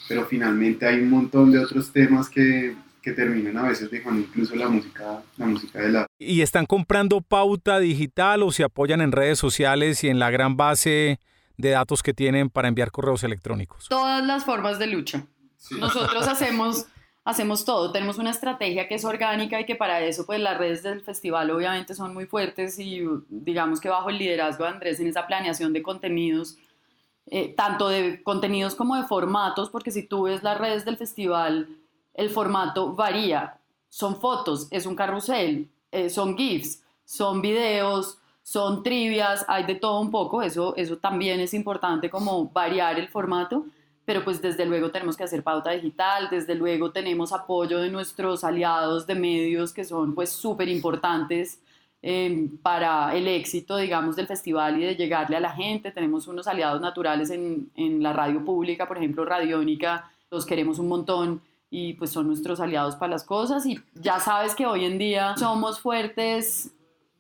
pero 0.09 0.25
finalmente 0.25 0.87
hay 0.87 1.01
un 1.01 1.11
montón 1.11 1.53
de 1.53 1.59
otros 1.59 1.93
temas 1.93 2.29
que, 2.29 2.75
que 3.05 3.13
terminan 3.13 3.59
a 3.59 3.69
veces 3.69 3.91
dejando 3.91 4.21
incluso 4.21 4.57
la 4.57 4.67
música, 4.67 5.23
la 5.37 5.47
música 5.47 5.79
de 5.79 5.91
lado. 5.91 6.07
¿Y 6.19 6.41
están 6.41 6.65
comprando 6.65 7.21
pauta 7.21 7.79
digital 7.79 8.43
o 8.43 8.51
se 8.51 8.65
apoyan 8.65 9.03
en 9.03 9.13
redes 9.13 9.39
sociales 9.39 10.03
y 10.05 10.09
en 10.09 10.19
la 10.19 10.31
gran 10.31 10.57
base 10.57 11.21
de 11.59 11.71
datos 11.71 12.03
que 12.03 12.15
tienen 12.15 12.49
para 12.49 12.69
enviar 12.69 12.91
correos 12.91 13.23
electrónicos? 13.23 13.89
Todas 13.91 14.25
las 14.25 14.47
formas 14.47 14.79
de 14.79 14.87
lucha. 14.87 15.27
Nosotros 15.79 16.27
hacemos, 16.29 16.87
hacemos 17.27 17.67
todo, 17.67 17.93
tenemos 17.93 18.17
una 18.17 18.31
estrategia 18.31 18.89
que 18.89 18.95
es 18.95 19.05
orgánica 19.05 19.61
y 19.61 19.67
que 19.67 19.77
para 19.77 20.01
eso 20.01 20.25
pues 20.25 20.41
las 20.41 20.57
redes 20.57 20.83
del 20.83 21.03
festival 21.03 21.51
obviamente 21.51 21.95
son 21.95 22.15
muy 22.15 22.25
fuertes 22.25 22.79
y 22.79 23.03
digamos 23.29 23.81
que 23.81 23.91
bajo 23.91 24.09
el 24.09 24.17
liderazgo 24.17 24.65
de 24.65 24.71
Andrés 24.71 24.99
en 24.99 25.09
esa 25.09 25.27
planeación 25.27 25.75
de 25.75 25.83
contenidos, 25.83 26.57
eh, 27.27 27.53
tanto 27.55 27.89
de 27.91 28.23
contenidos 28.23 28.75
como 28.75 28.97
de 28.97 29.05
formatos, 29.05 29.69
porque 29.69 29.91
si 29.91 30.05
tú 30.05 30.23
ves 30.23 30.43
las 30.43 30.57
redes 30.57 30.87
del 30.87 30.97
festival, 30.97 31.69
el 32.15 32.31
formato 32.31 32.95
varía. 32.95 33.59
Son 33.89 34.21
fotos, 34.21 34.69
es 34.71 34.87
un 34.87 34.97
carrusel, 34.97 35.69
eh, 35.93 36.09
son 36.09 36.37
GIFs, 36.37 36.83
son 37.05 37.43
videos, 37.43 38.19
son 38.43 38.83
trivias, 38.83 39.45
hay 39.49 39.65
de 39.65 39.75
todo 39.75 40.01
un 40.01 40.11
poco, 40.11 40.43
eso, 40.43 40.75
eso 40.77 40.99
también 40.99 41.41
es 41.41 41.55
importante 41.55 42.11
como 42.11 42.49
variar 42.51 42.99
el 42.99 43.09
formato, 43.09 43.67
pero 44.05 44.23
pues 44.23 44.43
desde 44.43 44.67
luego 44.67 44.91
tenemos 44.91 45.17
que 45.17 45.25
hacer 45.25 45.43
pauta 45.43 45.71
digital, 45.71 46.29
desde 46.31 46.55
luego 46.55 46.93
tenemos 46.93 47.33
apoyo 47.33 47.79
de 47.79 47.91
nuestros 47.91 48.45
aliados 48.45 49.07
de 49.07 49.15
medios 49.15 49.73
que 49.73 49.85
son 49.85 50.15
pues 50.15 50.31
súper 50.31 50.69
importantes 50.69 51.61
eh, 52.03 52.51
para 52.63 53.17
el 53.17 53.27
éxito, 53.27 53.79
digamos, 53.79 54.15
del 54.15 54.27
festival 54.27 54.79
y 54.79 54.85
de 54.85 54.97
llegarle 54.97 55.37
a 55.37 55.41
la 55.41 55.53
gente. 55.53 55.91
Tenemos 55.91 56.27
unos 56.27 56.47
aliados 56.47 56.83
naturales 56.83 57.31
en, 57.31 57.71
en 57.77 58.03
la 58.03 58.13
radio 58.13 58.45
pública, 58.45 58.87
por 58.87 58.99
ejemplo, 58.99 59.25
Radiónica, 59.25 60.11
los 60.31 60.45
queremos 60.45 60.79
un 60.79 60.89
montón 60.89 61.41
y 61.77 61.95
pues 61.95 62.11
son 62.13 62.29
nuestros 62.29 62.61
aliados 62.61 62.95
para 62.95 63.11
las 63.11 63.25
cosas 63.25 63.67
y 63.67 63.81
ya 63.95 64.21
sabes 64.21 64.55
que 64.55 64.65
hoy 64.65 64.85
en 64.85 64.97
día 64.97 65.35
somos 65.37 65.81
fuertes 65.81 66.71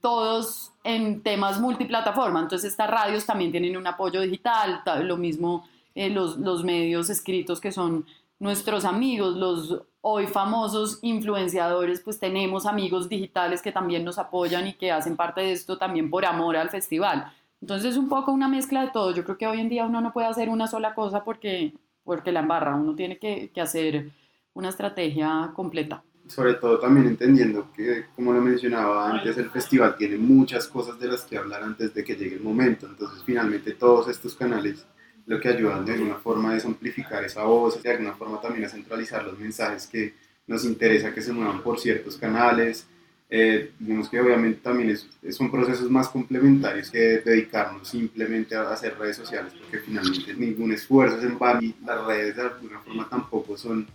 todos 0.00 0.72
en 0.84 1.22
temas 1.22 1.60
multiplataforma, 1.60 2.40
entonces 2.40 2.70
estas 2.70 2.88
radios 2.90 3.24
también 3.26 3.50
tienen 3.50 3.76
un 3.76 3.86
apoyo 3.86 4.20
digital, 4.20 4.82
ta- 4.84 5.00
lo 5.00 5.16
mismo 5.16 5.66
eh, 5.94 6.10
los, 6.10 6.36
los 6.36 6.62
medios 6.62 7.10
escritos 7.10 7.60
que 7.60 7.72
son 7.72 8.04
nuestros 8.38 8.84
amigos, 8.84 9.34
los 9.36 9.82
hoy 10.02 10.26
famosos 10.26 10.98
influenciadores, 11.02 12.00
pues 12.00 12.20
tenemos 12.20 12.66
amigos 12.66 13.08
digitales 13.08 13.62
que 13.62 13.72
también 13.72 14.04
nos 14.04 14.18
apoyan 14.18 14.66
y 14.66 14.74
que 14.74 14.92
hacen 14.92 15.16
parte 15.16 15.40
de 15.40 15.52
esto 15.52 15.78
también 15.78 16.10
por 16.10 16.26
amor 16.26 16.56
al 16.56 16.68
festival. 16.68 17.32
Entonces 17.62 17.92
es 17.92 17.96
un 17.96 18.08
poco 18.10 18.30
una 18.30 18.46
mezcla 18.48 18.82
de 18.82 18.90
todo. 18.90 19.12
Yo 19.12 19.24
creo 19.24 19.38
que 19.38 19.46
hoy 19.46 19.60
en 19.60 19.70
día 19.70 19.86
uno 19.86 20.02
no 20.02 20.12
puede 20.12 20.26
hacer 20.26 20.50
una 20.50 20.66
sola 20.66 20.94
cosa 20.94 21.24
porque, 21.24 21.72
porque 22.04 22.32
la 22.32 22.40
embarra, 22.40 22.74
uno 22.76 22.94
tiene 22.94 23.16
que, 23.18 23.50
que 23.54 23.60
hacer 23.62 24.10
una 24.54 24.68
estrategia 24.70 25.52
completa. 25.54 26.02
sobre 26.26 26.54
todo 26.54 26.78
también 26.78 27.06
entendiendo 27.06 27.70
que, 27.76 28.06
como 28.16 28.32
lo 28.32 28.40
mencionaba 28.40 29.10
antes, 29.10 29.36
el 29.36 29.50
festival 29.50 29.94
tiene 29.96 30.16
muchas 30.16 30.66
cosas 30.68 30.98
de 30.98 31.08
las 31.08 31.22
que 31.22 31.36
hablar 31.36 31.62
antes 31.62 31.92
de 31.92 32.02
que 32.02 32.16
llegue 32.16 32.36
el 32.36 32.42
momento. 32.42 32.86
Entonces, 32.86 33.22
finalmente, 33.24 33.72
todos 33.72 34.08
estos 34.08 34.34
canales 34.34 34.86
lo 35.26 35.40
que 35.40 35.48
ayudan 35.48 35.84
de 35.84 35.92
alguna 35.94 36.16
forma 36.16 36.56
es 36.56 36.64
amplificar 36.64 37.24
esa 37.24 37.44
voz, 37.44 37.82
de 37.82 37.90
alguna 37.90 38.14
forma 38.14 38.40
también 38.40 38.64
a 38.64 38.68
centralizar 38.68 39.24
los 39.24 39.38
mensajes 39.38 39.86
que 39.86 40.14
nos 40.46 40.64
interesa 40.64 41.14
que 41.14 41.22
se 41.22 41.32
muevan 41.32 41.62
por 41.62 41.78
ciertos 41.78 42.16
canales. 42.16 42.86
Eh, 43.30 43.72
digamos 43.78 44.08
que 44.08 44.20
obviamente 44.20 44.60
también 44.62 44.90
es, 44.90 45.08
son 45.34 45.50
procesos 45.50 45.90
más 45.90 46.08
complementarios 46.08 46.90
que 46.90 47.20
dedicarnos 47.24 47.88
simplemente 47.88 48.54
a 48.54 48.70
hacer 48.70 48.98
redes 48.98 49.16
sociales, 49.16 49.52
porque 49.58 49.78
finalmente 49.78 50.34
ningún 50.34 50.72
esfuerzo 50.72 51.18
es 51.18 51.24
en 51.24 51.38
vano 51.38 51.62
y 51.62 51.74
las 51.84 52.06
redes 52.06 52.36
de 52.36 52.42
alguna 52.42 52.80
forma 52.80 53.08
tampoco 53.08 53.56
son 53.56 53.86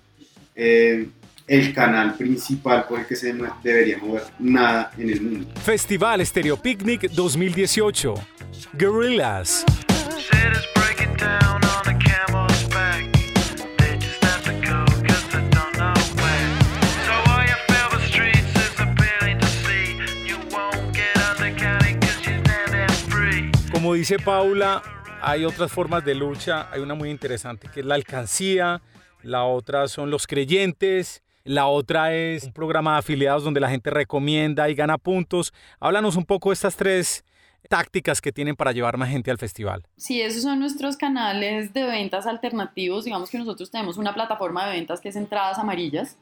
eh, 0.62 1.08
el 1.48 1.74
canal 1.74 2.16
principal 2.16 2.86
por 2.86 3.00
el 3.00 3.08
que 3.08 3.16
se 3.16 3.34
debería 3.64 3.98
mover 3.98 4.24
nada 4.40 4.92
en 4.98 5.10
el 5.10 5.22
mundo. 5.22 5.48
Festival 5.64 6.26
Stereo 6.26 6.58
Picnic 6.58 7.10
2018. 7.12 8.14
Gorillas. 8.74 9.66
Como 23.72 23.94
dice 23.94 24.20
Paula, 24.20 24.84
hay 25.22 25.46
otras 25.46 25.72
formas 25.72 26.04
de 26.04 26.14
lucha. 26.14 26.70
Hay 26.70 26.82
una 26.82 26.96
muy 26.96 27.10
interesante 27.10 27.70
que 27.74 27.80
es 27.80 27.86
la 27.86 27.96
alcancía, 27.96 28.82
la 29.22 29.46
otra 29.46 29.88
son 29.88 30.10
los 30.10 30.28
creyentes, 30.28 31.24
la 31.44 31.68
otra 31.68 32.14
es 32.14 32.44
un 32.44 32.54
programa 32.54 32.94
de 32.94 33.00
afiliados 33.00 33.44
donde 33.44 33.60
la 33.60 33.70
gente 33.70 33.90
recomienda 33.90 34.70
y 34.70 34.76
gana 34.76 34.98
puntos. 34.98 35.54
Háblanos 35.80 36.16
un 36.16 36.26
poco 36.26 36.50
de 36.50 36.54
estas 36.54 36.76
tres 36.76 37.24
tácticas 37.68 38.22
que 38.22 38.32
tienen 38.32 38.56
para 38.56 38.72
llevar 38.72 38.98
más 38.98 39.10
gente 39.10 39.32
al 39.32 39.38
festival. 39.38 39.84
Sí, 39.98 40.22
esos 40.22 40.44
son 40.44 40.60
nuestros 40.60 40.98
canales 40.98 41.74
de 41.74 41.84
ventas 41.84 42.26
alternativos. 42.28 43.06
Digamos 43.06 43.30
que 43.30 43.38
nosotros 43.38 43.72
tenemos 43.72 43.98
una 43.98 44.14
plataforma 44.14 44.66
de 44.66 44.74
ventas 44.74 45.02
que 45.02 45.10
es 45.10 45.16
Entradas 45.16 45.58
Amarillas, 45.58 46.18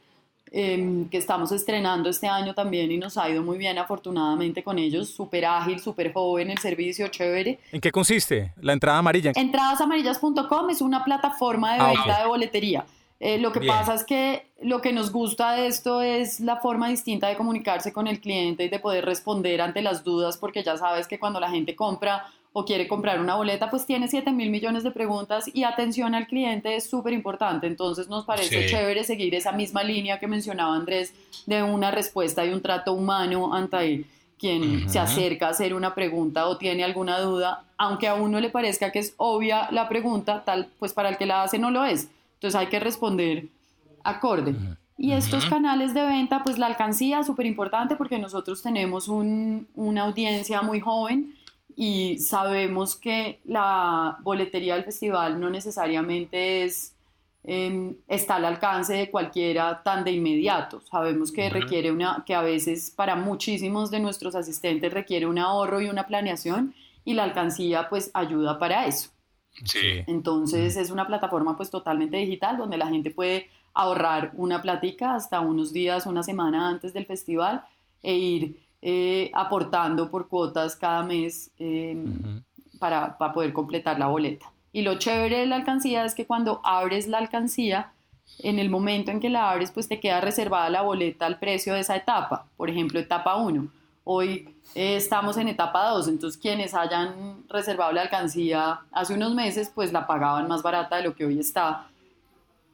em, 0.51 1.07
que 1.09 1.17
estamos 1.17 1.51
estrenando 1.51 2.09
este 2.09 2.27
año 2.27 2.53
también 2.53 2.91
y 2.91 2.97
nos 2.97 3.17
ha 3.17 3.29
ido 3.29 3.43
muy 3.43 3.57
bien 3.57 3.77
afortunadamente 3.77 4.63
con 4.63 4.79
ellos. 4.79 5.09
Súper 5.09 5.45
ágil, 5.45 5.79
súper 5.79 6.13
joven, 6.13 6.49
el 6.49 6.57
servicio 6.57 7.07
chévere. 7.09 7.59
¿En 7.71 7.81
qué 7.81 7.91
consiste 7.91 8.53
la 8.61 8.73
entrada 8.73 8.97
amarilla? 8.99 9.31
Entradasamarillas.com 9.35 10.69
es 10.69 10.81
una 10.81 11.03
plataforma 11.03 11.73
de 11.73 11.79
Ah, 11.81 11.87
venta 11.93 12.21
de 12.21 12.27
boletería. 12.27 12.85
Eh, 13.19 13.39
lo 13.39 13.51
que 13.51 13.59
Bien. 13.59 13.73
pasa 13.75 13.95
es 13.95 14.03
que 14.03 14.45
lo 14.61 14.79
que 14.79 14.93
nos 14.93 15.11
gusta 15.11 15.53
de 15.53 15.65
esto 15.67 16.01
es 16.03 16.39
la 16.39 16.57
forma 16.57 16.87
distinta 16.87 17.27
de 17.27 17.35
comunicarse 17.35 17.91
con 17.91 18.05
el 18.07 18.19
cliente 18.21 18.65
y 18.65 18.69
de 18.69 18.77
poder 18.79 19.05
responder 19.05 19.59
ante 19.59 19.81
las 19.81 20.03
dudas, 20.03 20.37
porque 20.37 20.61
ya 20.63 20.77
sabes 20.77 21.07
que 21.07 21.17
cuando 21.17 21.39
la 21.39 21.49
gente 21.49 21.75
compra 21.75 22.27
o 22.59 22.65
quiere 22.65 22.87
comprar 22.87 23.19
una 23.21 23.35
boleta, 23.35 23.69
pues 23.69 23.85
tiene 23.85 24.07
7 24.07 24.31
mil 24.31 24.49
millones 24.49 24.81
de 24.83 24.89
preguntas 24.89 25.45
y 25.53 25.63
atención 25.63 26.15
al 26.15 26.25
cliente 26.25 26.75
es 26.75 26.89
súper 26.89 27.13
importante. 27.13 27.67
Entonces 27.67 28.07
nos 28.09 28.25
parece 28.25 28.63
Sí. 28.63 28.69
chévere 28.73 29.03
seguir 29.03 29.35
esa 29.35 29.51
misma 29.51 29.83
línea 29.83 30.17
que 30.19 30.25
mencionaba 30.27 30.75
Andrés 30.75 31.13
de 31.45 31.61
una 31.61 31.91
respuesta 31.91 32.43
y 32.45 32.49
un 32.51 32.61
trato 32.63 32.93
humano 32.93 33.53
ante 33.53 34.05
quien 34.39 34.89
se 34.89 34.97
acerca 34.97 35.47
a 35.47 35.49
hacer 35.51 35.75
una 35.75 35.93
pregunta 35.93 36.47
o 36.47 36.57
tiene 36.57 36.83
alguna 36.83 37.19
duda, 37.19 37.63
aunque 37.77 38.07
a 38.07 38.15
uno 38.15 38.39
le 38.39 38.49
parezca 38.49 38.91
que 38.91 38.99
es 38.99 39.13
obvia 39.17 39.67
la 39.71 39.87
pregunta, 39.87 40.41
tal 40.43 40.67
pues 40.79 40.93
para 40.93 41.09
el 41.09 41.17
que 41.17 41.27
la 41.27 41.43
hace 41.43 41.59
no 41.59 41.69
lo 41.69 41.85
es. 41.85 42.09
Entonces 42.35 42.55
hay 42.59 42.67
que 42.67 42.79
responder 42.79 43.45
acorde. 44.03 44.55
Y 44.97 45.11
estos 45.11 45.45
canales 45.45 45.93
de 45.93 46.01
venta, 46.03 46.41
pues 46.43 46.57
la 46.57 46.65
alcancía 46.65 47.19
es 47.19 47.27
súper 47.27 47.45
importante 47.45 47.95
porque 47.95 48.17
nosotros 48.17 48.63
tenemos 48.63 49.07
un- 49.07 49.67
una 49.75 50.03
audiencia 50.05 50.63
muy 50.63 50.79
joven 50.79 51.35
y 51.79 52.17
sabemos 52.17 52.95
que 52.95 53.39
la 53.45 54.17
boletería 54.23 54.73
del 54.73 54.83
festival 54.83 55.39
no 55.39 55.51
necesariamente 55.51 56.63
es 56.63 56.95
em, 57.43 57.95
está 58.07 58.37
al 58.37 58.45
alcance 58.45 58.93
de 58.93 59.11
cualquiera 59.11 59.83
tan 59.83 60.03
de 60.03 60.11
inmediato. 60.11 60.81
Sabemos 60.81 61.31
que 61.31 61.51
requiere 61.51 61.91
una, 61.91 62.23
que 62.25 62.33
a 62.33 62.41
veces 62.41 62.91
para 62.93 63.15
muchísimos 63.15 63.91
de 63.91 63.99
nuestros 63.99 64.33
asistentes 64.33 64.91
requiere 64.91 65.27
un 65.27 65.37
ahorro 65.37 65.79
y 65.79 65.87
una 65.87 66.07
planeación 66.07 66.73
y 67.05 67.13
la 67.13 67.25
alcancía 67.25 67.87
pues 67.89 68.09
ayuda 68.15 68.57
para 68.57 68.87
eso. 68.87 69.11
Sí. 69.63 70.03
Entonces 70.07 70.77
es 70.77 70.89
una 70.89 71.05
plataforma 71.05 71.55
pues 71.55 71.69
totalmente 71.69 72.17
digital 72.17 72.57
donde 72.57 72.77
la 72.77 72.87
gente 72.87 73.11
puede 73.11 73.49
ahorrar 73.75 74.31
una 74.33 74.63
platica 74.63 75.13
hasta 75.13 75.41
unos 75.41 75.71
días, 75.71 76.07
una 76.07 76.23
semana 76.23 76.69
antes 76.69 76.91
del 76.91 77.05
festival 77.05 77.63
e 78.01 78.15
ir 78.15 78.66
eh, 78.81 79.31
aportando 79.33 80.09
por 80.09 80.27
cuotas 80.27 80.75
cada 80.75 81.03
mes 81.03 81.51
eh, 81.59 82.03
para, 82.79 83.17
para 83.17 83.33
poder 83.33 83.53
completar 83.53 83.97
la 83.99 84.07
boleta. 84.07 84.51
Y 84.71 84.81
lo 84.81 84.99
chévere 84.99 85.39
de 85.39 85.45
la 85.47 85.55
alcancía 85.55 86.05
es 86.05 86.13
que 86.13 86.25
cuando 86.25 86.61
abres 86.63 87.07
la 87.07 87.17
alcancía, 87.17 87.93
en 88.39 88.59
el 88.59 88.69
momento 88.69 89.11
en 89.11 89.19
que 89.19 89.29
la 89.29 89.49
abres, 89.49 89.71
pues 89.71 89.87
te 89.87 89.99
queda 89.99 90.21
reservada 90.21 90.69
la 90.69 90.81
boleta 90.81 91.25
al 91.25 91.39
precio 91.39 91.73
de 91.73 91.79
esa 91.79 91.95
etapa. 91.95 92.45
Por 92.55 92.69
ejemplo, 92.69 92.99
etapa 92.99 93.35
1. 93.35 93.67
Hoy 94.03 94.55
eh, 94.75 94.95
estamos 94.95 95.37
en 95.37 95.47
etapa 95.47 95.89
2, 95.89 96.07
entonces 96.07 96.39
quienes 96.39 96.73
hayan 96.73 97.43
reservado 97.49 97.91
la 97.91 98.03
alcancía 98.03 98.81
hace 98.91 99.13
unos 99.13 99.33
meses, 99.33 99.71
pues 99.73 99.91
la 99.91 100.07
pagaban 100.07 100.47
más 100.47 100.61
barata 100.61 100.97
de 100.97 101.03
lo 101.03 101.15
que 101.15 101.25
hoy 101.25 101.39
está. 101.39 101.87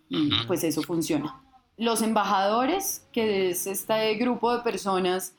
Y 0.09 0.29
pues 0.45 0.63
eso 0.63 0.81
funciona. 0.83 1.41
Los 1.77 2.01
embajadores, 2.03 3.07
que 3.11 3.49
es 3.49 3.65
este 3.65 4.13
grupo 4.15 4.55
de 4.55 4.61
personas 4.61 5.33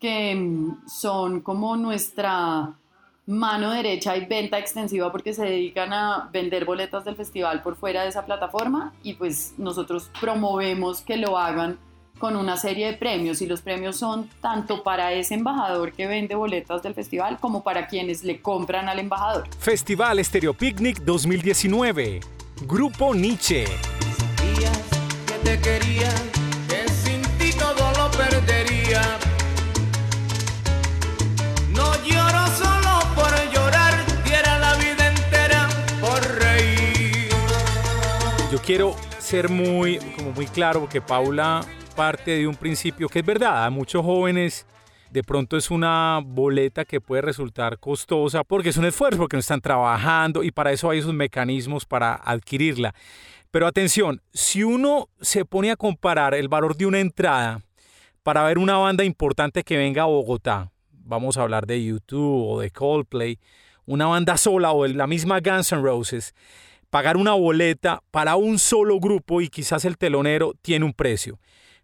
que 0.00 0.34
mm, 0.34 0.88
son 0.88 1.40
como 1.40 1.76
nuestra 1.76 2.74
mano 3.26 3.70
derecha 3.70 4.16
y 4.16 4.26
venta 4.26 4.58
extensiva 4.58 5.12
porque 5.12 5.32
se 5.34 5.44
dedican 5.44 5.92
a 5.92 6.28
vender 6.32 6.64
boletas 6.64 7.04
del 7.04 7.14
festival 7.14 7.62
por 7.62 7.76
fuera 7.76 8.02
de 8.02 8.08
esa 8.08 8.26
plataforma 8.26 8.92
y 9.04 9.14
pues 9.14 9.54
nosotros 9.56 10.10
promovemos 10.20 11.02
que 11.02 11.16
lo 11.16 11.38
hagan 11.38 11.78
con 12.18 12.36
una 12.36 12.56
serie 12.56 12.86
de 12.86 12.92
premios 12.94 13.40
y 13.40 13.46
los 13.46 13.62
premios 13.62 13.96
son 13.96 14.28
tanto 14.40 14.82
para 14.82 15.12
ese 15.12 15.34
embajador 15.34 15.92
que 15.92 16.06
vende 16.06 16.34
boletas 16.34 16.82
del 16.82 16.94
festival 16.94 17.38
como 17.40 17.62
para 17.64 17.86
quienes 17.86 18.24
le 18.24 18.42
compran 18.42 18.88
al 18.88 18.98
embajador. 18.98 19.48
Festival 19.58 20.22
Stereo 20.24 20.52
Picnic 20.52 20.98
2019. 20.98 22.20
Grupo 22.66 23.14
Nietzsche. 23.14 23.64
Días 24.54 24.82
que 25.26 25.34
te 25.42 25.60
quería, 25.60 26.12
quiero 38.70 38.94
ser 39.18 39.48
muy, 39.48 39.98
como 40.16 40.30
muy 40.30 40.46
claro 40.46 40.78
porque 40.78 41.00
Paula 41.00 41.66
parte 41.96 42.30
de 42.30 42.46
un 42.46 42.54
principio 42.54 43.08
que 43.08 43.18
es 43.18 43.26
verdad. 43.26 43.64
A 43.64 43.70
muchos 43.70 44.04
jóvenes 44.04 44.64
de 45.10 45.24
pronto 45.24 45.56
es 45.56 45.72
una 45.72 46.20
boleta 46.24 46.84
que 46.84 47.00
puede 47.00 47.20
resultar 47.20 47.80
costosa 47.80 48.44
porque 48.44 48.68
es 48.68 48.76
un 48.76 48.84
esfuerzo, 48.84 49.18
porque 49.18 49.34
no 49.36 49.40
están 49.40 49.60
trabajando 49.60 50.44
y 50.44 50.52
para 50.52 50.70
eso 50.70 50.88
hay 50.88 51.00
esos 51.00 51.12
mecanismos 51.12 51.84
para 51.84 52.14
adquirirla. 52.14 52.94
Pero 53.50 53.66
atención, 53.66 54.22
si 54.32 54.62
uno 54.62 55.08
se 55.20 55.44
pone 55.44 55.72
a 55.72 55.76
comparar 55.76 56.32
el 56.34 56.46
valor 56.46 56.76
de 56.76 56.86
una 56.86 57.00
entrada 57.00 57.62
para 58.22 58.44
ver 58.44 58.56
una 58.56 58.76
banda 58.76 59.02
importante 59.02 59.64
que 59.64 59.78
venga 59.78 60.02
a 60.02 60.06
Bogotá, 60.06 60.70
vamos 60.92 61.36
a 61.36 61.42
hablar 61.42 61.66
de 61.66 61.84
YouTube 61.84 62.46
o 62.48 62.60
de 62.60 62.70
Coldplay, 62.70 63.40
una 63.84 64.06
banda 64.06 64.36
sola 64.36 64.70
o 64.70 64.86
la 64.86 65.08
misma 65.08 65.40
Guns 65.40 65.72
N' 65.72 65.82
Roses, 65.82 66.36
pagar 66.90 67.16
una 67.16 67.32
boleta 67.32 68.02
para 68.10 68.36
un 68.36 68.58
solo 68.58 68.98
grupo 69.00 69.40
y 69.40 69.48
quizás 69.48 69.84
el 69.84 69.96
telonero 69.96 70.54
tiene 70.60 70.84
un 70.84 70.92
precio. 70.92 71.38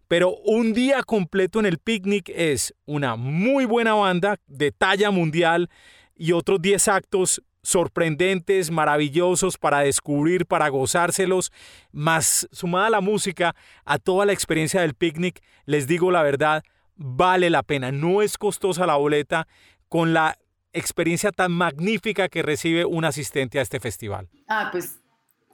Pero 0.07 0.35
un 0.45 0.73
día 0.73 1.03
completo 1.03 1.59
en 1.59 1.65
el 1.65 1.79
picnic 1.79 2.29
es 2.33 2.73
una 2.85 3.15
muy 3.15 3.65
buena 3.65 3.93
banda 3.93 4.37
de 4.47 4.71
talla 4.71 5.11
mundial 5.11 5.69
y 6.15 6.31
otros 6.31 6.61
10 6.61 6.87
actos 6.87 7.41
sorprendentes, 7.61 8.71
maravillosos 8.71 9.57
para 9.57 9.79
descubrir, 9.79 10.45
para 10.45 10.69
gozárselos, 10.69 11.51
más 11.91 12.47
sumada 12.53 12.89
la 12.89 13.01
música 13.01 13.55
a 13.83 13.97
toda 13.99 14.25
la 14.25 14.31
experiencia 14.31 14.79
del 14.79 14.93
picnic, 14.93 15.41
les 15.65 15.85
digo 15.85 16.09
la 16.09 16.23
verdad, 16.23 16.63
vale 16.95 17.49
la 17.49 17.63
pena. 17.63 17.91
No 17.91 18.21
es 18.21 18.37
costosa 18.37 18.85
la 18.85 18.95
boleta 18.95 19.49
con 19.89 20.13
la 20.13 20.37
experiencia 20.77 21.31
tan 21.31 21.51
magnífica 21.51 22.29
que 22.29 22.41
recibe 22.43 22.85
un 22.85 23.05
asistente 23.05 23.59
a 23.59 23.61
este 23.61 23.79
festival. 23.79 24.27
Ah, 24.47 24.69
pues 24.71 24.99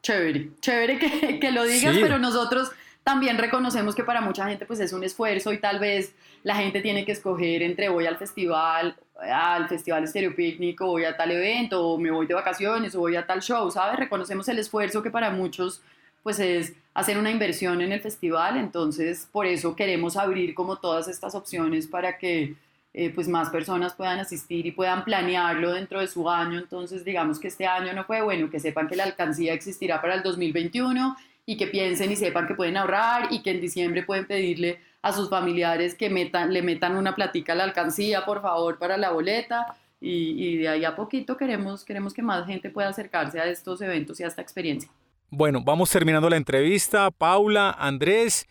chévere, 0.02 0.50
chévere 0.60 1.00
que, 1.00 1.40
que 1.40 1.52
lo 1.52 1.64
digas, 1.64 1.96
Sí. 1.96 2.02
pero 2.02 2.20
nosotros 2.20 2.72
también 3.04 3.38
reconocemos 3.38 3.96
que 3.96 4.04
para 4.04 4.22
mucha 4.22 4.48
gente 4.48 4.66
pues 4.66 4.80
es 4.80 4.94
un 4.94 5.04
esfuerzo 5.04 5.52
y 5.52 5.58
tal 5.60 5.80
vez 5.80 6.14
la 6.44 6.56
gente 6.56 6.82
tiene 6.82 7.04
que 7.06 7.12
escoger 7.12 7.62
entre 7.62 7.90
voy 7.90 8.06
al 8.06 8.18
festival, 8.18 8.96
al 9.22 9.68
festival 9.68 10.08
Stereo 10.08 10.36
Picnic 10.36 10.80
o 10.82 10.88
voy 10.88 11.04
a 11.06 11.16
tal 11.18 11.32
evento 11.32 11.86
o 11.86 11.98
me 11.98 12.12
voy 12.12 12.28
de 12.28 12.34
vacaciones 12.34 12.96
o 12.96 13.00
voy 13.00 13.16
a 13.18 13.26
tal 13.26 13.42
show, 13.42 13.70
¿sabes? 13.72 14.00
Reconocemos 14.00 14.48
el 14.48 14.60
esfuerzo 14.60 15.02
que 15.04 15.12
para 15.12 15.30
muchos 15.32 15.82
pues 16.22 16.40
es 16.40 16.74
hacer 16.94 17.18
una 17.18 17.32
inversión 17.32 17.82
en 17.82 17.92
el 17.92 18.00
festival, 18.00 18.56
entonces 18.56 19.28
por 19.30 19.46
eso 19.46 19.76
queremos 19.76 20.16
abrir 20.16 20.54
como 20.56 20.78
todas 20.78 21.10
estas 21.10 21.36
opciones 21.36 21.88
para 21.88 22.18
que 22.18 22.56
eh, 22.94 23.12
pues 23.14 23.28
más 23.28 23.50
personas 23.50 23.96
puedan 23.96 24.20
asistir 24.20 24.66
y 24.68 24.72
puedan 24.72 25.04
planearlo 25.04 25.74
dentro 25.74 26.00
de 26.00 26.08
su 26.08 26.30
año, 26.30 26.60
entonces 26.60 27.04
digamos 27.04 27.40
que 27.40 27.48
este 27.48 27.66
año 27.66 27.92
no 27.94 28.04
fue 28.04 28.22
bueno, 28.22 28.50
que 28.52 28.60
sepan 28.60 28.88
que 28.88 28.96
la 28.96 29.04
alcancía 29.04 29.54
existirá 29.54 30.00
para 30.00 30.14
el 30.14 30.22
2021 30.22 31.16
y 31.46 31.58
que 31.58 31.68
piensen 31.68 32.12
y 32.12 32.16
sepan 32.16 32.48
que 32.48 32.54
pueden 32.54 32.78
ahorrar 32.78 33.30
y 33.32 33.42
que 33.42 33.52
en 33.52 33.62
diciembre 33.62 34.04
pueden 34.04 34.28
pedirle 34.28 34.80
a 35.02 35.12
sus 35.12 35.30
familiares 35.30 35.96
que 35.96 36.10
metan, 36.10 36.54
le 36.54 36.62
metan 36.62 36.96
una 36.96 37.16
platica 37.16 37.54
a 37.54 37.56
la 37.56 37.64
alcancía, 37.64 38.26
por 38.26 38.42
favor, 38.42 38.78
para 38.78 38.96
la 38.98 39.12
boleta. 39.12 39.76
Y, 40.00 40.36
y 40.38 40.58
de 40.58 40.70
ahí 40.70 40.86
a 40.86 40.96
poquito 40.96 41.36
queremos, 41.36 41.84
queremos 41.84 42.14
que 42.14 42.22
más 42.22 42.46
gente 42.46 42.70
pueda 42.70 42.90
acercarse 42.90 43.40
a 43.40 43.46
estos 43.46 43.82
eventos 43.82 44.20
y 44.20 44.24
a 44.24 44.28
esta 44.28 44.42
experiencia. 44.42 44.90
Bueno, 45.30 45.62
vamos 45.64 45.90
terminando 45.90 46.30
la 46.30 46.38
entrevista. 46.38 47.12
Paula, 47.12 47.76
Andrés, 47.78 48.48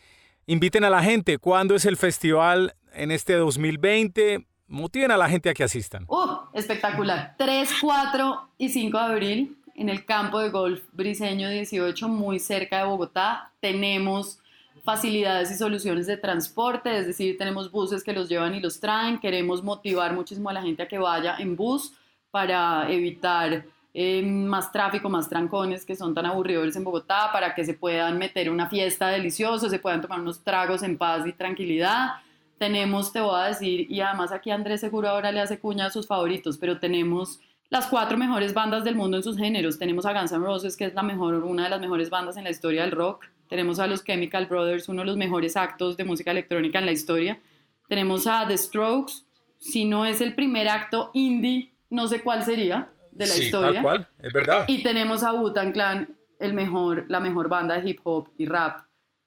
inviten 0.46 0.84
a 0.84 0.90
la 0.90 1.02
gente. 1.02 1.38
¿Cuándo 1.38 1.74
es 1.74 1.86
el 1.86 1.96
festival 1.96 2.74
en 2.94 3.10
este 3.10 3.34
2020? 3.34 4.46
Motiven 4.66 5.10
a 5.10 5.16
la 5.16 5.28
gente 5.28 5.50
a 5.50 5.54
que 5.54 5.64
asistan. 5.64 6.04
¡Uh! 6.08 6.48
Espectacular. 6.52 7.34
3, 7.36 7.70
4 7.80 8.48
y 8.58 8.68
5 8.70 8.98
de 8.98 9.04
abril 9.04 9.58
en 9.74 9.88
el 9.88 10.04
campo 10.04 10.38
de 10.38 10.50
golf 10.50 10.82
Briseño 10.92 11.48
18, 11.48 12.08
muy 12.08 12.38
cerca 12.38 12.78
de 12.78 12.84
Bogotá. 12.84 13.52
Tenemos 13.60 14.38
facilidades 14.84 15.50
y 15.50 15.54
soluciones 15.54 16.06
de 16.06 16.16
transporte, 16.16 16.96
es 16.96 17.06
decir, 17.06 17.38
tenemos 17.38 17.70
buses 17.70 18.02
que 18.02 18.12
los 18.12 18.28
llevan 18.28 18.54
y 18.54 18.60
los 18.60 18.80
traen. 18.80 19.18
Queremos 19.18 19.62
motivar 19.62 20.14
muchísimo 20.14 20.50
a 20.50 20.52
la 20.52 20.62
gente 20.62 20.82
a 20.82 20.88
que 20.88 20.98
vaya 20.98 21.36
en 21.38 21.56
bus 21.56 21.92
para 22.30 22.90
evitar 22.90 23.64
eh, 23.94 24.22
más 24.22 24.72
tráfico, 24.72 25.08
más 25.08 25.28
trancones 25.28 25.84
que 25.84 25.94
son 25.94 26.14
tan 26.14 26.26
aburridores 26.26 26.74
en 26.76 26.84
Bogotá, 26.84 27.30
para 27.32 27.54
que 27.54 27.64
se 27.64 27.74
puedan 27.74 28.18
meter 28.18 28.50
una 28.50 28.68
fiesta 28.68 29.08
deliciosa, 29.08 29.68
se 29.68 29.78
puedan 29.78 30.00
tomar 30.00 30.20
unos 30.20 30.42
tragos 30.42 30.82
en 30.82 30.96
paz 30.96 31.26
y 31.26 31.32
tranquilidad. 31.32 32.14
Tenemos, 32.62 33.12
te 33.12 33.20
voy 33.20 33.40
a 33.40 33.46
decir, 33.48 33.90
y 33.90 34.00
además 34.02 34.30
aquí 34.30 34.52
Andrés 34.52 34.80
seguro 34.80 35.08
ahora 35.08 35.32
le 35.32 35.40
hace 35.40 35.58
cuña 35.58 35.86
a 35.86 35.90
sus 35.90 36.06
favoritos, 36.06 36.58
pero 36.58 36.78
tenemos 36.78 37.40
las 37.70 37.88
cuatro 37.88 38.16
mejores 38.16 38.54
bandas 38.54 38.84
del 38.84 38.94
mundo 38.94 39.16
en 39.16 39.24
sus 39.24 39.36
géneros. 39.36 39.80
Tenemos 39.80 40.06
a 40.06 40.12
Guns 40.12 40.30
N' 40.30 40.44
Roses, 40.44 40.76
que 40.76 40.84
es 40.84 40.94
la 40.94 41.02
mejor, 41.02 41.34
una 41.42 41.64
de 41.64 41.70
las 41.70 41.80
mejores 41.80 42.08
bandas 42.08 42.36
en 42.36 42.44
la 42.44 42.50
historia 42.50 42.82
del 42.82 42.92
rock. 42.92 43.26
Tenemos 43.48 43.80
a 43.80 43.88
los 43.88 44.04
Chemical 44.04 44.46
Brothers, 44.46 44.88
uno 44.88 45.00
de 45.02 45.06
los 45.06 45.16
mejores 45.16 45.56
actos 45.56 45.96
de 45.96 46.04
música 46.04 46.30
electrónica 46.30 46.78
en 46.78 46.86
la 46.86 46.92
historia. 46.92 47.40
Tenemos 47.88 48.28
a 48.28 48.46
The 48.46 48.56
Strokes, 48.56 49.24
si 49.58 49.84
no 49.84 50.06
es 50.06 50.20
el 50.20 50.36
primer 50.36 50.68
acto 50.68 51.10
indie, 51.14 51.72
no 51.90 52.06
sé 52.06 52.22
cuál 52.22 52.44
sería 52.44 52.92
de 53.10 53.26
la 53.26 53.32
Sí, 53.32 53.42
historia. 53.46 53.72
tal 53.72 53.82
cual, 53.82 54.08
es 54.22 54.32
verdad. 54.32 54.66
Y 54.68 54.84
tenemos 54.84 55.24
a 55.24 55.32
Wu-Tang 55.32 55.72
Clan, 55.72 56.16
el 56.38 56.54
mejor, 56.54 57.06
la 57.08 57.18
mejor 57.18 57.48
banda 57.48 57.80
de 57.80 57.90
hip 57.90 57.98
hop 58.04 58.28
y 58.38 58.46
rap 58.46 58.82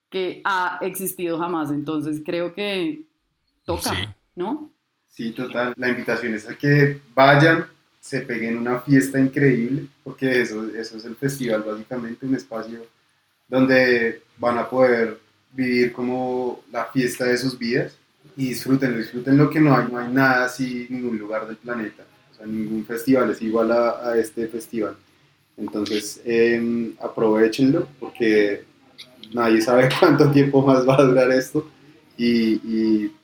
que 0.10 0.42
ha 0.46 0.80
existido 0.82 1.38
jamás. 1.38 1.70
Entonces 1.72 2.22
creo 2.26 2.54
que 2.54 3.04
toca, 3.66 3.94
Sí. 3.94 3.96
¿no? 4.36 4.72
Sí, 5.08 5.32
total. 5.32 5.74
La 5.78 5.90
invitación 5.90 6.34
es 6.34 6.48
a 6.50 6.56
que 6.58 7.02
vayan, 7.14 7.66
se 8.00 8.22
peguen 8.22 8.58
una 8.58 8.80
fiesta 8.82 9.20
increíble, 9.20 9.88
porque 10.04 10.42
eso, 10.42 10.68
eso 10.76 10.98
es 10.98 11.06
el 11.06 11.16
festival, 11.16 11.64
básicamente, 11.64 12.26
un 12.26 12.36
espacio 12.36 12.86
donde 13.48 14.22
van 14.38 14.58
a 14.58 14.70
poder 14.70 15.20
vivir 15.54 15.94
como 15.94 16.64
la 16.72 16.86
fiesta 16.86 17.26
de 17.26 17.38
sus 17.38 17.58
vidas 17.58 17.98
y 18.36 18.50
disfruten, 18.50 18.98
disfruten 18.98 19.38
lo 19.38 19.50
que 19.50 19.60
no 19.62 19.76
hay, 19.76 19.88
no 19.92 19.98
hay 20.00 20.12
nada 20.12 20.46
así 20.46 20.88
en 20.90 20.98
ningún 21.02 21.18
lugar 21.18 21.48
del 21.48 21.58
planeta, 21.58 22.04
o 22.32 22.36
sea, 22.36 22.46
ningún 22.46 22.86
festival 22.86 23.30
es 23.32 23.42
igual 23.42 23.72
a, 23.72 24.10
a 24.10 24.18
este 24.18 24.48
festival. 24.48 24.98
Entonces, 25.58 26.22
eh, 26.26 26.94
aprovechenlo 27.02 27.88
porque 28.00 28.66
nadie 29.34 29.62
sabe 29.62 29.90
cuánto 30.00 30.30
tiempo 30.32 30.66
más 30.66 30.88
va 30.88 30.98
a 31.00 31.04
durar 31.04 31.32
esto 31.32 31.70
y, 32.18 32.56
y, 32.56 33.16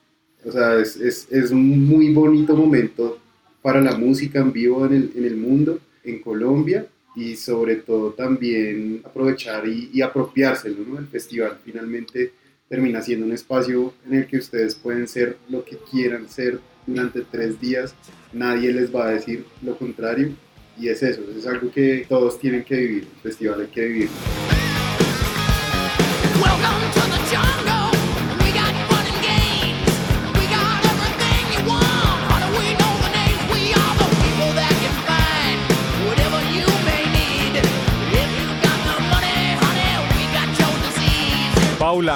o 0.46 0.52
sea, 0.52 0.80
es, 0.80 0.96
es, 0.98 1.28
es 1.32 1.52
un 1.52 1.88
muy 1.88 2.14
bonito 2.14 2.56
momento 2.56 3.20
para 3.62 3.82
la 3.82 3.96
música 3.98 4.40
en 4.40 4.52
vivo 4.52 4.86
en 4.86 4.94
el, 4.94 5.12
en 5.16 5.26
el 5.26 5.38
mundo, 5.38 5.80
en 6.04 6.22
Colombia 6.22 6.88
y 7.16 7.36
sobre 7.36 7.76
todo 7.78 8.12
también 8.12 9.02
aprovechar 9.04 9.68
y, 9.68 9.90
y 9.94 10.02
apropiárselo, 10.02 10.84
¿no? 10.88 11.00
El 11.00 11.08
festival 11.08 11.60
finalmente 11.64 12.32
termina 12.70 13.02
siendo 13.02 13.26
un 13.26 13.34
espacio 13.34 13.94
en 14.08 14.14
el 14.14 14.28
que 14.28 14.38
ustedes 14.38 14.76
pueden 14.76 15.08
ser 15.08 15.38
lo 15.50 15.64
que 15.66 15.78
quieran 15.92 16.30
ser 16.30 16.60
durante 16.88 17.22
tres 17.22 17.60
días, 17.60 17.94
nadie 18.34 18.72
les 18.72 18.96
va 18.96 19.08
a 19.08 19.12
decir 19.12 19.46
lo 19.62 19.78
contrario 19.78 20.30
y 20.80 20.88
es 20.88 21.04
eso, 21.04 21.22
es 21.38 21.46
algo 21.46 21.70
que 21.72 22.06
todos 22.08 22.40
tienen 22.40 22.64
que 22.64 22.78
vivir, 22.78 23.08
el 23.16 23.22
festival 23.22 23.62
hay 23.62 23.68
que 23.68 23.86
vivir. 23.86 24.10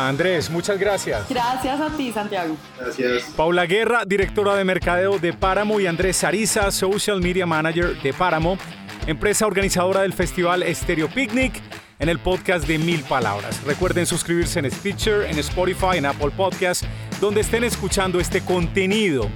Paula, 0.05 0.09
Andrés, 0.09 0.49
muchas 0.49 0.79
gracias. 0.79 1.27
Gracias 1.29 1.81
a 1.81 1.89
ti, 1.97 2.11
Santiago. 2.11 2.55
Gracias. 2.79 3.23
Paula 3.35 3.65
Guerra, 3.65 4.03
directora 4.05 4.55
de 4.55 4.63
mercadeo 4.63 5.17
de 5.17 5.33
Páramo, 5.33 5.79
y 5.79 5.87
Andrés 5.87 6.23
Ariza, 6.23 6.71
social 6.71 7.21
media 7.21 7.45
manager 7.45 7.99
de 8.01 8.13
Páramo, 8.13 8.57
empresa 9.07 9.47
organizadora 9.47 10.01
del 10.01 10.13
festival 10.13 10.63
Stereo 10.73 11.07
Picnic, 11.09 11.61
en 11.97 12.09
el 12.09 12.19
podcast 12.19 12.67
de 12.67 12.77
Mil 12.77 13.01
Palabras. 13.01 13.63
Recuerden 13.63 14.05
suscribirse 14.05 14.59
en 14.59 14.69
Stitcher, 14.69 15.23
en 15.23 15.39
Spotify, 15.39 15.97
en 15.97 16.05
Apple 16.05 16.31
Podcasts, 16.35 16.85
donde 17.19 17.41
estén 17.41 17.63
escuchando 17.63 18.19
este 18.19 18.41
contenido. 18.41 19.29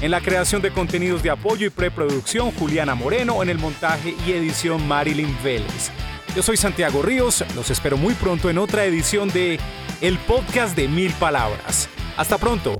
En 0.00 0.10
la 0.10 0.20
creación 0.20 0.60
de 0.62 0.72
contenidos 0.72 1.22
de 1.22 1.30
apoyo 1.30 1.66
y 1.66 1.70
preproducción, 1.70 2.50
Juliana 2.52 2.94
Moreno, 2.94 3.42
en 3.42 3.48
el 3.48 3.58
montaje 3.58 4.14
y 4.26 4.32
edición, 4.32 4.86
Marilyn 4.86 5.36
Vélez. 5.42 5.90
Yo 6.34 6.42
soy 6.42 6.56
Santiago 6.56 7.02
Ríos, 7.02 7.44
los 7.54 7.70
espero 7.70 7.98
muy 7.98 8.14
pronto 8.14 8.48
en 8.48 8.56
otra 8.56 8.86
edición 8.86 9.28
de 9.28 9.60
El 10.00 10.16
Podcast 10.18 10.74
de 10.74 10.88
Mil 10.88 11.12
Palabras. 11.12 11.90
Hasta 12.16 12.38
pronto. 12.38 12.74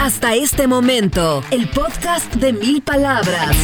Hasta 0.00 0.34
este 0.34 0.66
momento, 0.66 1.42
el 1.50 1.68
podcast 1.68 2.34
de 2.34 2.54
mil 2.54 2.82
palabras. 2.82 3.54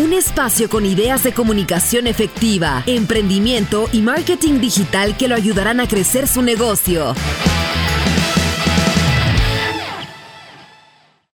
Un 0.00 0.12
espacio 0.12 0.68
con 0.68 0.84
ideas 0.84 1.22
de 1.22 1.32
comunicación 1.32 2.08
efectiva, 2.08 2.82
emprendimiento 2.86 3.88
y 3.92 4.00
marketing 4.00 4.60
digital 4.60 5.16
que 5.16 5.28
lo 5.28 5.36
ayudarán 5.36 5.78
a 5.78 5.86
crecer 5.86 6.26
su 6.26 6.42
negocio. 6.42 7.14